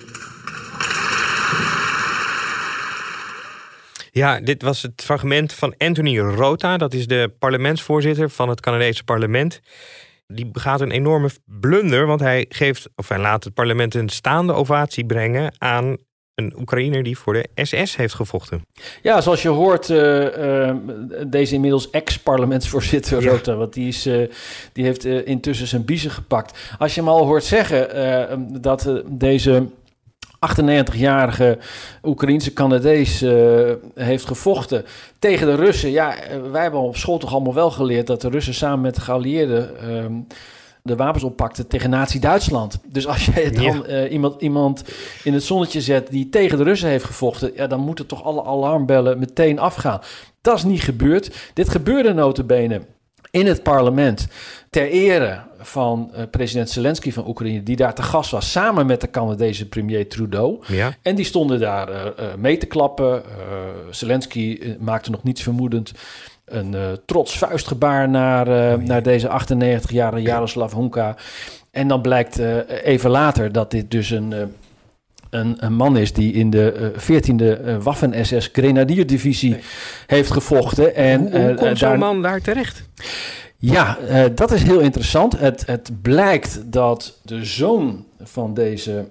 Ja, 4.15 4.41
dit 4.41 4.63
was 4.63 4.83
het 4.83 5.03
fragment 5.03 5.53
van 5.53 5.75
Anthony 5.79 6.19
Rota. 6.19 6.77
Dat 6.77 6.95
is 6.95 7.07
de 7.07 7.35
parlementsvoorzitter 7.39 8.31
van 8.31 8.49
het 8.49 8.61
Canadese 8.61 9.05
parlement. 9.05 9.61
Die 10.27 10.47
begaat 10.47 10.81
een 10.81 10.91
enorme 10.91 11.31
blunder, 11.45 12.07
want 12.07 12.21
hij 12.21 12.47
geeft, 12.49 12.89
of 12.95 13.09
hij 13.09 13.19
laat 13.19 13.45
het 13.45 13.55
parlement 13.55 13.95
een 13.95 14.09
staande 14.09 14.53
ovatie 14.53 15.07
brengen 15.07 15.55
aan 15.59 15.97
een 16.35 16.55
Oekraïner 16.59 17.03
die 17.03 17.19
voor 17.19 17.33
de 17.33 17.49
SS 17.55 17.97
heeft 17.97 18.15
gevochten. 18.15 18.67
Ja, 19.03 19.21
zoals 19.21 19.43
je 19.43 19.49
hoort, 19.49 19.89
uh, 19.89 20.37
uh, 20.39 20.75
deze 21.27 21.55
inmiddels 21.55 21.91
ex-parlementsvoorzitter 21.91 23.23
ja. 23.23 23.31
Rota, 23.31 23.55
want 23.55 23.73
die, 23.73 23.89
is, 23.89 24.07
uh, 24.07 24.29
die 24.73 24.85
heeft 24.85 25.05
intussen 25.05 25.67
zijn 25.67 25.85
biezen 25.85 26.11
gepakt. 26.11 26.59
Als 26.79 26.95
je 26.95 27.01
hem 27.01 27.09
al 27.09 27.27
hoort 27.27 27.45
zeggen 27.45 28.61
dat 28.61 29.03
deze 29.07 29.67
98-jarige 30.61 31.59
Oekraïense 32.03 32.53
Canadees 32.53 33.21
heeft 33.95 34.27
gevochten 34.27 34.85
tegen 35.19 35.47
de 35.47 35.55
Russen. 35.55 35.91
Ja, 35.91 36.15
wij 36.51 36.63
hebben 36.63 36.81
op 36.81 36.97
school 36.97 37.19
toch 37.19 37.33
allemaal 37.33 37.55
wel 37.55 37.71
geleerd 37.71 38.07
dat 38.07 38.21
de 38.21 38.29
Russen 38.29 38.55
samen 38.55 38.81
met 38.81 38.95
de 38.95 39.01
geallieerden 39.01 39.79
ehm, 39.79 40.13
de 40.83 40.97
wapens 40.97 41.25
oppakte 41.25 41.67
tegen 41.67 41.91
Nazi-Duitsland. 41.91 42.79
Dus 42.87 43.07
als 43.07 43.25
jij 43.25 43.51
dan 43.51 43.63
ja. 43.63 44.05
uh, 44.05 44.13
iemand, 44.13 44.43
iemand 44.43 44.85
in 45.25 45.35
het 45.35 45.43
zonnetje 45.43 45.81
zet 45.81 46.11
die 46.11 46.29
tegen 46.29 46.59
de 46.59 46.65
Russen 46.65 46.89
heeft 46.89 47.05
gevochten, 47.05 47.53
ja, 47.55 47.67
dan 47.67 47.81
moeten 47.81 48.07
toch 48.07 48.25
alle 48.25 48.45
alarmbellen 48.45 49.19
meteen 49.19 49.59
afgaan. 49.59 50.01
Dat 50.41 50.57
is 50.57 50.65
niet 50.65 50.83
gebeurd. 50.83 51.51
Dit 51.55 51.69
gebeurde 51.69 52.13
notabene 52.13 52.81
in 53.31 53.47
het 53.47 53.63
parlement 53.63 54.27
ter 54.71 54.89
ere 54.89 55.41
van 55.59 56.11
uh, 56.13 56.23
president 56.31 56.71
Zelensky 56.71 57.13
van 57.13 57.29
Oekraïne, 57.29 57.63
die 57.63 57.77
daar 57.77 57.95
te 57.95 58.03
gast 58.03 58.31
was, 58.31 58.51
samen 58.51 58.87
met 58.87 59.01
de 59.01 59.11
Canadese 59.11 59.69
premier 59.69 60.09
Trudeau. 60.09 60.65
Ja. 60.67 60.97
En 61.03 61.15
die 61.15 61.25
stonden 61.25 61.61
daar 61.61 61.89
uh, 61.91 62.05
mee 62.39 62.57
te 62.57 62.67
klappen. 62.67 63.23
Zelensky 63.91 64.77
maakte 64.79 65.11
nog 65.11 65.23
niets 65.23 65.43
vermoedend 65.43 65.93
een 66.53 66.73
uh, 66.73 66.81
trots 67.07 67.39
vuistgebaar 67.39 68.09
naar, 68.09 68.49
uh, 68.49 68.79
oh, 68.79 68.87
naar 68.87 69.03
deze 69.03 69.29
98-jarige 69.29 70.23
Jaroslav 70.23 70.73
Honka. 70.73 71.17
En 71.71 71.89
dan 71.89 72.01
blijkt 72.01 72.41
uh, 72.41 72.57
even 72.83 73.11
later 73.11 73.53
dat 73.53 73.71
dit 73.71 73.91
dus 73.91 74.11
een, 74.11 74.35
een, 75.31 75.57
een, 75.59 75.75
man 75.75 75.97
is 75.97 76.13
die 76.13 76.33
in 76.33 76.51
de 76.51 76.93
14e 76.95 77.77
Waffen-SS 77.83 78.49
Grenadierdivisie 78.53 79.51
nee. 79.51 79.63
heeft 80.07 80.31
gevochten. 80.31 80.95
En, 80.95 81.21
hoe, 81.21 81.41
hoe 81.41 81.55
komt 81.55 81.79
zo'n 81.79 81.99
man 81.99 82.23
daar 82.23 82.41
terecht? 82.41 82.83
Ja, 83.57 83.99
dat 84.35 84.53
is 84.53 84.63
heel 84.63 84.81
interessant. 84.81 85.39
Het, 85.39 85.67
het 85.67 85.91
blijkt 86.03 86.73
dat 86.73 87.19
de 87.23 87.45
zoon 87.45 88.05
van 88.23 88.55
deze 88.55 89.05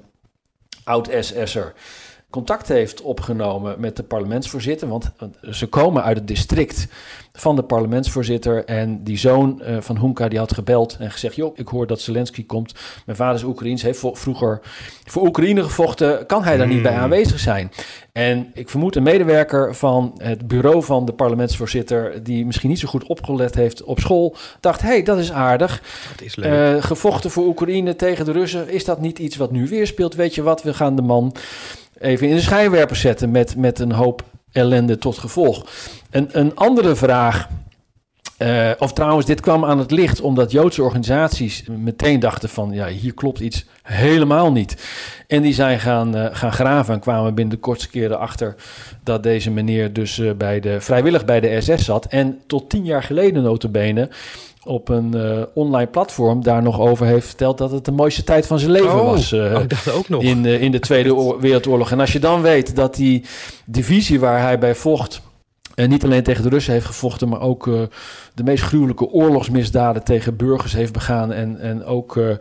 oud-SS'er 0.84 1.74
contact 2.32 2.68
heeft 2.68 3.02
opgenomen 3.02 3.76
met 3.80 3.96
de 3.96 4.04
parlementsvoorzitter. 4.04 4.88
Want 4.88 5.12
ze 5.52 5.68
komen 5.68 6.04
uit 6.04 6.18
het 6.18 6.28
district 6.28 6.88
van 7.34 7.56
de 7.56 7.64
parlementsvoorzitter. 7.64 8.66
En 8.66 9.04
die 9.04 9.18
zoon 9.18 9.62
uh, 9.62 9.78
van 9.80 9.98
Hunka 9.98 10.28
die 10.28 10.40
had 10.40 10.54
gebeld 10.54 10.98
en 11.00 11.12
gezegd... 11.12 11.36
joh, 11.36 11.58
ik 11.58 11.68
hoor 11.68 11.88
dat 11.88 12.02
Zelensky 12.02 12.46
komt. 12.46 12.74
Mijn 13.06 13.18
vader 13.18 13.36
is 13.36 13.44
Oekraïens, 13.44 13.82
heeft 13.82 14.00
vroeger 14.12 14.60
voor 15.06 15.28
Oekraïne 15.28 15.64
gevochten. 15.64 16.26
Kan 16.26 16.44
hij 16.44 16.58
daar 16.58 16.68
niet 16.68 16.82
bij 16.82 16.96
aanwezig 16.96 17.40
zijn? 17.40 17.72
En 18.12 18.52
ik 18.54 18.70
vermoed 18.70 18.96
een 18.96 19.04
medewerker 19.04 19.76
van 19.76 20.14
het 20.18 20.48
bureau 20.48 20.84
van 20.84 21.06
de 21.06 21.14
parlementsvoorzitter... 21.14 22.24
die 22.24 22.46
misschien 22.46 22.70
niet 22.70 22.80
zo 22.80 22.88
goed 22.88 23.08
opgelet 23.08 23.56
heeft 23.56 23.84
op 23.84 24.00
school... 24.00 24.36
dacht, 24.60 24.82
hé, 24.82 24.88
hey, 24.88 25.04
dat 25.04 25.18
is 25.18 25.32
aardig. 25.32 25.82
Dat 26.12 26.22
is 26.22 26.36
leuk. 26.36 26.76
Uh, 26.76 26.84
gevochten 26.84 27.32
voor 27.32 27.46
Oekraïne 27.46 27.96
tegen 27.96 28.26
de 28.26 28.32
Russen. 28.32 28.70
Is 28.70 28.86
dat 28.86 29.02
niet 29.02 29.20
iets 29.20 29.36
wat 29.36 29.52
nu 29.52 29.68
weer 29.68 29.88
speelt? 29.88 30.16
Weet 30.16 30.36
je 30.36 30.42
wat, 30.42 30.64
we 30.64 30.74
gaan 30.74 30.96
de 30.96 31.02
man 31.02 31.36
even 32.00 32.28
in 32.28 32.36
de 32.36 32.42
schijnwerper 32.42 32.96
zetten... 32.96 33.32
met, 33.32 33.56
met 33.56 33.80
een 33.80 33.92
hoop 33.92 34.24
ellende 34.52 34.98
tot 34.98 35.18
gevolg. 35.18 35.66
Een, 36.10 36.30
een 36.32 36.56
andere 36.56 36.96
vraag, 36.96 37.48
uh, 38.42 38.70
of 38.80 38.94
trouwens, 38.94 39.26
dit 39.26 39.42
kwam 39.42 39.66
aan 39.66 39.80
het 39.80 39.92
licht 39.92 40.22
omdat 40.22 40.52
Joodse 40.52 40.84
organisaties 40.84 41.64
meteen 41.68 42.20
dachten 42.20 42.50
van, 42.50 42.72
ja, 42.72 42.88
hier 42.88 43.14
klopt 43.14 43.40
iets 43.40 43.66
helemaal 43.84 44.52
niet. 44.52 44.84
En 45.28 45.42
die 45.42 45.54
zijn 45.54 45.80
gaan, 45.80 46.18
uh, 46.18 46.26
gaan 46.32 46.52
graven 46.52 46.94
en 46.94 47.00
kwamen 47.00 47.36
binnen 47.36 47.56
de 47.56 47.62
kortste 47.62 47.90
keren 47.90 48.20
achter 48.20 48.56
dat 49.04 49.24
deze 49.24 49.52
meneer 49.52 49.94
dus 49.94 50.18
uh, 50.18 50.32
bij 50.34 50.60
de, 50.60 50.82
vrijwillig 50.82 51.26
bij 51.26 51.40
de 51.40 51.62
SS 51.62 51.86
zat. 51.86 52.06
En 52.06 52.42
tot 52.48 52.70
tien 52.70 52.86
jaar 52.86 53.04
geleden 53.04 53.44
notabene 53.44 54.10
op 54.64 54.90
een 54.90 55.16
uh, 55.16 55.42
online 55.54 55.90
platform 55.90 56.44
daar 56.44 56.62
nog 56.62 56.80
over 56.80 57.06
heeft 57.06 57.28
verteld 57.28 57.58
dat 57.58 57.72
het 57.72 57.86
de 57.86 57.92
mooiste 57.92 58.24
tijd 58.24 58.48
van 58.48 58.60
zijn 58.60 58.72
leven 58.72 59.02
oh, 59.02 59.06
was. 59.06 59.32
Uh, 59.32 59.44
oh, 59.44 59.68
dat 59.68 59.92
ook 59.94 60.10
nog. 60.10 60.24
In, 60.24 60.46
uh, 60.46 60.62
in 60.62 60.72
de 60.72 60.80
Tweede 60.80 61.36
Wereldoorlog. 61.40 61.92
En 61.92 62.00
als 62.00 62.14
je 62.14 62.20
dan 62.20 62.42
weet 62.42 62.76
dat 62.76 62.96
die 62.96 63.24
divisie 63.66 64.20
waar 64.20 64.42
hij 64.42 64.60
bij 64.60 64.76
vocht. 64.76 65.22
En 65.76 65.90
niet 65.90 66.04
alleen 66.04 66.24
tegen 66.24 66.44
de 66.44 66.50
Russen 66.50 66.74
heeft 66.74 66.86
gevochten, 66.86 67.30
maar 67.30 67.42
ook 67.42 67.68
uh, 67.68 67.82
de 68.34 68.44
meest 68.44 68.64
gruwelijke 68.64 69.10
oorlogsmisdaden 69.10 70.04
tegen 70.04 70.36
burgers 70.36 70.74
heeft 70.74 70.94
begaan. 70.94 71.32
En, 71.32 71.60
en 71.60 71.86
ook 71.86 72.16
uh, 72.16 72.36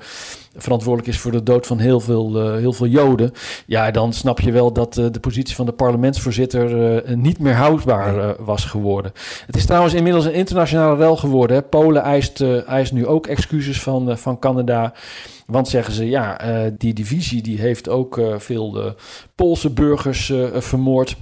verantwoordelijk 0.57 1.09
is 1.09 1.19
voor 1.19 1.33
de 1.33 1.43
dood 1.43 1.67
van 1.67 1.79
heel 1.79 2.01
veel, 2.01 2.47
uh, 2.47 2.57
heel 2.57 2.73
veel 2.73 2.87
Joden. 2.87 3.33
Ja, 3.67 3.91
dan 3.91 4.13
snap 4.13 4.41
je 4.41 4.53
wel 4.53 4.73
dat 4.73 4.95
de 4.95 5.21
positie 5.21 5.55
van 5.55 5.67
de 5.67 5.73
parlementsvoorzitter 5.73 7.03
niet 7.17 7.39
meer 7.39 7.55
houdbaar 7.55 8.35
was 8.45 8.65
geworden. 8.65 9.13
Het 9.47 9.57
is 9.57 9.67
trouwens 9.67 9.95
inmiddels 9.95 10.25
een 10.25 10.33
internationale 10.33 10.97
rel 10.97 11.17
geworden. 11.17 11.57
Hè. 11.57 11.63
Polen 11.63 12.03
eist, 12.03 12.41
eist 12.67 12.93
nu 12.93 13.07
ook 13.07 13.27
excuses 13.27 13.83
van, 13.83 14.19
van 14.19 14.39
Canada. 14.39 14.93
Want 15.47 15.69
zeggen 15.69 15.95
ze, 15.95 16.09
ja, 16.09 16.41
die 16.79 16.95
divisie 16.95 17.43
die 17.43 17.61
heeft 17.61 17.89
ook 17.89 18.21
veel 18.39 18.95
Poolse 19.35 19.71
burgers 19.71 20.33
vermoord. 20.53 21.17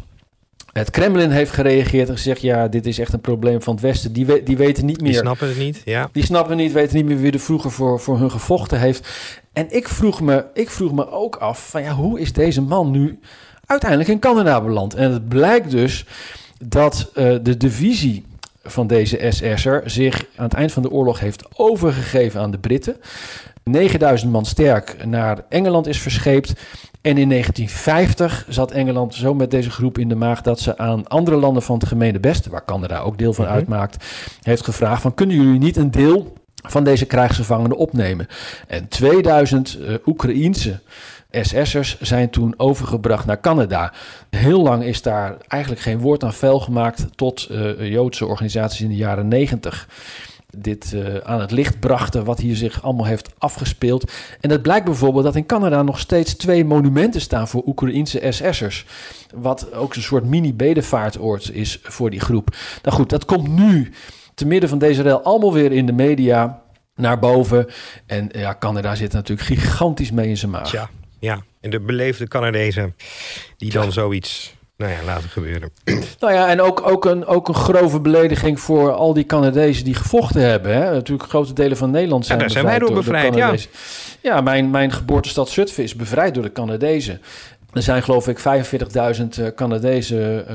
Het 0.73 0.91
Kremlin 0.91 1.31
heeft 1.31 1.51
gereageerd 1.51 2.09
en 2.09 2.15
gezegd: 2.15 2.41
ja, 2.41 2.69
dit 2.69 2.87
is 2.87 2.99
echt 2.99 3.13
een 3.13 3.21
probleem 3.21 3.63
van 3.63 3.75
het 3.75 3.83
Westen. 3.83 4.13
Die, 4.13 4.27
we, 4.27 4.43
die 4.43 4.57
weten 4.57 4.87
niet 4.87 5.01
meer. 5.01 5.11
Die 5.11 5.21
snappen 5.21 5.49
het 5.49 5.59
niet, 5.59 5.83
ja. 5.85 6.09
Die 6.13 6.25
snappen 6.25 6.53
het 6.53 6.61
niet, 6.63 6.73
weten 6.73 6.97
niet 6.97 7.05
meer 7.05 7.19
wie 7.19 7.33
er 7.33 7.41
vroeger 7.41 7.71
voor, 7.71 8.01
voor 8.01 8.19
hun 8.19 8.31
gevochten 8.31 8.81
heeft. 8.81 9.09
En 9.53 9.67
ik 9.71 9.89
vroeg, 9.89 10.21
me, 10.21 10.45
ik 10.55 10.71
vroeg 10.71 10.93
me 10.93 11.11
ook 11.11 11.37
af: 11.37 11.71
van 11.71 11.83
ja, 11.83 11.95
hoe 11.95 12.21
is 12.21 12.33
deze 12.33 12.63
man 12.63 12.91
nu 12.91 13.19
uiteindelijk 13.67 14.11
in 14.11 14.19
Canada 14.19 14.63
beland? 14.63 14.95
En 14.95 15.13
het 15.13 15.29
blijkt 15.29 15.71
dus 15.71 16.07
dat 16.65 17.11
uh, 17.15 17.37
de 17.43 17.57
divisie 17.57 18.27
van 18.63 18.87
deze 18.87 19.27
SS'er 19.31 19.83
zich 19.85 20.25
aan 20.37 20.45
het 20.45 20.55
eind 20.55 20.73
van 20.73 20.83
de 20.83 20.91
oorlog 20.91 21.21
heeft 21.21 21.59
overgegeven 21.59 22.41
aan 22.41 22.51
de 22.51 22.59
Britten. 22.59 22.97
9000 23.65 24.33
man 24.33 24.45
sterk 24.45 25.05
naar 25.05 25.45
Engeland 25.49 25.87
is 25.87 26.01
verscheept. 26.01 26.53
En 27.09 27.17
in 27.17 27.29
1950 27.29 28.47
zat 28.49 28.71
Engeland 28.71 29.15
zo 29.15 29.35
met 29.35 29.51
deze 29.51 29.71
groep 29.71 29.99
in 29.99 30.09
de 30.09 30.15
maag 30.15 30.43
dat 30.43 30.61
ze 30.61 30.79
aan 30.79 31.09
andere 31.09 31.37
landen 31.37 31.63
van 31.63 31.79
het 31.79 31.89
gemene 31.89 32.21
best, 32.21 32.47
waar 32.47 32.65
Canada 32.65 32.99
ook 32.99 33.19
deel 33.19 33.33
van 33.33 33.45
Mhm. 33.45 33.55
uitmaakt, 33.55 34.05
heeft 34.43 34.65
gevraagd 34.65 35.03
van 35.03 35.15
kunnen 35.15 35.37
jullie 35.37 35.59
niet 35.59 35.77
een 35.77 35.91
deel 35.91 36.33
van 36.55 36.85
deze 36.85 37.07
krijgsgevangenen 37.07 37.77
opnemen. 37.77 38.27
En 38.67 38.89
2000 38.89 39.79
uh, 39.81 39.95
Oekraïense 40.07 40.81
SS'ers 41.31 42.01
zijn 42.01 42.31
toen 42.31 42.55
overgebracht 42.57 43.27
naar 43.27 43.41
Canada. 43.41 43.93
Heel 44.31 44.63
lang 44.63 44.85
is 44.85 45.03
daar 45.03 45.37
eigenlijk 45.47 45.83
geen 45.83 45.99
woord 45.99 46.25
aan 46.25 46.35
vuil 46.35 46.61
gemaakt 46.61 47.07
tot 47.15 47.49
uh, 47.51 47.91
Joodse 47.91 48.27
organisaties 48.27 48.81
in 48.81 48.89
de 48.89 48.97
jaren 48.97 49.29
90 49.29 49.89
dit 50.57 50.93
uh, 50.95 51.17
aan 51.17 51.41
het 51.41 51.51
licht 51.51 51.81
brachten, 51.81 52.25
wat 52.25 52.39
hier 52.39 52.57
zich 52.57 52.83
allemaal 52.83 53.07
heeft 53.07 53.31
afgespeeld. 53.39 54.13
En 54.41 54.51
het 54.51 54.63
blijkt 54.63 54.85
bijvoorbeeld 54.85 55.25
dat 55.25 55.37
in 55.37 55.47
Canada 55.47 55.83
nog 55.83 55.99
steeds 55.99 56.35
twee 56.35 56.65
monumenten 56.65 57.21
staan 57.21 57.49
voor 57.49 57.63
Oekraïense 57.67 58.27
SS'ers. 58.31 58.87
Wat 59.35 59.73
ook 59.73 59.95
een 59.95 60.03
soort 60.03 60.25
mini-bedevaartoord 60.25 61.51
is 61.51 61.79
voor 61.83 62.11
die 62.11 62.21
groep. 62.21 62.57
Nou 62.83 62.97
goed, 62.97 63.11
dat 63.11 63.25
komt 63.25 63.49
nu 63.49 63.93
te 64.35 64.47
midden 64.47 64.69
van 64.69 64.79
deze 64.79 65.03
rel 65.03 65.23
allemaal 65.23 65.53
weer 65.53 65.73
in 65.73 65.87
de 65.87 65.93
media 65.93 66.63
naar 66.95 67.19
boven. 67.19 67.67
En 68.07 68.29
ja, 68.33 68.57
Canada 68.59 68.95
zit 68.95 69.13
natuurlijk 69.13 69.49
gigantisch 69.49 70.11
mee 70.11 70.29
in 70.29 70.37
zijn 70.37 70.51
maag. 70.51 70.73
Ja, 70.73 70.91
ja. 71.19 71.43
en 71.61 71.71
de 71.71 71.81
beleefde 71.81 72.29
Canadezen 72.29 72.95
die 73.57 73.73
dan 73.73 73.93
zoiets 73.93 74.57
nou 74.79 74.93
ja, 74.93 75.03
laten 75.05 75.29
gebeuren. 75.29 75.71
Nou 76.21 76.33
ja, 76.33 76.49
en 76.49 76.61
ook, 76.61 76.89
ook, 76.91 77.05
een, 77.05 77.27
ook 77.27 77.49
een 77.49 77.55
grove 77.55 78.01
belediging 78.01 78.61
voor 78.61 78.93
al 78.93 79.15
die 79.15 79.27
Canadezen 79.27 79.85
die 79.85 79.95
gevochten 79.95 80.41
hebben. 80.41 80.73
Hè? 80.73 80.91
Natuurlijk 80.91 81.29
grote 81.29 81.53
delen 81.53 81.77
van 81.77 81.91
Nederland 81.91 82.27
zijn, 82.27 82.39
ja, 82.39 82.45
daar 82.45 82.53
zijn 82.53 82.65
wij 82.65 82.79
door 82.79 82.93
bevrijd, 82.93 83.35
ja. 83.35 83.55
Ja, 84.23 84.41
mijn, 84.41 84.71
mijn 84.71 84.93
geboortestad 84.93 85.49
Zutphen 85.49 85.83
is 85.83 85.95
bevrijd 85.95 86.35
door 86.35 86.43
de 86.43 86.53
Canadezen. 86.53 87.21
Er 87.73 87.83
zijn 87.83 88.03
geloof 88.03 88.29
ik 88.29 88.39
45.000 88.39 89.55
Canadese 89.55 90.45
uh, 90.51 90.55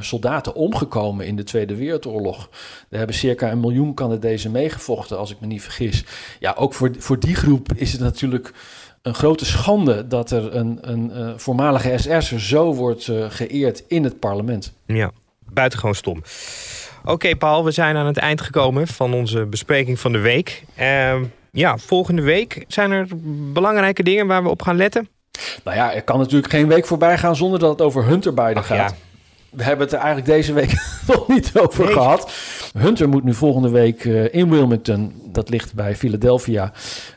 soldaten 0.00 0.54
omgekomen 0.54 1.26
in 1.26 1.36
de 1.36 1.44
Tweede 1.44 1.74
Wereldoorlog. 1.74 2.48
Er 2.88 2.98
hebben 2.98 3.16
circa 3.16 3.50
een 3.50 3.60
miljoen 3.60 3.94
Canadezen 3.94 4.50
meegevochten, 4.50 5.18
als 5.18 5.30
ik 5.30 5.40
me 5.40 5.46
niet 5.46 5.62
vergis. 5.62 6.04
Ja, 6.38 6.54
ook 6.58 6.74
voor, 6.74 6.90
voor 6.98 7.18
die 7.18 7.34
groep 7.34 7.68
is 7.74 7.92
het 7.92 8.00
natuurlijk 8.00 8.52
een 9.02 9.14
grote 9.14 9.44
schande 9.44 10.06
dat 10.06 10.30
er 10.30 10.56
een, 10.56 10.78
een, 10.80 11.10
uh, 11.14 11.32
voormalige 11.36 11.98
SS'er 11.98 12.40
zo 12.40 12.74
wordt 12.74 13.06
uh, 13.06 13.24
geëerd 13.28 13.84
in 13.88 14.04
het 14.04 14.18
parlement. 14.18 14.72
Ja, 14.86 15.10
buitengewoon 15.52 15.94
stom. 15.94 16.22
Oké, 17.04 17.36
Paul, 17.36 17.64
we 17.64 17.70
zijn 17.70 17.96
aan 17.96 18.06
het 18.06 18.16
eind 18.16 18.40
gekomen 18.40 18.86
van 18.86 19.14
onze 19.14 19.46
bespreking 19.46 20.00
van 20.00 20.12
de 20.12 20.18
week. 20.18 20.64
Uh, 20.80 21.14
ja, 21.52 21.78
volgende 21.78 22.22
week 22.22 22.64
zijn 22.68 22.90
er 22.90 23.06
belangrijke 23.52 24.02
dingen 24.02 24.26
waar 24.26 24.42
we 24.42 24.48
op 24.48 24.62
gaan 24.62 24.76
letten. 24.76 25.08
Nou 25.64 25.76
ja, 25.76 25.94
er 25.94 26.02
kan 26.02 26.18
natuurlijk 26.18 26.52
geen 26.52 26.68
week 26.68 26.86
voorbij 26.86 27.18
gaan 27.18 27.36
zonder 27.36 27.58
dat 27.58 27.70
het 27.70 27.80
over 27.80 28.04
Hunter 28.04 28.34
Biden 28.34 28.56
Ach, 28.56 28.66
gaat. 28.66 28.90
Ja. 28.90 28.96
We 29.52 29.62
hebben 29.62 29.84
het 29.84 29.94
er 29.94 30.00
eigenlijk 30.00 30.28
deze 30.28 30.52
week 30.52 30.72
nog 31.08 31.28
niet 31.28 31.52
over 31.58 31.84
nee. 31.84 31.92
gehad. 31.92 32.32
Hunter 32.78 33.08
moet 33.08 33.24
nu 33.24 33.34
volgende 33.34 33.70
week 33.70 34.04
uh, 34.04 34.34
in 34.34 34.50
Wilmington, 34.50 35.12
dat 35.24 35.48
ligt 35.48 35.74
bij 35.74 35.96
Philadelphia, 35.96 36.72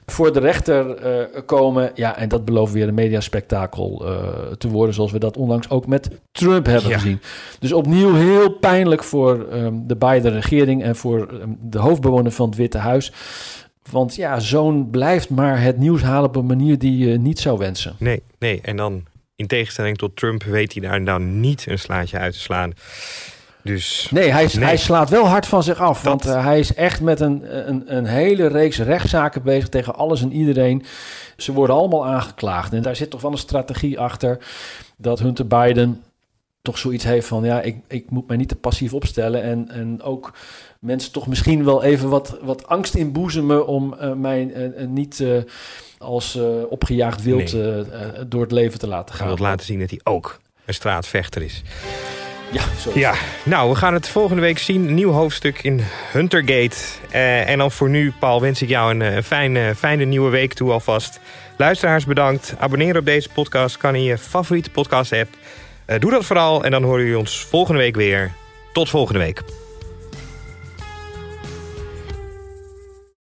voor 0.06 0.34
de 0.34 0.40
rechter 0.40 1.06
uh, 1.06 1.42
komen. 1.46 1.92
Ja, 1.94 2.18
en 2.18 2.30
dat 2.30 2.46
belooft 2.46 2.74
weer 2.74 2.88
een 2.88 2.94
mediaspectakel 2.94 4.06
uh, 4.06 4.18
te 4.58 4.68
worden, 4.68 4.96
zoals 4.96 5.12
we 5.12 5.20
dat 5.20 5.38
onlangs 5.38 5.70
ook 5.70 5.88
met 5.88 6.10
Trump 6.32 6.66
hebben 6.66 6.90
ja. 6.90 6.98
gezien. 6.98 7.22
Dus 7.60 7.74
opnieuw 7.74 8.14
heel 8.14 8.50
pijnlijk 8.50 9.04
voor 9.04 9.48
um, 9.54 9.88
de 9.88 9.96
Biden-regering 9.96 10.84
en 10.84 10.96
voor 10.96 11.30
um, 11.42 11.58
de 11.62 11.80
hoofdbewoner 11.80 12.32
van 12.32 12.48
het 12.48 12.58
Witte 12.58 12.78
Huis. 12.78 13.12
Want 13.92 14.16
ja, 14.16 14.40
zo'n 14.40 14.90
blijft 14.90 15.30
maar 15.30 15.62
het 15.62 15.78
nieuws 15.78 16.02
halen 16.02 16.30
op 16.30 16.36
een 16.36 16.46
manier 16.46 16.80
die 16.80 16.98
je 16.98 17.18
niet 17.18 17.40
zou 17.40 17.58
wensen. 17.58 17.96
Nee, 17.98 18.24
nee. 18.40 18.60
En 18.62 18.78
dan 18.78 19.04
in 19.36 19.48
tegenstelling 19.48 19.98
tot 19.98 20.16
Trump 20.16 20.44
weet 20.44 20.74
hij 20.74 20.82
daar 20.82 21.02
nou 21.02 21.22
niet 21.22 21.66
een 21.68 21.80
slaatje 21.80 22.18
uit 22.18 22.34
te 22.34 22.40
slaan. 22.40 22.74
Dus, 23.62 24.08
nee, 24.12 24.32
hij, 24.32 24.50
nee. 24.54 24.64
hij 24.64 24.78
slaat 24.78 25.10
wel 25.10 25.28
hard 25.28 25.46
van 25.46 25.64
zich 25.64 25.80
af. 25.80 26.02
Dat... 26.02 26.24
Want 26.24 26.26
uh, 26.26 26.44
hij 26.46 26.60
is 26.60 26.74
echt 26.74 27.02
met 27.02 27.20
een, 27.20 27.68
een, 27.70 27.96
een 27.96 28.06
hele 28.06 28.48
reeks 28.48 28.78
rechtszaken 28.78 29.44
bezig 29.44 29.70
tegen 29.70 29.96
alles 29.96 30.22
en 30.22 30.32
iedereen. 30.32 30.86
Ze 31.38 31.54
worden 31.54 31.76
allemaal 31.76 32.06
aangeklaagd. 32.06 32.74
En 32.74 32.82
daar 32.82 32.96
zit 32.96 33.10
toch 33.10 33.22
wel 33.22 33.32
een 33.32 33.38
strategie 33.38 34.00
achter 34.00 34.38
dat 34.98 35.20
Hunter 35.20 35.48
Biden 35.48 36.04
toch 36.62 36.78
zoiets 36.78 37.04
heeft 37.04 37.28
van... 37.28 37.44
ja, 37.44 37.62
ik, 37.62 37.78
ik 37.88 38.10
moet 38.10 38.28
mij 38.28 38.38
niet 38.38 38.50
te 38.50 38.56
passief 38.56 38.94
opstellen. 38.94 39.44
En, 39.44 39.70
en 39.70 40.02
ook 40.02 40.34
mensen 40.86 41.12
toch 41.12 41.28
misschien 41.28 41.64
wel 41.64 41.84
even 41.84 42.10
wat, 42.10 42.38
wat 42.42 42.68
angst 42.68 42.96
inboezemen... 42.96 43.68
om 43.68 43.96
uh, 44.02 44.14
mij 44.14 44.52
uh, 44.56 44.88
niet 44.88 45.24
als 45.98 46.40
opgejaagd 46.70 47.24
wild 47.24 47.54
nee. 47.54 47.84
door 48.28 48.42
het 48.42 48.52
leven 48.52 48.80
te 48.80 48.88
laten 48.88 49.16
gaan. 49.16 49.28
Hij 49.28 49.36
wil 49.36 49.46
laten 49.46 49.66
zien 49.66 49.80
dat 49.80 49.90
hij 49.90 50.00
ook 50.04 50.40
een 50.66 50.74
straatvechter 50.74 51.42
is. 51.42 51.64
Ja, 52.52 52.62
zo. 52.80 52.92
Ja, 52.94 53.14
nou, 53.44 53.70
we 53.70 53.76
gaan 53.76 53.94
het 53.94 54.08
volgende 54.08 54.42
week 54.42 54.58
zien. 54.58 54.88
Een 54.88 54.94
nieuw 54.94 55.12
hoofdstuk 55.12 55.64
in 55.64 55.82
Huntergate. 56.12 56.78
En 57.46 57.58
dan 57.58 57.72
voor 57.72 57.90
nu, 57.90 58.14
Paul, 58.20 58.42
wens 58.42 58.62
ik 58.62 58.70
jou 58.70 58.92
een, 58.92 59.02
een 59.02 59.24
fijne, 59.24 59.76
fijne 59.76 60.06
nieuwe 60.06 60.30
week 60.30 60.54
toe 60.54 60.72
alvast. 60.72 61.20
Luisteraars 61.58 62.06
bedankt. 62.06 62.56
Abonneren 62.60 63.00
op 63.00 63.06
deze 63.06 63.30
podcast 63.30 63.78
kan 63.78 63.96
in 63.96 64.04
je 64.04 64.18
favoriete 64.18 64.70
podcast-app. 64.70 65.30
Doe 66.00 66.12
dat 66.12 66.26
vooral 66.26 66.64
en 66.64 66.72
dan 66.72 66.84
horen 66.84 67.02
jullie 67.02 67.20
ons 67.20 67.46
volgende 67.50 67.80
week 67.80 67.96
weer. 67.96 68.32
Tot 68.74 68.90
volgende 68.90 69.20
week. 69.20 69.65